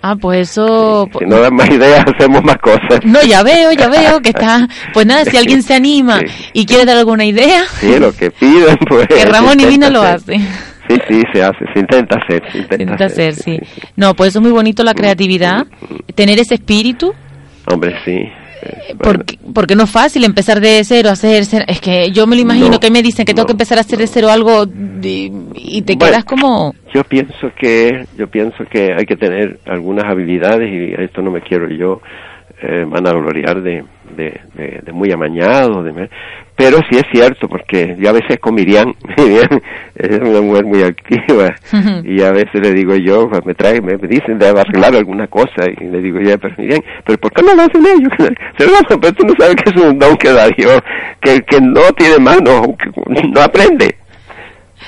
ah, 0.00 0.16
pues 0.18 0.48
eso... 0.52 1.06
Si 1.18 1.26
no 1.26 1.40
dan 1.40 1.54
más 1.54 1.68
ideas, 1.68 2.02
hacemos 2.16 2.42
más 2.42 2.56
cosas. 2.56 3.00
No, 3.04 3.20
ya 3.22 3.42
veo, 3.42 3.70
ya 3.72 3.88
veo 3.90 4.18
que 4.22 4.30
está... 4.30 4.66
Pues 4.94 5.04
nada, 5.04 5.26
si 5.26 5.36
alguien 5.42 5.62
se 5.62 5.74
anima 5.74 6.20
Sí. 6.20 6.26
y 6.54 6.64
quiere 6.64 6.86
dar 6.86 6.96
alguna 6.96 7.26
idea, 7.26 7.64
Sí, 7.78 7.98
lo 7.98 8.12
que 8.14 8.30
piden, 8.30 8.78
pues. 8.88 9.06
que 9.08 9.26
Ramón 9.26 9.58
se 9.60 9.66
Divino 9.66 9.88
intenta 9.88 9.90
lo 9.90 10.02
hacer. 10.02 10.36
hace. 10.36 10.48
Sí, 10.88 11.00
sí, 11.06 11.22
se 11.34 11.42
hace, 11.42 11.64
se 11.74 11.80
intenta 11.80 12.16
hacer, 12.16 12.42
se 12.50 12.58
intenta, 12.60 12.82
Intenta 12.82 13.04
hacer, 13.04 13.34
sí. 13.34 13.58
sí. 13.62 13.80
No, 13.96 14.14
pues 14.14 14.28
eso 14.28 14.38
es 14.38 14.42
muy 14.42 14.52
bonito 14.52 14.82
la 14.84 14.94
creatividad, 14.94 15.66
tener 16.14 16.38
ese 16.38 16.54
espíritu, 16.54 17.12
Hombre, 17.70 17.94
sí. 18.06 18.16
Eh, 18.62 18.94
porque, 19.02 19.38
porque 19.54 19.76
no 19.76 19.84
es 19.84 19.90
fácil 19.90 20.24
empezar 20.24 20.60
de 20.60 20.82
cero, 20.84 21.10
hacer... 21.10 21.44
cero- 21.44 21.64
Es 21.68 21.80
que 21.80 22.10
yo 22.12 22.26
me 22.26 22.36
lo 22.36 22.42
imagino 22.42 22.68
No, 22.70 22.80
que 22.80 22.90
me 22.90 23.02
dicen 23.02 23.24
que 23.26 23.34
tengo 23.34 23.46
que 23.46 23.52
empezar 23.52 23.78
a 23.78 23.82
hacer 23.82 23.98
de 23.98 24.06
cero 24.06 24.30
algo 24.30 24.64
y 24.64 25.82
te 25.82 25.94
Bueno. 25.96 26.12
quedas 26.12 26.24
como... 26.24 26.74
Yo 26.94 27.04
pienso 27.04 27.50
que 27.58 28.06
yo 28.16 28.26
pienso 28.28 28.64
que 28.64 28.94
hay 28.94 29.04
que 29.06 29.16
tener 29.16 29.58
algunas 29.66 30.04
habilidades 30.04 30.70
y 30.72 30.94
a 30.94 31.04
esto 31.04 31.20
no 31.22 31.30
me 31.30 31.42
quiero 31.42 31.68
yo 31.68 32.00
eh, 32.62 32.84
van 32.88 33.06
a 33.06 33.12
gloriar 33.12 33.60
de, 33.62 33.84
de, 34.16 34.40
de, 34.54 34.80
de 34.84 34.92
muy 34.92 35.10
amañado, 35.12 35.82
de, 35.82 36.08
pero 36.56 36.78
sí 36.90 36.96
es 36.96 37.04
cierto 37.12 37.48
porque 37.48 37.96
yo 37.98 38.10
a 38.10 38.12
veces 38.12 38.38
con 38.40 38.54
Miriam, 38.54 38.94
Miriam 39.18 39.60
es 39.94 40.18
una 40.18 40.40
mujer 40.40 40.64
muy 40.64 40.82
activa 40.82 41.54
y 42.02 42.22
a 42.22 42.32
veces 42.32 42.60
le 42.60 42.72
digo 42.72 42.94
yo, 42.96 43.28
pues, 43.28 43.44
me 43.44 43.54
trae, 43.54 43.80
me 43.80 43.96
dicen 43.96 44.38
de 44.38 44.48
arreglar 44.48 44.94
alguna 44.94 45.26
cosa 45.26 45.66
y 45.78 45.84
le 45.84 46.00
digo 46.00 46.18
yo, 46.20 46.38
pero 46.38 46.54
Miriam, 46.56 46.80
pero 47.04 47.18
¿por 47.18 47.32
qué 47.32 47.42
no 47.42 47.54
lo 47.54 47.62
hacen 47.62 47.84
ellos? 47.84 48.12
Se 48.58 48.66
lo 48.66 48.76
hacen, 48.76 49.00
pero 49.00 49.12
tú 49.12 49.26
no 49.26 49.34
sabes 49.38 49.56
que 49.56 49.70
es 49.70 49.82
un 49.82 49.98
don 49.98 50.16
que 50.16 50.32
da 50.32 50.48
Dios, 50.48 50.80
que, 51.20 51.42
que 51.42 51.60
no 51.60 51.82
tiene 51.96 52.18
mano, 52.18 52.74
que 52.78 52.90
no 53.28 53.40
aprende. 53.40 53.96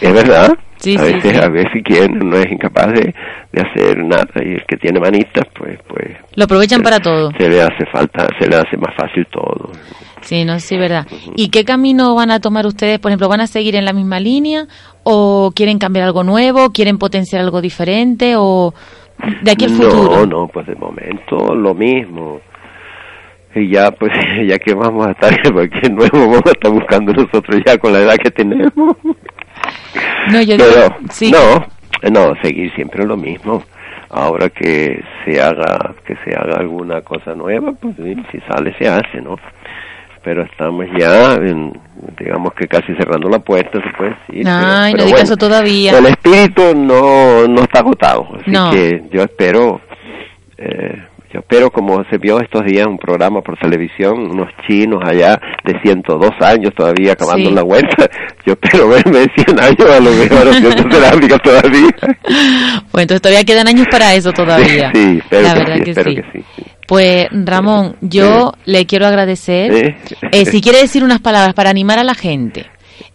Es 0.01 0.13
verdad. 0.13 0.57
Sí, 0.79 0.97
a 0.99 1.03
veces, 1.03 1.33
sí. 1.33 1.39
a 1.43 1.49
veces 1.49 1.83
quien 1.85 2.19
no 2.19 2.37
es 2.37 2.47
incapaz 2.51 2.93
de, 2.93 3.15
de 3.53 3.61
hacer 3.63 3.99
nada 4.05 4.29
y 4.37 4.55
el 4.55 4.65
que 4.67 4.77
tiene 4.77 5.01
manitas, 5.01 5.45
pues, 5.59 5.79
pues 5.89 6.17
Lo 6.35 6.45
aprovechan 6.45 6.79
se- 6.79 6.85
para 6.85 7.01
todo. 7.01 7.31
Se 7.39 7.49
le 7.49 7.61
hace 7.63 7.85
falta, 7.93 8.27
se 8.39 8.49
le 8.49 8.57
hace 8.57 8.77
más 8.77 8.95
fácil 8.97 9.27
todo. 9.31 9.71
Sí, 10.21 10.45
no, 10.45 10.59
sí, 10.61 10.77
verdad. 10.77 11.07
¿Y 11.37 11.49
qué 11.51 11.65
camino 11.65 12.15
van 12.15 12.31
a 12.31 12.41
tomar 12.41 12.67
ustedes? 12.67 12.99
Por 12.99 13.11
ejemplo, 13.11 13.29
¿van 13.29 13.41
a 13.41 13.47
seguir 13.47 13.77
en 13.77 13.85
la 13.85 13.93
misma 13.93 14.19
línea 14.21 14.67
o 15.05 15.53
quieren 15.55 15.79
cambiar 15.79 16.07
algo 16.07 16.23
nuevo, 16.25 16.71
quieren 16.71 16.99
potenciar 16.99 17.43
algo 17.43 17.61
diferente 17.61 18.35
o 18.37 18.75
de 19.43 19.51
aquí 19.51 19.65
al 19.65 19.71
futuro? 19.71 20.17
No, 20.17 20.27
no, 20.27 20.49
pues 20.49 20.67
de 20.67 20.75
momento 20.75 21.55
lo 21.55 21.73
mismo. 21.75 22.41
Y 23.55 23.71
ya, 23.73 23.91
pues, 23.91 24.13
ya 24.49 24.59
que 24.59 24.75
vamos 24.75 25.07
a 25.07 25.13
estar, 25.13 25.33
porque 25.53 25.89
nuevo 25.91 26.19
vamos 26.29 26.43
a 26.47 26.51
estar 26.51 26.71
buscando 26.73 27.13
nosotros 27.13 27.61
ya 27.67 27.79
con 27.79 27.93
la 27.93 28.01
edad 28.01 28.17
que 28.17 28.31
tenemos. 28.31 28.73
No, 30.33 30.41
yo 30.43 30.57
digo, 30.57 30.69
Pero, 30.75 30.97
sí, 31.11 31.31
no, 31.33 31.67
no, 32.11 32.35
seguir 32.43 32.73
siempre 32.75 33.05
lo 33.07 33.17
mismo. 33.17 33.63
Ahora 34.11 34.49
que 34.49 35.03
se 35.25 35.41
haga, 35.41 35.95
que 36.07 36.17
se 36.25 36.35
haga 36.35 36.57
alguna 36.57 37.03
cosa 37.03 37.35
nueva, 37.35 37.73
pues 37.73 37.95
si 37.97 38.41
sale 38.49 38.75
se 38.79 38.89
hace, 38.89 39.21
¿no? 39.21 39.37
Pero 40.25 40.43
estamos 40.43 40.87
ya, 40.99 41.35
en, 41.35 41.73
digamos 42.19 42.53
que 42.55 42.67
casi 42.67 42.95
cerrando 42.95 43.29
la 43.29 43.39
puerta, 43.39 43.81
se 43.83 43.91
puede 43.97 44.11
decir. 44.11 44.45
pero- 44.45 44.51
Ay, 44.51 44.93
no 44.93 44.97
pero 44.97 45.05
diga 45.05 45.17
bueno, 45.17 45.25
eso 45.25 45.37
todavía. 45.37 45.99
El 45.99 46.07
espíritu 46.07 46.75
no, 46.75 47.47
no 47.49 47.61
está 47.63 47.81
agotado, 47.81 48.29
así 48.41 48.51
No. 48.51 48.71
que 48.71 49.05
yo 49.13 49.23
espero, 49.23 49.81
eh, 50.57 51.03
yo 51.33 51.41
espero 51.41 51.71
como 51.71 52.03
se 52.11 52.19
vio 52.19 52.41
estos 52.41 52.65
días 52.65 52.87
un 52.87 52.99
programa 52.99 53.41
por 53.43 53.59
televisión, 53.59 54.31
unos 54.31 54.49
chinos 54.67 55.01
allá 55.05 55.39
de 55.65 55.79
102 55.83 56.31
años 56.41 56.73
todavía 56.75 57.13
acabando 57.13 57.51
Sí. 57.51 57.55
la 57.55 57.63
huerta, 57.65 58.09
yo 58.47 58.55
espero 58.55 58.89
verme 58.89 59.19
de 59.21 59.31
100 59.37 59.61
años 59.61 59.91
a 59.91 60.01
lo 60.01 60.11
mejor 60.11 60.93
cerámica 60.93 61.39
todavía. 61.39 61.89
Pues 62.91 63.03
entonces 63.03 63.21
todavía 63.23 63.45
quedan 63.45 63.69
años 63.69 63.87
para 63.91 64.15
eso 64.15 64.33
todavía. 64.33 64.91
Sí, 64.95 65.19
espero 65.23 65.43
La 65.43 65.53
que 65.55 65.59
verdad 65.61 65.77
sí, 65.77 65.83
que 65.85 65.91
espero 65.91 66.11
sí. 66.11 66.17
que 66.17 66.23
sí. 66.33 66.45
sí. 66.57 66.63
Pues 66.87 67.27
Ramón, 67.33 67.97
yo 68.01 68.53
le 68.65 68.87
quiero 68.87 69.07
agradecer. 69.07 69.97
Eh, 70.33 70.47
si 70.47 70.63
quiere 70.63 70.79
decir 70.81 71.05
unas 71.05 71.21
palabras 71.21 71.53
para 71.53 71.69
animar 71.69 71.99
a 71.99 72.05
la 72.05 72.15
gente, 72.15 72.65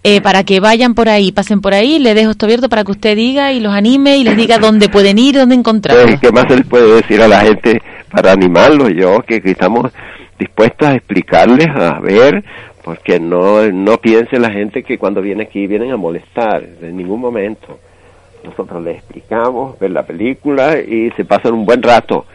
eh, 0.03 0.21
para 0.21 0.43
que 0.43 0.59
vayan 0.59 0.93
por 0.93 1.09
ahí, 1.09 1.31
pasen 1.31 1.59
por 1.59 1.73
ahí, 1.73 1.97
le 1.97 2.13
dejo 2.13 2.29
esto 2.31 2.45
abierto 2.45 2.69
para 2.69 2.83
que 2.83 2.91
usted 2.91 3.15
diga 3.15 3.51
y 3.51 3.59
los 3.59 3.73
anime 3.73 4.17
y 4.17 4.23
les 4.23 4.37
diga 4.37 4.59
dónde 4.59 4.89
pueden 4.89 5.17
ir, 5.17 5.35
dónde 5.37 5.55
encontrarlos. 5.55 6.05
Pues, 6.05 6.19
¿qué 6.21 6.31
más 6.31 6.45
se 6.47 6.57
les 6.57 6.67
puede 6.67 6.95
decir 6.97 7.19
a 7.23 7.27
la 7.27 7.39
gente 7.39 7.81
para 8.13 8.31
animarlos? 8.31 8.91
Yo 8.93 9.21
que, 9.21 9.41
que 9.41 9.51
estamos 9.51 9.91
dispuestos 10.39 10.87
a 10.87 10.95
explicarles, 10.95 11.67
a 11.67 11.99
ver, 11.99 12.43
porque 12.83 13.19
no, 13.19 13.63
no 13.71 13.97
piense 13.97 14.39
la 14.39 14.51
gente 14.51 14.83
que 14.83 14.97
cuando 14.97 15.21
viene 15.21 15.43
aquí 15.43 15.67
vienen 15.67 15.91
a 15.91 15.97
molestar, 15.97 16.63
en 16.81 16.95
ningún 16.97 17.19
momento. 17.19 17.79
Nosotros 18.43 18.83
les 18.83 18.97
explicamos, 18.97 19.79
ver 19.79 19.91
la 19.91 20.03
película 20.05 20.77
y 20.79 21.09
se 21.15 21.23
pasan 21.25 21.53
un 21.53 21.65
buen 21.65 21.81
rato. 21.81 22.25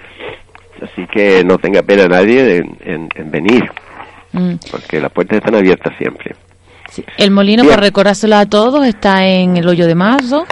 Así 0.83 1.07
que 1.07 1.45
no 1.45 1.59
tenga 1.59 1.83
pena 1.83 2.07
nadie 2.09 2.57
en, 2.59 2.77
en- 2.85 3.09
en 3.15 3.31
venir, 3.31 3.71
Mm. 4.33 4.55
porque 4.71 5.01
las 5.01 5.11
puertas 5.11 5.39
están 5.39 5.55
abiertas 5.55 5.93
siempre. 5.99 6.35
Sí. 6.91 7.03
El 7.19 7.31
molino, 7.31 7.63
Bien. 7.63 7.75
por 7.75 7.83
recordárselo 7.85 8.37
a 8.37 8.47
todos, 8.47 8.87
está 8.87 9.27
en 9.27 9.57
el 9.57 9.67
hoyo 9.69 9.87
de 9.87 9.95
marzo. 9.95 10.47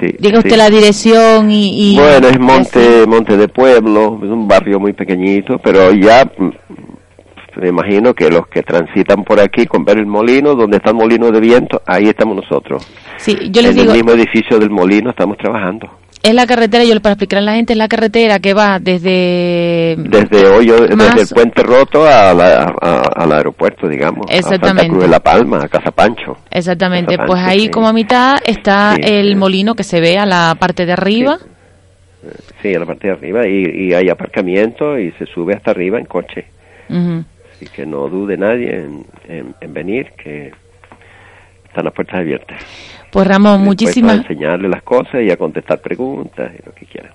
Sí, 0.00 0.14
Diga 0.18 0.38
usted 0.38 0.56
la 0.56 0.70
dirección 0.70 1.50
y... 1.50 1.92
y- 1.92 1.96
Bueno, 1.96 2.28
es 2.28 2.38
Monte, 2.40 3.06
Monte 3.06 3.36
de 3.36 3.48
Pueblo, 3.48 4.18
es 4.22 4.30
un 4.30 4.46
barrio 4.48 4.78
muy 4.80 4.92
pequeñito, 4.92 5.58
pero 5.58 5.92
ya 5.92 6.24
mm, 6.38 6.50
me 7.60 7.68
imagino 7.68 8.14
que 8.14 8.30
los 8.30 8.46
que 8.48 8.62
transitan 8.62 9.22
por 9.24 9.40
aquí 9.40 9.66
con 9.66 9.84
ver 9.84 9.98
el 9.98 10.06
molino, 10.06 10.54
donde 10.54 10.78
está 10.78 10.90
el 10.90 10.96
molino 10.96 11.30
de 11.30 11.40
viento, 11.40 11.80
ahí 11.86 12.04
estamos 12.08 12.36
nosotros. 12.36 12.86
Sí, 13.16 13.36
yo 13.50 13.62
les 13.62 13.70
en 13.72 13.76
digo, 13.82 13.92
el 13.92 13.98
mismo 14.02 14.12
edificio 14.12 14.58
del 14.58 14.70
molino 14.70 15.10
estamos 15.10 15.36
trabajando. 15.38 15.88
Es 16.24 16.34
la 16.34 16.46
carretera, 16.46 16.82
yo 16.84 16.98
para 17.00 17.12
explicar 17.12 17.38
a 17.38 17.42
la 17.42 17.54
gente, 17.54 17.74
es 17.74 17.78
la 17.78 17.86
carretera 17.88 18.38
que 18.40 18.54
va 18.54 18.78
desde... 18.80 19.94
Desde 19.98 20.46
Hoyo, 20.48 20.80
desde 20.86 21.20
el 21.22 21.28
Puente 21.28 21.62
Roto 21.62 22.04
a 22.06 22.32
la- 22.34 22.74
a- 22.80 23.10
al 23.14 23.32
aeropuerto, 23.32 23.86
digamos. 23.86 24.26
A 24.28 24.32
Santa 24.32 24.38
Exactamente. 24.38 24.88
Cruz 24.88 25.02
de 25.02 25.08
la 25.08 25.20
Palma, 25.20 25.62
a 25.62 25.68
Casa 25.68 25.90
Pancho. 25.90 26.36
Exactamente, 26.50 27.16
Casa 27.16 27.26
pues 27.26 27.40
Pancho, 27.40 27.50
ahí 27.50 27.60
sí. 27.60 27.68
como 27.68 27.88
a 27.88 27.92
mitad 27.92 28.36
está 28.44 28.94
Sí, 28.96 29.02
el 29.04 29.28
sí. 29.28 29.34
molino 29.36 29.74
que 29.74 29.84
se 29.84 30.00
ve 30.00 30.18
a 30.18 30.24
la 30.26 30.56
parte 30.58 30.86
de 30.86 30.92
arriba. 30.92 31.38
Sí, 32.62 32.68
en 32.72 32.80
la 32.80 32.86
parte 32.86 33.08
de 33.08 33.12
arriba, 33.12 33.46
y, 33.46 33.88
y 33.88 33.92
hay 33.92 34.08
aparcamiento 34.08 34.98
y 34.98 35.12
se 35.12 35.26
sube 35.26 35.54
hasta 35.54 35.72
arriba 35.72 35.98
en 35.98 36.06
coche. 36.06 36.46
Ujú. 36.88 37.22
Así 37.54 37.66
que 37.66 37.84
no 37.84 38.08
dude 38.08 38.36
nadie 38.38 38.74
en, 38.76 39.04
en- 39.28 39.54
en 39.60 39.74
venir, 39.74 40.10
que 40.16 40.52
están 41.66 41.84
las 41.84 41.92
puertas 41.92 42.20
abiertas. 42.20 42.56
Pues 43.14 43.26
Ramón, 43.28 43.62
muchísimas... 43.62 44.18
A 44.18 44.22
enseñarle 44.22 44.68
las 44.68 44.82
cosas 44.82 45.22
y 45.24 45.30
a 45.30 45.36
contestar 45.36 45.80
preguntas 45.80 46.50
y 46.52 46.66
lo 46.66 46.74
que 46.74 46.84
quieran. 46.84 47.12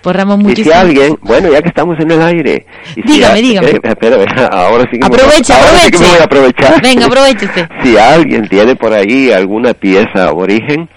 Pues 0.00 0.14
Ramón, 0.14 0.40
Y 0.40 0.44
si 0.44 0.48
muchísimas... 0.50 0.78
alguien, 0.78 1.16
bueno, 1.22 1.50
ya 1.50 1.60
que 1.62 1.68
estamos 1.68 1.98
en 1.98 2.12
el 2.12 2.22
aire. 2.22 2.64
y 2.94 3.02
si 3.02 3.14
Dígame, 3.14 3.32
a- 3.38 3.42
dígame. 3.42 3.68
eh, 3.70 3.80
espera, 3.82 4.46
ahora 4.52 4.84
sí 4.84 4.90
que 4.92 4.98
me- 5.00 5.06
Aproveche, 5.06 5.52
ahora 5.52 5.78
sí 5.80 5.90
que 5.90 5.98
me 5.98 6.06
voy 6.06 6.16
a 6.20 6.22
aproveche. 6.22 6.64
aprovechar. 6.64 6.82
Venga, 6.88 7.06
aprovechese. 7.06 7.68
si 7.82 7.98
alguien 7.98 8.48
tiene 8.48 8.76
por 8.76 8.92
ahí 8.92 9.32
alguna 9.32 9.74
pieza 9.74 10.28
aborigen, 10.28 10.88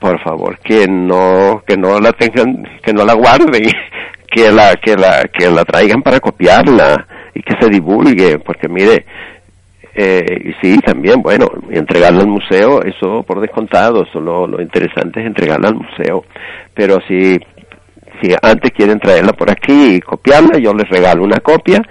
por 0.00 0.18
favor 0.22 0.58
que 0.60 0.86
no 0.88 1.62
que 1.66 1.76
no 1.76 2.00
la 2.00 2.12
tengan, 2.12 2.62
que 2.82 2.94
no 2.94 3.04
la 3.04 3.12
guarden, 3.12 3.70
que 4.30 4.50
la 4.52 4.74
que 4.76 4.96
la 4.96 5.24
que 5.30 5.50
la 5.50 5.64
traigan 5.66 6.00
para 6.02 6.18
copiarla 6.20 7.06
y 7.34 7.42
que 7.42 7.54
se 7.60 7.68
divulgue, 7.68 8.38
porque 8.38 8.68
mire, 8.70 9.04
eh, 9.98 10.42
y 10.44 10.52
sí, 10.60 10.78
también, 10.80 11.22
bueno, 11.22 11.46
entregarla 11.70 12.20
al 12.20 12.28
museo, 12.28 12.82
eso 12.82 13.22
por 13.22 13.40
descontado, 13.40 14.02
eso 14.02 14.20
lo, 14.20 14.46
lo 14.46 14.60
interesante 14.60 15.20
es 15.20 15.26
entregarla 15.26 15.68
al 15.68 15.76
museo. 15.76 16.24
Pero 16.74 16.98
si, 17.08 17.38
si 18.20 18.34
antes 18.42 18.72
quieren 18.72 19.00
traerla 19.00 19.32
por 19.32 19.50
aquí 19.50 19.94
y 19.94 20.00
copiarla, 20.00 20.58
yo 20.58 20.74
les 20.74 20.88
regalo 20.90 21.24
una 21.24 21.40
copia 21.40 21.82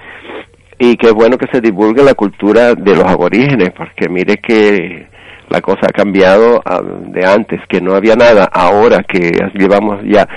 y 0.78 0.98
es 1.02 1.14
bueno 1.14 1.38
que 1.38 1.48
se 1.52 1.62
divulgue 1.62 2.04
la 2.04 2.14
cultura 2.14 2.76
de 2.76 2.96
los 2.96 3.06
aborígenes, 3.06 3.72
porque 3.72 4.10
mire 4.10 4.38
que 4.38 5.08
la 5.50 5.62
cosa 5.62 5.88
ha 5.88 5.92
cambiado 5.92 6.62
ah, 6.66 6.82
de 6.84 7.26
antes, 7.26 7.62
que 7.68 7.82
no 7.82 7.96
había 7.96 8.16
nada, 8.16 8.50
ahora 8.52 9.04
que 9.04 9.32
llevamos 9.54 10.04
ya, 10.04 10.28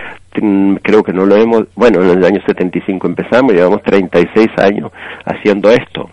mm, 0.40 0.76
creo 0.76 1.02
que 1.02 1.12
no 1.12 1.26
lo 1.26 1.36
hemos, 1.36 1.64
bueno, 1.74 2.02
en 2.02 2.18
el 2.18 2.24
año 2.24 2.40
75 2.46 3.06
empezamos, 3.06 3.52
llevamos 3.52 3.82
36 3.82 4.48
años 4.58 4.90
haciendo 5.26 5.70
esto. 5.70 6.08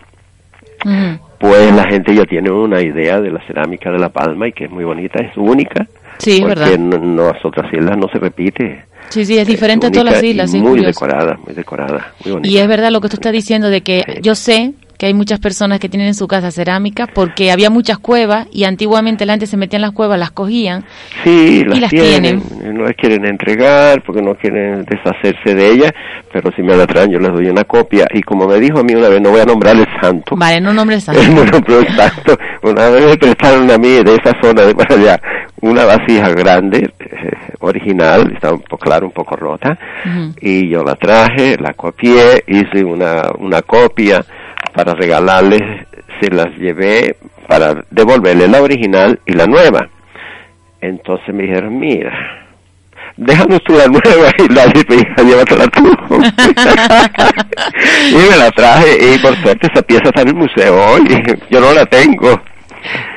Pues 1.38 1.74
la 1.74 1.84
gente 1.88 2.14
ya 2.14 2.24
tiene 2.24 2.50
una 2.50 2.80
idea 2.82 3.20
de 3.20 3.30
la 3.30 3.40
cerámica 3.46 3.90
de 3.90 3.98
La 3.98 4.08
Palma 4.08 4.48
y 4.48 4.52
que 4.52 4.64
es 4.64 4.70
muy 4.70 4.84
bonita, 4.84 5.22
es 5.22 5.36
única. 5.36 5.86
Sí, 6.18 6.38
porque 6.40 6.54
verdad. 6.60 6.72
en 6.72 6.92
en 6.92 7.16
las 7.16 7.44
otras 7.44 7.72
islas 7.72 7.96
no 7.98 8.06
se 8.12 8.18
repite. 8.18 8.84
Sí, 9.10 9.24
sí, 9.24 9.38
es 9.38 9.46
diferente 9.46 9.86
a 9.86 9.90
todas 9.90 10.12
las 10.12 10.22
islas, 10.22 10.50
sí, 10.50 10.58
Muy 10.58 10.70
curioso. 10.70 10.88
decorada, 10.88 11.38
muy 11.44 11.54
decorada, 11.54 12.12
muy 12.24 12.32
bonita. 12.32 12.48
Y 12.48 12.58
es 12.58 12.66
verdad 12.66 12.90
lo 12.90 13.00
que 13.00 13.08
tú 13.08 13.14
estás 13.16 13.32
diciendo 13.32 13.68
de 13.70 13.82
que 13.82 14.02
Sí. 14.06 14.12
yo 14.22 14.34
sé 14.34 14.72
que 14.98 15.06
hay 15.06 15.14
muchas 15.14 15.38
personas 15.40 15.78
que 15.80 15.88
tienen 15.88 16.08
en 16.08 16.14
su 16.14 16.26
casa 16.26 16.50
cerámica 16.50 17.06
porque 17.06 17.50
había 17.52 17.70
muchas 17.70 17.98
cuevas 17.98 18.46
y 18.52 18.64
antiguamente 18.64 19.26
la 19.26 19.34
gente 19.34 19.46
se 19.46 19.56
metía 19.56 19.76
en 19.76 19.82
las 19.82 19.92
cuevas, 19.92 20.18
las 20.18 20.30
cogían 20.30 20.84
Sí, 21.24 21.64
las, 21.64 21.76
y 21.76 21.80
las 21.80 21.90
tienen, 21.90 22.40
tienen. 22.42 22.74
no 22.78 22.84
las 22.84 22.94
quieren 22.96 23.24
entregar 23.26 24.02
porque 24.04 24.22
no 24.22 24.34
quieren 24.34 24.84
deshacerse 24.84 25.54
de 25.54 25.70
ellas, 25.72 25.92
pero 26.32 26.50
si 26.56 26.62
me 26.62 26.76
la 26.76 26.86
traen 26.86 27.10
yo 27.10 27.18
les 27.18 27.32
doy 27.32 27.48
una 27.48 27.64
copia 27.64 28.06
y 28.12 28.22
como 28.22 28.46
me 28.46 28.58
dijo 28.58 28.78
a 28.80 28.82
mí 28.82 28.94
una 28.94 29.08
vez, 29.08 29.20
no 29.20 29.30
voy 29.30 29.40
a 29.40 29.44
nombrar 29.44 29.76
el 29.76 29.86
santo, 30.00 30.36
Vale, 30.36 30.60
no 30.60 30.72
nombres 30.72 31.04
santo. 31.04 31.20
él 31.20 31.32
me 31.32 31.44
nombró 31.44 31.80
el 31.80 31.88
santo, 31.96 32.36
una 32.62 32.88
vez 32.90 33.06
me 33.06 33.16
prestaron 33.16 33.70
a 33.70 33.78
mí 33.78 33.88
de 34.02 34.14
esa 34.14 34.32
zona 34.42 34.62
de 34.62 34.74
para 34.74 34.94
allá 34.94 35.20
una 35.62 35.84
vasija 35.86 36.28
grande, 36.30 36.90
eh, 37.00 37.30
original, 37.60 38.30
estaba 38.34 38.54
un 38.54 38.60
poco 38.62 38.78
claro, 38.84 39.06
un 39.06 39.12
poco 39.12 39.36
rota, 39.36 39.78
Ujú. 40.04 40.34
y 40.40 40.68
yo 40.68 40.84
la 40.84 40.94
traje, 40.94 41.56
la 41.58 41.72
copié, 41.72 42.44
hice 42.46 42.84
una, 42.84 43.22
una 43.38 43.62
copia 43.62 44.24
para 44.76 44.94
regalarles, 44.94 45.62
se 46.20 46.30
las 46.30 46.54
llevé 46.58 47.16
para 47.48 47.82
devolverle 47.90 48.46
la 48.46 48.60
original 48.60 49.18
y 49.26 49.32
la 49.32 49.46
nueva. 49.46 49.88
Entonces 50.82 51.34
me 51.34 51.44
dijeron, 51.44 51.78
mira, 51.78 52.12
déjanos 53.16 53.62
tú 53.64 53.72
la 53.72 53.86
nueva 53.86 54.30
y 54.38 54.52
la 54.52 54.66
hija, 54.66 55.22
llévatela 55.22 55.66
tú. 55.68 55.96
y 58.10 58.14
me 58.30 58.36
la 58.36 58.50
traje 58.50 59.14
y 59.14 59.18
por 59.18 59.34
suerte 59.36 59.68
esa 59.72 59.82
pieza 59.82 60.04
está 60.04 60.20
en 60.22 60.28
el 60.28 60.34
museo 60.34 60.76
hoy, 60.92 61.08
yo 61.50 61.60
no 61.60 61.72
la 61.72 61.86
tengo. 61.86 62.40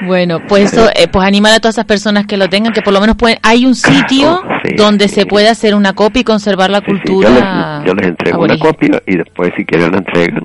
Bueno, 0.02 0.40
pues 0.48 0.74
eso, 0.74 0.90
eh, 0.96 1.08
pues 1.12 1.28
animar 1.28 1.54
a 1.54 1.60
todas 1.60 1.76
esas 1.76 1.86
personas 1.86 2.26
que 2.26 2.38
lo 2.38 2.50
tengan, 2.50 2.74
que 2.74 2.82
por 2.82 2.94
lo 2.94 3.02
menos 3.02 3.18
pueden, 3.18 3.38
hay 3.44 3.66
un 3.66 3.76
sitio 3.76 4.42
sí, 4.64 4.76
donde 4.76 5.08
se 5.10 5.28
puede 5.28 5.48
hacer 5.50 5.76
una 5.76 5.94
copia 5.94 6.22
y 6.22 6.24
conservar 6.24 6.72
la 6.72 6.80
Sí, 6.80 6.86
cultura. 6.86 7.30
yo, 7.30 7.36
les, 7.36 7.86
yo 7.88 7.94
les 7.94 8.08
entrego 8.08 8.42
una 8.44 8.58
copia 8.58 9.00
y 9.06 9.18
después 9.18 9.52
si 9.58 9.66
quieren 9.66 9.92
la 9.92 9.98
entregan. 10.00 10.44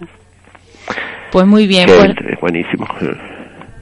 Pues 1.35 1.47
muy 1.47 1.66
bien, 1.66 1.87
pues, 1.87 2.11
es 2.32 2.41
buenísimo. 2.41 2.87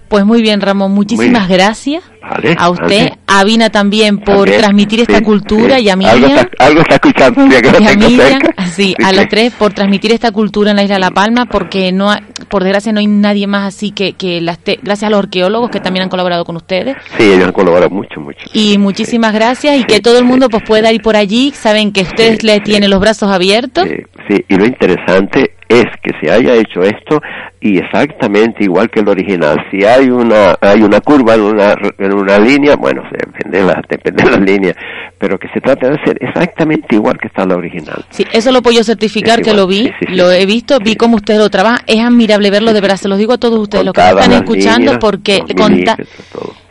pues 0.09 0.25
muy 0.27 0.43
bien, 0.43 0.61
Ramón, 0.61 0.93
muchísimas 0.93 1.47
bien. 1.49 1.59
gracias 1.59 2.03
Vale, 2.23 2.55
a 2.59 2.71
usted, 2.71 3.09
vale. 3.11 3.19
a 3.27 3.45
Vina 3.45 3.69
también 3.71 4.19
por 4.19 4.37
También, 4.37 4.59
transmitir 4.61 5.01
esta 5.01 5.21
cultura 5.23 5.79
y 5.81 5.89
a 5.89 5.95
Algo 5.95 6.07
Miriam. 6.19 6.39
está, 6.39 6.65
algo 6.67 6.81
está 6.81 6.95
escuchando, 6.95 7.47
ya 7.51 7.61
que 7.63 7.71
lo 7.73 7.79
a 7.79 7.95
Miriam, 7.95 8.41
cerca. 8.43 8.67
sí, 8.69 8.95
a 9.05 9.13
los 9.13 9.29
tres 9.29 9.53
por 9.53 9.73
transmitir 9.73 10.13
esta 10.13 10.31
cultura 10.33 10.71
en 10.71 10.77
la 10.77 10.83
isla 10.83 10.95
de 10.97 11.01
La 11.01 11.11
Palma, 11.11 11.47
porque 11.47 11.93
no, 11.93 12.11
ha- 12.11 12.21
por 12.49 12.63
desgracia 12.63 12.93
no 12.93 13.01
hay 13.01 13.07
nadie 13.07 13.47
más 13.47 13.75
así 13.75 13.91
que, 13.91 14.13
que 14.15 14.41
las 14.41 14.59
te- 14.59 14.79
gracias 14.83 15.09
a 15.09 15.11
los 15.11 15.19
arqueólogos 15.21 15.71
que 15.71 15.81
también 15.81 16.05
han 16.05 16.09
colaborado 16.09 16.45
con 16.47 16.57
ustedes. 16.57 16.97
Sí, 17.19 17.25
ellos 17.25 17.47
han 17.49 17.53
colaborado 17.53 17.91
mucho, 17.91 18.21
mucho. 18.21 18.39
Y 18.55 18.79
muchísimas 18.79 19.33
gracias 19.35 19.77
y 19.77 19.79
Sí, 19.81 19.85
que 19.85 20.01
todo 20.01 20.19
el 20.19 20.25
mundo 20.25 20.49
pues 20.49 20.63
pueda 20.67 20.93
ir 20.93 21.03
por 21.03 21.17
allí, 21.17 21.53
saben 21.55 21.93
que 21.93 22.03
ustedes 22.03 22.43
le 22.45 22.61
tienen 22.61 22.89
los 22.91 23.01
brazos 23.01 23.31
abiertos. 23.31 23.89
Sí, 23.89 23.97
sí, 24.29 24.45
y 24.49 24.55
lo 24.57 24.65
interesante 24.65 25.55
es 25.81 25.87
que 26.03 26.13
se 26.21 26.31
haya 26.31 26.55
hecho 26.55 26.83
esto 26.83 27.21
y 27.61 27.79
exactamente 27.79 28.65
igual 28.65 28.91
que 28.91 29.01
el 29.01 29.09
original. 29.09 29.57
Si 29.71 29.85
hay 29.85 30.11
una 30.11 30.57
hay 30.61 30.83
una 30.83 31.01
curva 31.01 31.35
en 31.35 31.43
una 31.43 31.75
en 31.99 32.13
una 32.13 32.39
línea, 32.39 32.77
bueno, 32.77 33.03
se 33.11 33.17
depende 33.27 33.59
de 33.59 33.65
la, 33.65 33.83
depende 33.89 34.25
de 34.25 34.31
la 34.31 34.37
línea, 34.39 34.77
pero 35.19 35.39
que 35.39 35.49
se 35.49 35.61
trata 35.61 35.89
de 35.89 35.95
hacer 35.95 36.19
exactamente 36.21 36.95
igual 36.95 37.19
que 37.19 37.29
está 37.29 37.47
la 37.47 37.57
original. 37.57 38.05
Sí, 38.11 38.27
eso 38.33 38.53
lo 38.53 38.63
puedo 38.63 38.77
yo 38.77 38.85
certificar 38.85 39.41
Es 39.41 39.45
que 39.45 39.51
igual, 39.51 39.63
lo 39.63 39.67
vi, 39.67 39.85
sí, 39.85 39.93
sí, 40.01 40.07
sí, 40.09 40.15
lo 40.17 40.31
he 40.31 40.45
visto, 40.47 40.79
vi 40.79 40.97
cómo 40.97 41.17
ustedes 41.17 41.41
lo 41.41 41.51
trabajan, 41.51 41.81
es 41.87 42.01
admirable 42.01 42.51
verlo, 42.51 42.73
de 42.73 42.81
verdad, 42.81 42.97
se 42.97 43.09
los 43.09 43.19
digo 43.19 43.33
a 43.33 43.39
todos 43.39 43.59
ustedes, 43.59 43.85
los 43.85 43.95
que 43.95 44.01
están 44.01 44.33
escuchando, 44.33 44.93
líneas, 44.93 44.99
porque 44.99 45.43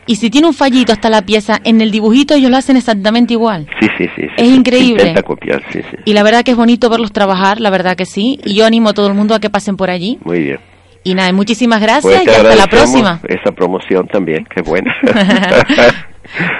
y 0.06 0.16
si 0.16 0.30
tiene 0.30 0.46
un 0.48 0.54
fallito 0.54 0.92
hasta 0.92 1.08
la 1.10 1.22
pieza, 1.22 1.60
en 1.64 1.80
el 1.80 1.90
dibujito 1.90 2.34
ellos 2.34 2.50
lo 2.50 2.56
hacen 2.56 2.76
exactamente 2.76 3.34
igual. 3.34 3.66
Sí, 3.80 3.86
sí, 3.98 4.04
sí. 4.16 4.22
sí, 4.22 4.26
Es 4.36 4.48
sí, 4.48 4.54
increíble. 4.54 5.02
Intenta 5.08 5.22
copiar, 5.22 5.62
sí, 5.72 5.80
sí. 5.90 5.96
Y 6.04 6.12
la 6.12 6.22
verdad 6.22 6.42
que 6.44 6.50
es 6.52 6.56
bonito 6.56 6.88
verlos 6.90 7.12
trabajar, 7.12 7.60
la 7.60 7.70
verdad 7.70 7.96
que 7.96 8.06
sí, 8.06 8.38
y 8.44 8.54
yo 8.54 8.66
animo 8.66 8.90
a 8.90 8.94
todo 8.94 9.06
el 9.06 9.14
mundo 9.14 9.34
a 9.34 9.40
que 9.40 9.50
pasen 9.50 9.76
por 9.76 9.90
allí. 9.90 10.18
Muy 10.24 10.40
bien. 10.42 10.58
Y 11.04 11.14
nada, 11.14 11.32
muchísimas 11.32 11.80
gracias 11.80 12.02
Pues 12.02 12.26
y 12.26 12.30
hasta 12.30 12.54
la 12.54 12.66
próxima. 12.68 13.20
Esa 13.28 13.52
promoción 13.52 14.06
también, 14.08 14.44
qué 14.54 14.62
buena. 14.62 14.94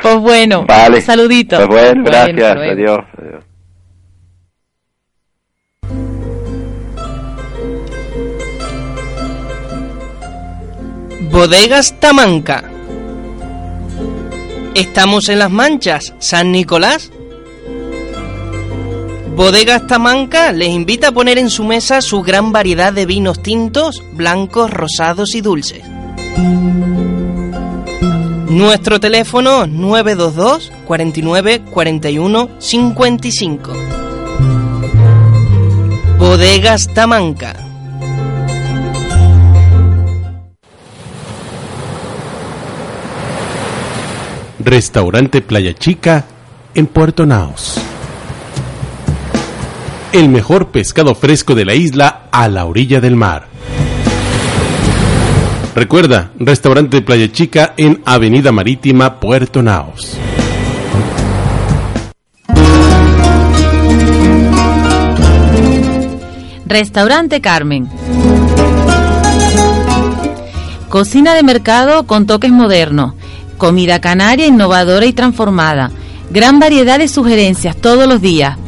Pues 0.02 0.16
bueno, 0.16 0.64
vale. 0.66 1.00
saludito. 1.00 1.56
Pues 1.56 1.68
bueno, 1.68 2.02
Bueno, 2.02 2.04
gracias. 2.04 2.56
Adiós. 2.56 2.98
Adiós. 3.16 3.44
Bodegas 11.30 11.98
Tamanca. 12.00 12.64
Estamos 14.74 15.28
en 15.28 15.38
las 15.38 15.50
manchas, 15.50 16.14
San 16.18 16.50
Nicolás. 16.50 17.10
Bodegas 19.36 19.86
Tamanca 19.86 20.50
les 20.52 20.70
invita 20.70 21.08
a 21.08 21.12
poner 21.12 21.36
en 21.36 21.50
su 21.50 21.64
mesa 21.64 22.00
su 22.00 22.22
gran 22.22 22.52
variedad 22.52 22.90
de 22.92 23.04
vinos 23.04 23.42
tintos, 23.42 24.02
blancos, 24.12 24.70
rosados 24.70 25.34
y 25.34 25.42
dulces. 25.42 25.82
Nuestro 28.48 28.98
teléfono 28.98 29.66
922 29.66 30.72
49 30.86 31.62
41 31.70 32.48
55. 32.58 33.72
Bodegas 36.18 36.88
Tamanca. 36.94 37.71
Restaurante 44.64 45.40
Playa 45.40 45.74
Chica 45.74 46.24
en 46.74 46.86
Puerto 46.86 47.26
Naos. 47.26 47.80
El 50.12 50.28
mejor 50.28 50.68
pescado 50.68 51.16
fresco 51.16 51.56
de 51.56 51.64
la 51.64 51.74
isla 51.74 52.28
a 52.30 52.48
la 52.48 52.64
orilla 52.64 53.00
del 53.00 53.16
mar. 53.16 53.48
Recuerda, 55.74 56.30
Restaurante 56.38 57.02
Playa 57.02 57.32
Chica 57.32 57.74
en 57.76 58.02
Avenida 58.04 58.52
Marítima, 58.52 59.18
Puerto 59.18 59.62
Naos. 59.62 60.16
Restaurante 66.66 67.40
Carmen. 67.40 67.88
Cocina 70.88 71.34
de 71.34 71.42
mercado 71.42 72.06
con 72.06 72.26
toques 72.26 72.52
modernos. 72.52 73.14
Comida 73.62 74.00
canaria 74.00 74.48
innovadora 74.48 75.06
y 75.06 75.12
transformada. 75.12 75.92
Gran 76.30 76.58
variedad 76.58 76.98
de 76.98 77.06
sugerencias 77.06 77.76
todos 77.76 78.08
los 78.08 78.20
días. 78.20 78.58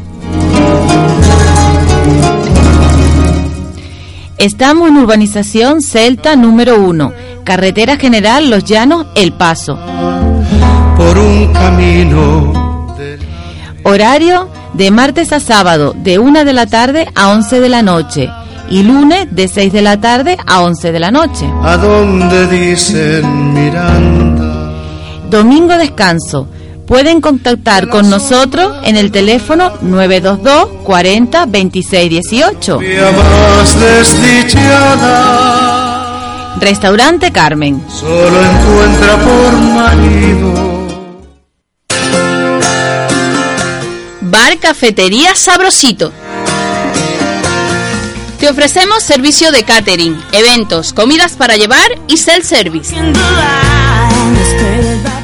Estamos 4.38 4.88
en 4.88 4.98
urbanización 4.98 5.82
Celta 5.82 6.36
número 6.36 6.80
1, 6.80 7.12
carretera 7.42 7.96
general 7.96 8.48
Los 8.50 8.62
Llanos, 8.62 9.08
El 9.16 9.32
Paso. 9.32 9.76
por 10.96 11.18
un 11.18 11.52
camino 11.52 12.94
Horario 13.82 14.48
de 14.74 14.92
martes 14.92 15.32
a 15.32 15.40
sábado 15.40 15.92
de 15.96 16.20
1 16.20 16.44
de 16.44 16.52
la 16.52 16.66
tarde 16.66 17.08
a 17.16 17.30
11 17.30 17.58
de 17.58 17.68
la 17.68 17.82
noche 17.82 18.30
y 18.70 18.84
lunes 18.84 19.26
de 19.32 19.48
6 19.48 19.72
de 19.72 19.82
la 19.82 20.00
tarde 20.00 20.38
a 20.46 20.62
11 20.62 20.92
de 20.92 21.00
la 21.00 21.10
noche. 21.10 21.50
a 21.64 21.76
donde 21.78 22.46
dicen 22.46 23.54
Miranda. 23.54 24.33
Domingo 25.30 25.76
descanso. 25.76 26.48
Pueden 26.86 27.20
contactar 27.22 27.88
con 27.88 28.10
nosotros 28.10 28.76
en 28.84 28.96
el 28.96 29.10
teléfono 29.10 29.72
922 29.80 30.68
40 30.84 31.46
26 31.46 32.10
18. 32.10 32.78
Vía 32.78 33.10
más 33.10 33.80
desdichada, 33.80 35.24
Restaurante 36.60 37.32
Carmen. 37.32 37.82
solo 37.88 38.44
encuentra 38.44 39.16
por 39.16 39.52
marido. 39.60 40.52
Bar 44.20 44.58
Cafetería 44.58 45.34
Sabrosito. 45.34 46.12
Te 48.38 48.50
ofrecemos 48.50 49.02
servicio 49.02 49.50
de 49.52 49.62
catering, 49.62 50.22
eventos, 50.32 50.92
comidas 50.92 51.32
para 51.32 51.56
llevar 51.56 51.88
y 52.08 52.18
self-service. 52.18 52.94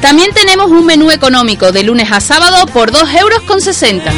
También 0.01 0.33
tenemos 0.33 0.71
un 0.71 0.85
menú 0.85 1.11
económico 1.11 1.71
de 1.71 1.83
lunes 1.83 2.11
a 2.11 2.19
sábado 2.19 2.65
por 2.65 2.91
2 2.91 3.13
euros 3.15 3.41
con 3.43 3.61
60. 3.61 4.11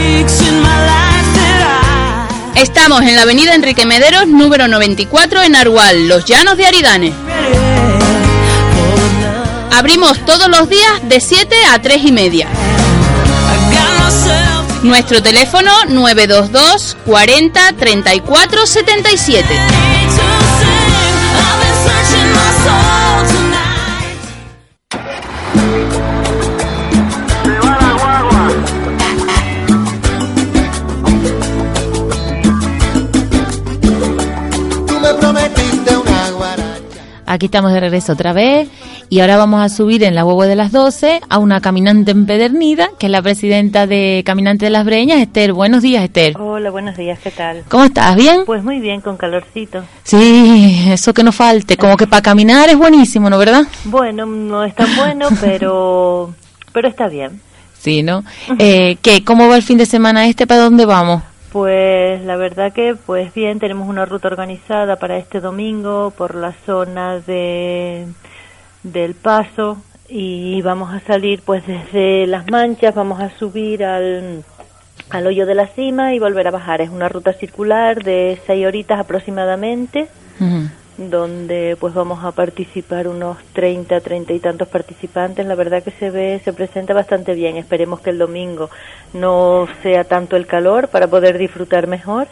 Estamos 2.55 3.01
en 3.01 3.15
la 3.15 3.23
avenida 3.23 3.53
Enrique 3.53 3.85
Mederos, 3.85 4.27
número 4.27 4.67
94 4.67 5.43
en 5.43 5.55
Arual, 5.55 6.07
Los 6.07 6.23
Llanos 6.25 6.55
de 6.55 6.65
Aridane. 6.65 7.13
Abrimos 9.71 10.23
todos 10.25 10.47
los 10.47 10.69
días 10.69 11.01
de 11.03 11.19
7 11.19 11.55
a 11.71 11.81
3 11.81 12.05
y 12.05 12.11
media. 12.11 12.47
Nuestro 14.83 15.21
teléfono 15.21 15.71
922 15.89 16.97
40 17.05 17.73
34 17.73 18.65
77. 18.65 20.02
Aquí 37.33 37.47
estamos 37.47 37.73
de 37.73 37.79
regreso 37.79 38.13
otra 38.13 38.31
vez 38.31 38.69
y 39.09 39.21
ahora 39.21 39.37
vamos 39.37 39.59
a 39.59 39.67
subir 39.67 40.03
en 40.03 40.13
la 40.13 40.23
huevo 40.23 40.43
de 40.43 40.55
las 40.55 40.71
12 40.71 41.19
a 41.27 41.39
una 41.39 41.61
caminante 41.61 42.11
empedernida, 42.11 42.89
que 42.99 43.07
es 43.07 43.11
la 43.11 43.23
presidenta 43.23 43.87
de 43.87 44.21
Caminante 44.23 44.65
de 44.65 44.69
las 44.69 44.85
Breñas, 44.85 45.17
Esther. 45.17 45.51
Buenos 45.51 45.81
días, 45.81 46.03
Esther. 46.03 46.39
Hola, 46.39 46.69
buenos 46.69 46.95
días, 46.95 47.17
¿qué 47.23 47.31
tal? 47.31 47.63
¿Cómo 47.69 47.85
estás? 47.85 48.15
¿Bien? 48.15 48.43
Pues 48.45 48.63
muy 48.63 48.79
bien, 48.79 49.01
con 49.01 49.17
calorcito. 49.17 49.81
Sí, 50.03 50.85
eso 50.91 51.11
que 51.15 51.23
no 51.23 51.31
falte. 51.31 51.75
Como 51.75 51.97
que 51.97 52.05
para 52.05 52.21
caminar 52.21 52.69
es 52.69 52.77
buenísimo, 52.77 53.31
¿no 53.31 53.39
verdad? 53.39 53.63
Bueno, 53.85 54.27
no 54.27 54.63
es 54.63 54.75
tan 54.75 54.95
bueno, 54.95 55.29
pero, 55.41 56.35
pero 56.71 56.87
está 56.87 57.07
bien. 57.07 57.41
Sí, 57.79 58.03
¿no? 58.03 58.23
Eh, 58.59 58.97
¿qué? 59.01 59.23
¿Cómo 59.23 59.47
va 59.47 59.55
el 59.55 59.63
fin 59.63 59.79
de 59.79 59.87
semana 59.87 60.27
este? 60.27 60.45
¿Para 60.45 60.61
dónde 60.61 60.85
vamos? 60.85 61.23
Pues 61.53 62.19
la 62.25 62.35
verdad 62.35 62.73
que, 62.73 62.95
pues 62.95 63.31
bien, 63.31 63.59
tenemos 63.59 63.87
una 63.87 64.05
ruta 64.05 64.27
organizada 64.27 64.95
para 64.95 65.17
este 65.17 65.39
domingo 65.39 66.11
por 66.17 66.33
la 66.33 66.53
zona 66.65 67.19
de 67.19 68.07
del 68.81 69.13
Paso 69.13 69.77
y 70.09 70.63
vamos 70.63 70.91
a 70.91 70.99
salir 71.01 71.43
pues 71.45 71.65
desde 71.67 72.25
Las 72.25 72.49
Manchas, 72.49 72.95
vamos 72.95 73.21
a 73.21 73.29
subir 73.37 73.85
al, 73.85 74.43
al 75.11 75.27
hoyo 75.27 75.45
de 75.45 75.53
la 75.53 75.67
cima 75.67 76.15
y 76.15 76.19
volver 76.19 76.47
a 76.47 76.51
bajar. 76.51 76.81
Es 76.81 76.89
una 76.89 77.07
ruta 77.07 77.33
circular 77.33 78.03
de 78.03 78.41
seis 78.47 78.65
horitas 78.65 78.99
aproximadamente 78.99 80.07
donde 80.97 81.77
pues 81.79 81.93
vamos 81.93 82.23
a 82.23 82.31
participar 82.31 83.07
unos 83.07 83.37
30, 83.53 83.99
30 83.99 84.33
y 84.33 84.39
tantos 84.39 84.67
participantes. 84.67 85.45
La 85.45 85.55
verdad 85.55 85.83
que 85.83 85.91
se 85.91 86.09
ve, 86.09 86.41
se 86.43 86.53
presenta 86.53 86.93
bastante 86.93 87.33
bien. 87.33 87.57
Esperemos 87.57 88.01
que 88.01 88.11
el 88.11 88.17
domingo 88.17 88.69
no 89.13 89.67
sea 89.81 90.03
tanto 90.03 90.35
el 90.35 90.47
calor 90.47 90.89
para 90.89 91.07
poder 91.07 91.37
disfrutar 91.37 91.87
mejor, 91.87 92.27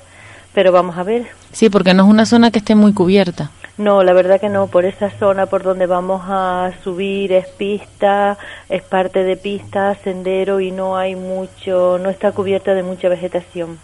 pero 0.53 0.71
vamos 0.71 0.97
a 0.97 1.03
ver. 1.03 1.27
Sí, 1.51 1.69
porque 1.69 1.93
no 1.93 2.03
es 2.03 2.09
una 2.09 2.25
zona 2.25 2.51
que 2.51 2.59
esté 2.59 2.75
muy 2.75 2.93
cubierta. 2.93 3.51
No, 3.77 4.03
la 4.03 4.13
verdad 4.13 4.39
que 4.39 4.49
no. 4.49 4.67
Por 4.67 4.85
esa 4.85 5.09
zona 5.09 5.47
por 5.47 5.63
donde 5.63 5.87
vamos 5.87 6.21
a 6.25 6.71
subir 6.83 7.31
es 7.31 7.47
pista, 7.47 8.37
es 8.69 8.83
parte 8.83 9.23
de 9.23 9.37
pista, 9.37 9.95
sendero 10.03 10.59
y 10.59 10.71
no 10.71 10.97
hay 10.97 11.15
mucho, 11.15 11.97
no 11.99 12.09
está 12.09 12.31
cubierta 12.31 12.73
de 12.75 12.83
mucha 12.83 13.09
vegetación. 13.09 13.79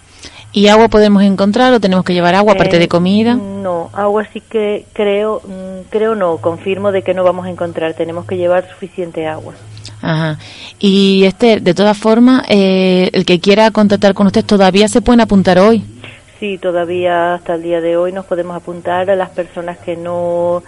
¿Y 0.54 0.68
agua 0.68 0.88
podemos 0.88 1.24
encontrar 1.24 1.74
o 1.74 1.80
tenemos 1.80 2.06
que 2.06 2.14
llevar 2.14 2.36
agua 2.36 2.54
aparte 2.54 2.78
de 2.80 2.86
Eh, 2.86 2.88
comida? 2.88 3.36
No, 3.36 3.90
agua 3.94 4.28
sí 4.32 4.42
que 4.42 4.86
creo, 4.94 5.42
mm, 5.46 5.90
creo 5.90 6.16
no, 6.16 6.38
confirmo 6.38 6.92
de 6.92 7.04
que 7.04 7.14
no 7.14 7.24
vamos 7.24 7.46
a 7.46 7.50
encontrar. 7.50 7.94
Tenemos 7.94 8.26
que 8.26 8.38
llevar 8.38 8.68
suficiente 8.70 9.28
agua. 9.28 9.54
Ajá. 10.02 10.38
Y 10.80 11.24
este, 11.26 11.60
de 11.60 11.74
todas 11.74 11.98
formas, 11.98 12.44
eh, 12.50 13.10
el 13.14 13.26
que 13.26 13.40
quiera 13.40 13.72
contactar 13.72 14.14
con 14.14 14.28
usted 14.28 14.46
todavía 14.46 14.88
se 14.88 15.02
pueden 15.02 15.22
apuntar 15.22 15.60
hoy. 15.60 15.84
Sí, 16.40 16.58
todavía 16.60 17.34
hasta 17.34 17.56
el 17.56 17.64
día 17.64 17.82
de 17.82 17.98
hoy 17.98 18.12
nos 18.12 18.26
podemos 18.26 18.56
apuntar 18.56 19.10
a 19.10 19.16
las 19.16 19.30
personas 19.30 19.78
que 19.80 19.98
no 19.98 20.64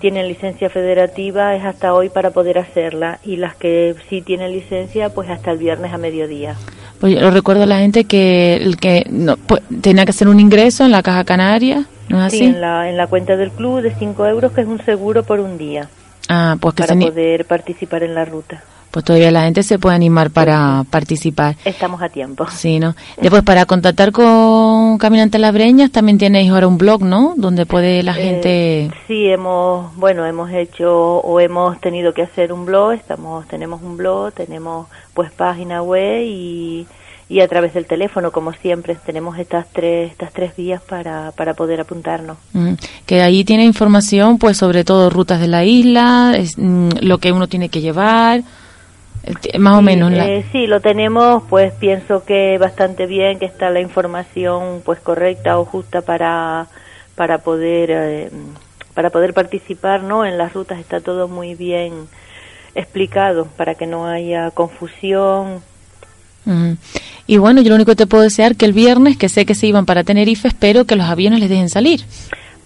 tienen 0.00 0.28
licencia 0.28 0.68
federativa 0.68 1.54
es 1.54 1.64
hasta 1.64 1.94
hoy 1.94 2.10
para 2.10 2.30
poder 2.30 2.58
hacerla 2.58 3.20
y 3.24 3.36
las 3.36 3.54
que 3.54 3.94
sí 4.10 4.20
tienen 4.20 4.52
licencia 4.52 5.08
pues 5.08 5.30
hasta 5.30 5.50
el 5.50 5.56
viernes 5.56 5.94
a 5.94 5.98
mediodía. 5.98 6.56
Pues 7.04 7.16
yo 7.16 7.20
lo 7.20 7.30
recuerdo 7.30 7.64
a 7.64 7.66
la 7.66 7.80
gente 7.80 8.04
que 8.04 8.56
el 8.56 8.78
que 8.78 9.04
no, 9.10 9.36
pues, 9.36 9.60
tenía 9.82 10.06
que 10.06 10.12
hacer 10.12 10.26
un 10.26 10.40
ingreso 10.40 10.86
en 10.86 10.90
la 10.90 11.02
caja 11.02 11.22
canaria, 11.24 11.84
¿no 12.08 12.24
es 12.24 12.32
Sí, 12.32 12.38
así? 12.38 12.46
en 12.46 12.62
la, 12.62 12.88
en 12.88 12.96
la 12.96 13.08
cuenta 13.08 13.36
del 13.36 13.50
club 13.50 13.82
de 13.82 13.94
5 13.94 14.26
euros 14.26 14.52
que 14.52 14.62
es 14.62 14.66
un 14.66 14.82
seguro 14.82 15.22
por 15.22 15.38
un 15.38 15.58
día 15.58 15.90
Ah, 16.30 16.56
pues 16.58 16.74
que 16.74 16.82
para 16.82 16.94
se 16.94 17.00
poder 17.06 17.44
participar 17.44 18.04
en 18.04 18.14
la 18.14 18.24
ruta. 18.24 18.64
Pues 18.94 19.04
todavía 19.04 19.32
la 19.32 19.42
gente 19.42 19.64
se 19.64 19.80
puede 19.80 19.96
animar 19.96 20.30
para 20.30 20.84
participar. 20.88 21.56
Estamos 21.64 22.00
a 22.00 22.08
tiempo. 22.10 22.46
Sí, 22.48 22.78
¿no? 22.78 22.94
Después 23.20 23.42
para 23.42 23.66
contactar 23.66 24.12
con 24.12 24.98
Caminantes 24.98 25.40
Las 25.40 25.52
Breñas 25.52 25.90
también 25.90 26.16
tenéis 26.16 26.48
ahora 26.52 26.68
un 26.68 26.78
blog, 26.78 27.02
¿no? 27.02 27.34
Donde 27.36 27.66
puede 27.66 28.04
la 28.04 28.12
Eh, 28.12 28.22
gente 28.22 28.90
sí, 29.08 29.26
hemos, 29.26 29.96
bueno, 29.96 30.24
hemos 30.26 30.48
hecho 30.52 31.16
o 31.18 31.40
hemos 31.40 31.80
tenido 31.80 32.14
que 32.14 32.22
hacer 32.22 32.52
un 32.52 32.66
blog, 32.66 32.92
estamos, 32.92 33.48
tenemos 33.48 33.82
un 33.82 33.96
blog, 33.96 34.32
tenemos 34.32 34.86
pues 35.12 35.32
página 35.32 35.82
web 35.82 36.22
y, 36.24 36.86
y 37.28 37.40
a 37.40 37.48
través 37.48 37.74
del 37.74 37.86
teléfono, 37.86 38.30
como 38.30 38.52
siempre, 38.52 38.96
tenemos 39.04 39.36
estas 39.40 39.66
tres, 39.72 40.12
estas 40.12 40.32
tres 40.32 40.54
vías 40.54 40.80
para, 40.80 41.32
para 41.32 41.54
poder 41.54 41.80
apuntarnos. 41.80 42.36
Mm, 42.52 42.74
que 43.06 43.22
ahí 43.22 43.42
tiene 43.42 43.64
información 43.64 44.38
pues 44.38 44.56
sobre 44.56 44.84
todo 44.84 45.10
rutas 45.10 45.40
de 45.40 45.48
la 45.48 45.64
isla, 45.64 46.34
es, 46.38 46.56
mm, 46.56 46.90
lo 47.00 47.18
que 47.18 47.32
uno 47.32 47.48
tiene 47.48 47.70
que 47.70 47.80
llevar, 47.80 48.42
más 49.58 49.78
o 49.78 49.82
menos. 49.82 50.10
la- 50.12 50.26
Eh, 50.26 50.44
sí, 50.52 50.66
lo 50.66 50.80
tenemos, 50.80 51.42
pues 51.48 51.72
pienso 51.74 52.24
que 52.24 52.58
bastante 52.58 53.06
bien, 53.06 53.38
que 53.38 53.46
está 53.46 53.70
la 53.70 53.80
información 53.80 54.82
pues 54.84 55.00
correcta 55.00 55.58
o 55.58 55.64
justa 55.64 56.02
para, 56.02 56.66
para 57.14 57.38
poder, 57.38 57.90
eh, 57.92 58.30
para 58.94 59.10
poder 59.10 59.34
participar, 59.34 60.02
¿no? 60.02 60.24
En 60.24 60.38
las 60.38 60.52
rutas 60.52 60.78
está 60.78 61.00
todo 61.00 61.28
muy 61.28 61.54
bien 61.54 61.92
explicado 62.74 63.46
para 63.56 63.74
que 63.74 63.86
no 63.86 64.06
haya 64.06 64.50
confusión. 64.50 65.62
Y 67.26 67.38
bueno, 67.38 67.62
yo 67.62 67.70
lo 67.70 67.76
único 67.76 67.92
que 67.92 67.96
te 67.96 68.06
puedo 68.06 68.22
desear 68.22 68.54
que 68.56 68.66
el 68.66 68.72
viernes, 68.74 69.16
que 69.16 69.28
sé 69.30 69.46
que 69.46 69.54
se 69.54 69.66
iban 69.66 69.86
para 69.86 70.04
Tenerife, 70.04 70.48
espero 70.48 70.84
que 70.84 70.96
los 70.96 71.06
aviones 71.08 71.40
les 71.40 71.48
dejen 71.48 71.70
salir. 71.70 72.02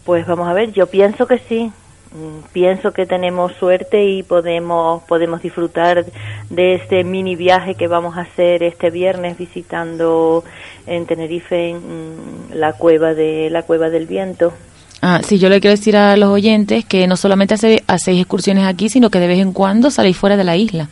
Pues 0.04 0.26
vamos 0.26 0.48
a 0.48 0.52
ver, 0.52 0.72
yo 0.72 0.86
pienso 0.88 1.26
que 1.26 1.38
sí. 1.48 1.70
Mm, 2.14 2.48
Pienso 2.52 2.92
que 2.92 3.06
tenemos 3.06 3.52
suerte 3.54 4.04
y 4.04 4.22
podemos 4.22 5.02
podemos 5.04 5.42
disfrutar 5.42 6.06
de 6.48 6.74
este 6.74 7.04
mini 7.04 7.36
viaje 7.36 7.74
que 7.74 7.86
vamos 7.86 8.16
a 8.16 8.22
hacer 8.22 8.62
este 8.62 8.90
viernes 8.90 9.36
visitando 9.36 10.42
en 10.86 11.06
Tenerife 11.06 11.74
mm, 11.74 12.54
la 12.54 12.72
cueva 12.72 13.14
de 13.14 13.50
la 13.50 13.62
cueva 13.62 13.90
del 13.90 14.06
viento. 14.06 14.54
Ah, 15.02 15.20
sí, 15.22 15.38
yo 15.38 15.48
le 15.48 15.60
quiero 15.60 15.76
decir 15.76 15.96
a 15.96 16.16
los 16.16 16.30
oyentes 16.30 16.84
que 16.84 17.06
no 17.06 17.16
solamente 17.16 17.54
hace, 17.54 17.84
hacéis 17.86 18.20
excursiones 18.20 18.66
aquí, 18.66 18.88
sino 18.88 19.10
que 19.10 19.20
de 19.20 19.28
vez 19.28 19.38
en 19.38 19.52
cuando 19.52 19.90
saléis 19.90 20.16
fuera 20.16 20.36
de 20.36 20.44
la 20.44 20.56
isla. 20.56 20.88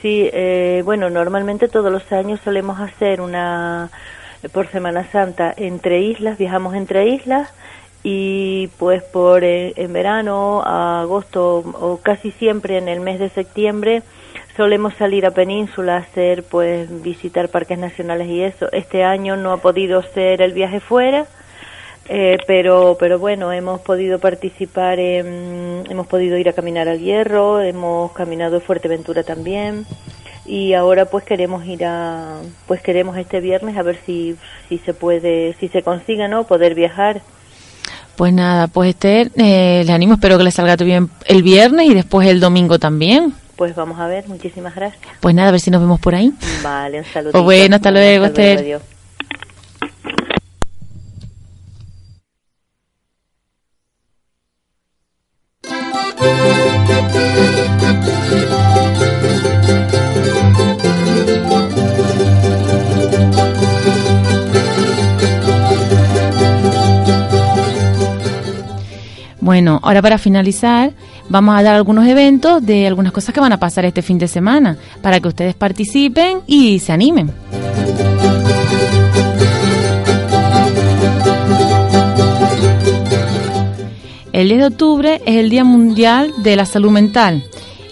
Sí, 0.00 0.30
eh, 0.32 0.82
bueno, 0.84 1.10
normalmente 1.10 1.68
todos 1.68 1.92
los 1.92 2.10
años 2.12 2.40
solemos 2.42 2.80
hacer 2.80 3.20
una 3.20 3.90
por 4.52 4.68
Semana 4.68 5.06
Santa 5.12 5.54
entre 5.56 6.00
islas, 6.00 6.38
viajamos 6.38 6.74
entre 6.74 7.08
islas 7.08 7.48
y 8.02 8.68
pues 8.78 9.02
por 9.02 9.44
eh, 9.44 9.74
en 9.76 9.92
verano, 9.92 10.62
agosto 10.62 11.58
o 11.58 11.98
casi 12.02 12.32
siempre 12.32 12.78
en 12.78 12.88
el 12.88 13.00
mes 13.00 13.20
de 13.20 13.28
septiembre 13.30 14.02
solemos 14.56 14.94
salir 14.94 15.24
a 15.24 15.30
península 15.30 15.96
a 15.96 16.00
hacer 16.00 16.42
pues 16.44 17.02
visitar 17.02 17.48
parques 17.48 17.78
nacionales 17.78 18.28
y 18.28 18.42
eso. 18.42 18.70
Este 18.72 19.04
año 19.04 19.36
no 19.36 19.52
ha 19.52 19.58
podido 19.58 20.02
ser 20.02 20.42
el 20.42 20.52
viaje 20.52 20.80
fuera. 20.80 21.26
Eh, 22.08 22.38
pero 22.48 22.96
pero 22.98 23.20
bueno 23.20 23.52
hemos 23.52 23.80
podido 23.80 24.18
participar 24.18 24.98
en, 24.98 25.84
hemos 25.88 26.08
podido 26.08 26.36
ir 26.36 26.48
a 26.48 26.52
caminar 26.52 26.88
al 26.88 26.98
Hierro 26.98 27.60
hemos 27.60 28.10
caminado 28.10 28.56
en 28.56 28.60
Fuerteventura 28.62 29.22
también 29.22 29.86
y 30.44 30.74
ahora 30.74 31.04
pues 31.04 31.22
queremos 31.22 31.64
ir 31.64 31.84
a 31.84 32.40
pues 32.66 32.82
queremos 32.82 33.16
este 33.18 33.38
viernes 33.38 33.76
a 33.76 33.84
ver 33.84 33.98
si 34.04 34.36
si 34.68 34.78
se 34.78 34.94
puede 34.94 35.54
si 35.60 35.68
se 35.68 35.84
consiga 35.84 36.26
no 36.26 36.42
poder 36.42 36.74
viajar 36.74 37.22
Pues 38.16 38.32
nada, 38.32 38.66
pues 38.68 38.90
Esther, 38.90 39.30
eh, 39.36 39.82
les 39.84 39.90
animo, 39.94 40.14
espero 40.14 40.38
que 40.38 40.44
les 40.44 40.54
salga 40.54 40.76
todo 40.76 40.86
bien 40.86 41.10
el 41.26 41.42
viernes 41.42 41.86
y 41.88 41.94
después 41.94 42.28
el 42.28 42.40
domingo 42.40 42.78
también. 42.78 43.34
pues 43.56 43.74
vamos 43.74 43.98
a 43.98 44.06
ver 44.06 44.28
muchísimas 44.28 44.74
gracias 44.74 45.00
Pues 45.20 45.34
nada, 45.34 45.48
a 45.48 45.52
ver 45.52 45.60
si 45.60 45.70
nos 45.70 45.80
vemos 45.80 45.98
por 46.00 46.14
ahí. 46.14 46.32
vale 46.62 46.98
un 46.98 47.04
saludo 47.06 47.32
Pues 47.32 47.44
bueno, 47.44 47.76
hasta 47.76 47.90
luego, 47.90 48.26
Esther. 48.26 48.58
adiós. 48.58 48.82
Bueno, 69.52 69.80
ahora 69.82 70.00
para 70.00 70.16
finalizar, 70.16 70.94
vamos 71.28 71.54
a 71.54 71.62
dar 71.62 71.74
algunos 71.74 72.06
eventos 72.06 72.64
de 72.64 72.86
algunas 72.86 73.12
cosas 73.12 73.34
que 73.34 73.40
van 73.40 73.52
a 73.52 73.58
pasar 73.58 73.84
este 73.84 74.00
fin 74.00 74.16
de 74.16 74.26
semana, 74.26 74.78
para 75.02 75.20
que 75.20 75.28
ustedes 75.28 75.54
participen 75.54 76.38
y 76.46 76.78
se 76.78 76.90
animen. 76.90 77.30
El 84.32 84.48
10 84.48 84.58
de 84.58 84.66
octubre 84.68 85.20
es 85.26 85.36
el 85.36 85.50
Día 85.50 85.64
Mundial 85.64 86.32
de 86.42 86.56
la 86.56 86.64
Salud 86.64 86.90
Mental. 86.90 87.44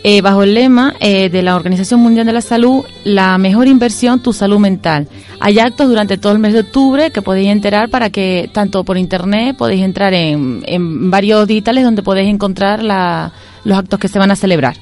Eh, 0.03 0.23
bajo 0.23 0.43
el 0.43 0.55
lema 0.55 0.95
eh, 0.99 1.29
de 1.29 1.43
la 1.43 1.55
Organización 1.57 2.01
Mundial 2.01 2.25
de 2.25 2.33
la 2.33 2.41
Salud, 2.41 2.85
la 3.05 3.37
mejor 3.37 3.67
inversión, 3.69 4.21
tu 4.23 4.33
salud 4.33 4.59
mental. 4.59 5.07
Hay 5.41 5.59
actos 5.59 5.89
durante 5.89 6.17
todo 6.17 6.33
el 6.33 6.39
mes 6.39 6.55
de 6.55 6.61
octubre 6.61 7.11
que 7.11 7.21
podéis 7.21 7.49
enterar 7.51 7.91
para 7.91 8.09
que, 8.09 8.49
tanto 8.53 8.83
por 8.83 8.97
internet, 8.97 9.57
podéis 9.59 9.83
entrar 9.83 10.15
en, 10.15 10.63
en 10.67 11.11
varios 11.11 11.47
digitales 11.47 11.85
donde 11.85 12.03
podéis 12.03 12.31
encontrar 12.31 12.83
la- 12.83 13.33
los 13.65 13.77
actos 13.77 14.01
que 14.01 14.09
se 14.09 14.19
van 14.19 14.31
a 14.31 14.37
celebrar. 14.37 14.77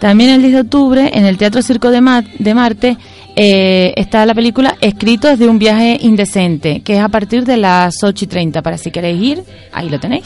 También 0.00 0.30
el 0.30 0.40
10 0.42 0.52
de 0.54 0.60
octubre, 0.60 1.10
en 1.14 1.24
el 1.24 1.38
Teatro 1.38 1.62
Circo 1.62 1.90
de, 1.90 2.00
de 2.38 2.54
Marte, 2.54 2.96
eh, 3.36 3.92
está 3.96 4.24
la 4.26 4.34
película 4.34 4.76
Escrito 4.80 5.28
desde 5.28 5.48
un 5.48 5.58
viaje 5.58 5.98
indecente, 6.00 6.82
que 6.82 6.96
es 6.96 7.00
a 7.00 7.08
partir 7.08 7.44
de 7.44 7.56
las 7.56 8.02
8 8.02 8.24
y 8.24 8.28
30. 8.28 8.62
Para 8.62 8.78
si 8.78 8.90
queréis 8.90 9.22
ir, 9.22 9.44
ahí 9.72 9.88
lo 9.88 9.98
tenéis. 9.98 10.24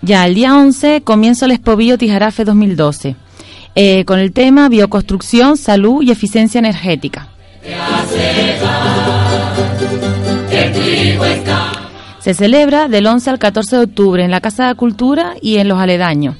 Ya, 0.00 0.26
el 0.26 0.34
día 0.34 0.56
11 0.56 1.02
comienza 1.02 1.46
el 1.46 1.52
Expovío 1.52 1.98
Tijarafe 1.98 2.44
2012, 2.44 3.16
eh, 3.74 4.04
con 4.04 4.18
el 4.18 4.32
tema 4.32 4.68
Bioconstrucción, 4.68 5.56
Salud 5.56 6.02
y 6.02 6.10
Eficiencia 6.10 6.58
Energética. 6.58 7.28
Se 12.20 12.32
celebra 12.32 12.88
del 12.88 13.06
11 13.06 13.30
al 13.30 13.38
14 13.38 13.76
de 13.76 13.82
octubre 13.82 14.24
en 14.24 14.30
la 14.30 14.40
Casa 14.40 14.68
de 14.68 14.74
Cultura 14.74 15.34
y 15.42 15.56
en 15.56 15.68
los 15.68 15.78
aledaños. 15.78 16.36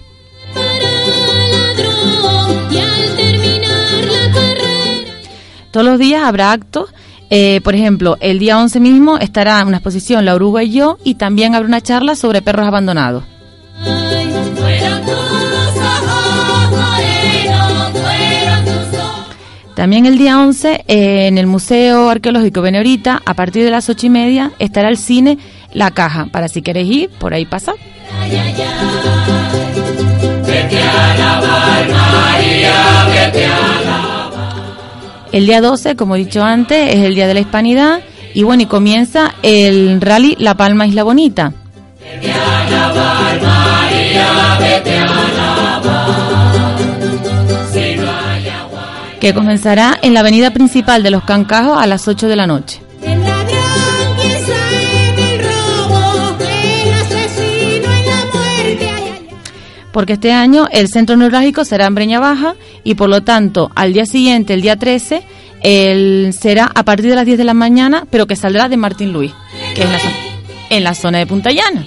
Todos 5.70 5.86
los 5.86 5.98
días 5.98 6.22
habrá 6.22 6.52
actos. 6.52 6.90
eh, 7.30 7.60
por 7.64 7.74
ejemplo, 7.74 8.16
el 8.20 8.38
día 8.38 8.58
11 8.58 8.78
mismo 8.78 9.18
estará 9.18 9.64
una 9.64 9.78
exposición 9.78 10.24
La 10.24 10.34
Oruga 10.34 10.62
y 10.62 10.70
yo 10.70 10.98
y 11.02 11.14
también 11.16 11.54
habrá 11.54 11.66
una 11.66 11.80
charla 11.80 12.14
sobre 12.14 12.42
perros 12.42 12.66
abandonados. 12.66 13.24
También 19.74 20.06
el 20.06 20.16
día 20.16 20.38
11 20.38 20.84
eh, 20.86 21.26
en 21.26 21.36
el 21.38 21.48
Museo 21.48 22.08
Arqueológico 22.08 22.62
Beneorita, 22.62 23.20
a 23.26 23.34
partir 23.34 23.64
de 23.64 23.70
las 23.70 23.88
ocho 23.88 24.06
y 24.06 24.10
media, 24.10 24.52
estará 24.60 24.88
el 24.88 24.96
cine 24.96 25.38
La 25.72 25.90
Caja. 25.90 26.26
Para 26.26 26.46
si 26.48 26.62
queréis 26.62 26.90
ir, 26.96 27.10
por 27.10 27.34
ahí 27.34 27.44
pasa. 27.44 27.74
El 35.34 35.46
día 35.46 35.60
12, 35.60 35.96
como 35.96 36.14
he 36.14 36.18
dicho 36.20 36.44
antes, 36.44 36.94
es 36.94 37.00
el 37.00 37.16
Día 37.16 37.26
de 37.26 37.34
la 37.34 37.40
Hispanidad 37.40 38.02
y 38.34 38.44
bueno, 38.44 38.62
y 38.62 38.66
comienza 38.66 39.34
el 39.42 40.00
rally 40.00 40.36
La 40.38 40.56
Palma 40.56 40.86
Isla 40.86 41.02
Bonita. 41.02 41.52
Que 49.20 49.34
comenzará 49.34 49.98
en 50.02 50.14
la 50.14 50.20
avenida 50.20 50.52
principal 50.52 51.02
de 51.02 51.10
los 51.10 51.24
Cancajos 51.24 51.78
a 51.82 51.86
las 51.88 52.06
8 52.06 52.28
de 52.28 52.36
la 52.36 52.46
noche. 52.46 52.83
Porque 59.94 60.14
este 60.14 60.32
año 60.32 60.66
el 60.72 60.88
centro 60.88 61.16
neurálgico 61.16 61.64
será 61.64 61.86
en 61.86 61.94
Breña 61.94 62.18
Baja 62.18 62.56
y 62.82 62.96
por 62.96 63.08
lo 63.08 63.22
tanto 63.22 63.70
al 63.76 63.92
día 63.92 64.06
siguiente, 64.06 64.52
el 64.52 64.60
día 64.60 64.74
13, 64.76 65.22
el, 65.62 66.34
será 66.36 66.68
a 66.74 66.82
partir 66.82 67.06
de 67.10 67.14
las 67.14 67.24
10 67.24 67.38
de 67.38 67.44
la 67.44 67.54
mañana, 67.54 68.04
pero 68.10 68.26
que 68.26 68.34
saldrá 68.34 68.68
de 68.68 68.76
Martín 68.76 69.12
Luis, 69.12 69.32
que 69.76 69.82
es 69.82 69.86
en 69.86 69.92
la, 69.92 69.98
zo- 70.00 70.12
en 70.70 70.84
la 70.84 70.94
zona 70.94 71.18
de 71.18 71.26
Punta 71.26 71.50
Llana. 71.52 71.86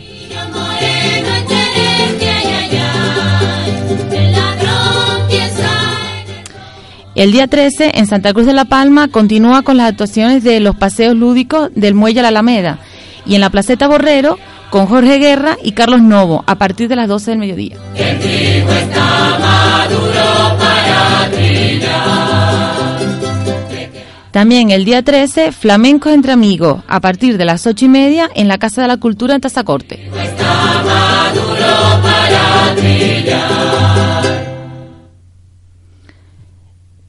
El 7.15 7.31
día 7.31 7.47
13, 7.47 7.93
en 7.95 8.05
Santa 8.05 8.31
Cruz 8.33 8.45
de 8.45 8.53
la 8.53 8.65
Palma, 8.65 9.07
continúa 9.07 9.63
con 9.63 9.77
las 9.77 9.89
actuaciones 9.89 10.43
de 10.43 10.59
los 10.59 10.75
paseos 10.75 11.15
lúdicos 11.15 11.69
del 11.73 11.95
Muelle 11.95 12.19
a 12.19 12.23
la 12.23 12.29
Alameda. 12.29 12.79
Y 13.25 13.35
en 13.35 13.41
la 13.41 13.49
Placeta 13.49 13.87
Borrero, 13.87 14.37
con 14.69 14.85
Jorge 14.87 15.17
Guerra 15.17 15.57
y 15.63 15.71
Carlos 15.71 16.01
Novo, 16.01 16.43
a 16.47 16.55
partir 16.55 16.87
de 16.89 16.95
las 16.95 17.07
12 17.07 17.31
del 17.31 17.39
mediodía. 17.39 17.77
También 24.31 24.69
el 24.69 24.85
día 24.85 25.01
13, 25.01 25.51
Flamencos 25.51 26.13
entre 26.13 26.31
Amigos, 26.31 26.83
a 26.87 26.99
partir 26.99 27.37
de 27.37 27.45
las 27.45 27.65
8 27.65 27.85
y 27.85 27.87
media, 27.87 28.29
en 28.35 28.47
la 28.47 28.59
Casa 28.59 28.83
de 28.83 28.87
la 28.87 28.97
Cultura 28.97 29.33
en 29.33 29.41
Tazacorte. 29.41 30.11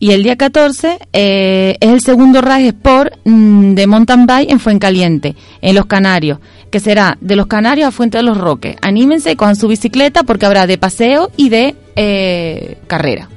Y 0.00 0.12
el 0.12 0.22
día 0.22 0.36
14 0.36 0.98
eh, 1.12 1.76
es 1.80 1.90
el 1.90 2.00
segundo 2.00 2.40
Rise 2.40 2.68
Sport 2.68 3.14
mm, 3.24 3.74
de 3.74 3.86
mountain 3.88 4.26
bike 4.26 4.50
en 4.50 4.60
Fuencaliente, 4.60 5.34
en 5.60 5.74
Los 5.74 5.86
Canarios, 5.86 6.38
que 6.70 6.80
será 6.80 7.16
de 7.20 7.36
Los 7.36 7.46
Canarios 7.46 7.88
a 7.88 7.90
Fuente 7.90 8.18
de 8.18 8.22
los 8.24 8.38
Roques. 8.38 8.76
Anímense, 8.82 9.36
cojan 9.36 9.56
su 9.56 9.68
bicicleta 9.68 10.22
porque 10.22 10.46
habrá 10.46 10.66
de 10.66 10.78
paseo 10.78 11.30
y 11.36 11.48
de 11.48 11.74
eh, 11.96 12.78
carrera. 12.86 13.28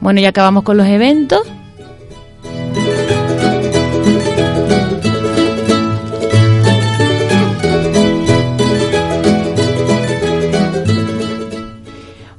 Bueno, 0.00 0.20
ya 0.20 0.28
acabamos 0.28 0.64
con 0.64 0.76
los 0.76 0.86
eventos. 0.86 1.40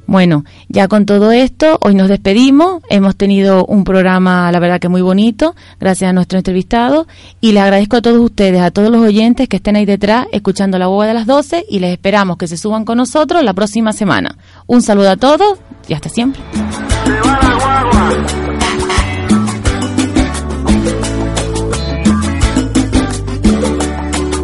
Bueno, 0.06 0.44
ya 0.68 0.88
con 0.88 1.06
todo 1.06 1.30
esto, 1.30 1.78
hoy 1.80 1.94
nos 1.94 2.08
despedimos. 2.08 2.82
Hemos 2.90 3.16
tenido 3.16 3.64
un 3.66 3.84
programa, 3.84 4.50
la 4.50 4.58
verdad 4.58 4.80
que 4.80 4.88
muy 4.88 5.00
bonito, 5.00 5.54
gracias 5.78 6.10
a 6.10 6.12
nuestro 6.12 6.38
entrevistado. 6.38 7.06
Y 7.40 7.52
les 7.52 7.62
agradezco 7.62 7.96
a 7.96 8.02
todos 8.02 8.18
ustedes, 8.18 8.60
a 8.60 8.70
todos 8.72 8.90
los 8.90 9.00
oyentes 9.00 9.48
que 9.48 9.56
estén 9.56 9.76
ahí 9.76 9.86
detrás, 9.86 10.26
escuchando 10.32 10.78
la 10.78 10.88
boba 10.88 11.06
de 11.06 11.14
las 11.14 11.26
12. 11.26 11.66
Y 11.68 11.78
les 11.78 11.92
esperamos 11.92 12.36
que 12.36 12.48
se 12.48 12.56
suban 12.56 12.84
con 12.84 12.98
nosotros 12.98 13.44
la 13.44 13.54
próxima 13.54 13.92
semana. 13.92 14.36
Un 14.66 14.82
saludo 14.82 15.10
a 15.10 15.16
todos 15.16 15.58
y 15.88 15.94
hasta 15.94 16.08
siempre. 16.08 16.42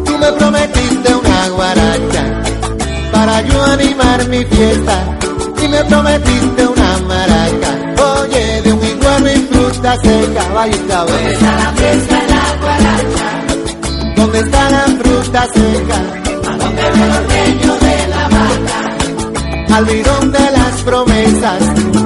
Tú 0.05 0.17
me 0.17 0.31
prometiste 0.31 1.15
una 1.15 1.49
guaracha 1.49 2.43
para 3.11 3.41
yo 3.41 3.63
animar 3.65 4.29
mi 4.29 4.45
fiesta 4.45 5.22
me 5.73 5.83
prometiste 5.85 6.67
una 6.67 6.97
maraca. 7.11 7.71
Oye, 8.19 8.61
de 8.61 8.73
un 8.73 8.83
iguano 8.83 9.27
y 9.31 9.39
fruta 9.51 9.95
seca, 10.03 10.43
vaya 10.53 10.77
¿Dónde 10.87 11.33
está 11.33 11.51
la 11.63 11.71
fiesta 11.79 12.15
de 12.21 12.27
la 12.33 12.45
guaracha? 12.61 13.27
¿Dónde 14.15 14.39
está 14.39 14.69
la 14.69 14.85
fruta 15.01 15.41
seca? 15.53 15.97
¿A 16.51 16.57
dónde 16.61 16.83
ve 16.93 17.03
el 17.05 17.11
ordeño 17.21 17.73
de 17.85 18.07
la 18.13 18.23
vaca? 18.35 19.75
Al 19.75 19.85
bidón 19.85 20.31
de 20.31 20.51
las 20.57 20.73
promesas, 20.83 21.61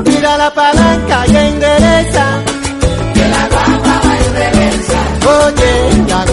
tira 0.05 0.37
la 0.37 0.53
palanca 0.53 1.17
y 1.27 1.35
endereza. 1.35 2.25
Que 3.13 3.25
la 3.35 3.43
guagua 3.51 3.95
va 4.05 4.13
en 4.25 4.33
reversa. 4.41 4.99
Oye, 5.43 5.73
la 6.07 6.25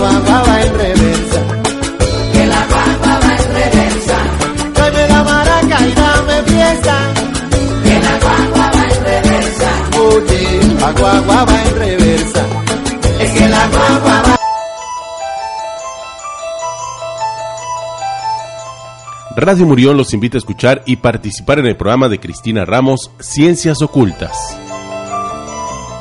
Radio 19.37 19.67
Murión 19.67 19.97
los 19.97 20.15
invita 20.15 20.37
a 20.37 20.39
escuchar 20.39 20.83
y 20.87 20.97
participar 20.97 21.59
en 21.59 21.67
el 21.67 21.77
programa 21.77 22.09
de 22.09 22.21
Cristina 22.21 22.65
Ramos, 22.65 23.11
Ciencias 23.19 23.83
Ocultas. 23.83 24.59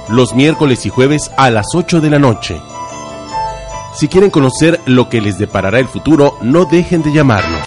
Los 0.10 0.34
miércoles 0.34 0.86
y 0.86 0.90
jueves 0.90 1.32
a 1.36 1.50
las 1.50 1.68
8 1.74 2.00
de 2.00 2.10
la 2.10 2.20
noche. 2.20 2.62
Si 3.96 4.08
quieren 4.08 4.30
conocer 4.30 4.80
lo 4.86 5.10
que 5.10 5.20
les 5.20 5.38
deparará 5.38 5.80
el 5.80 5.88
futuro, 5.88 6.38
no 6.42 6.66
dejen 6.66 7.02
de 7.02 7.12
llamarnos. 7.12 7.60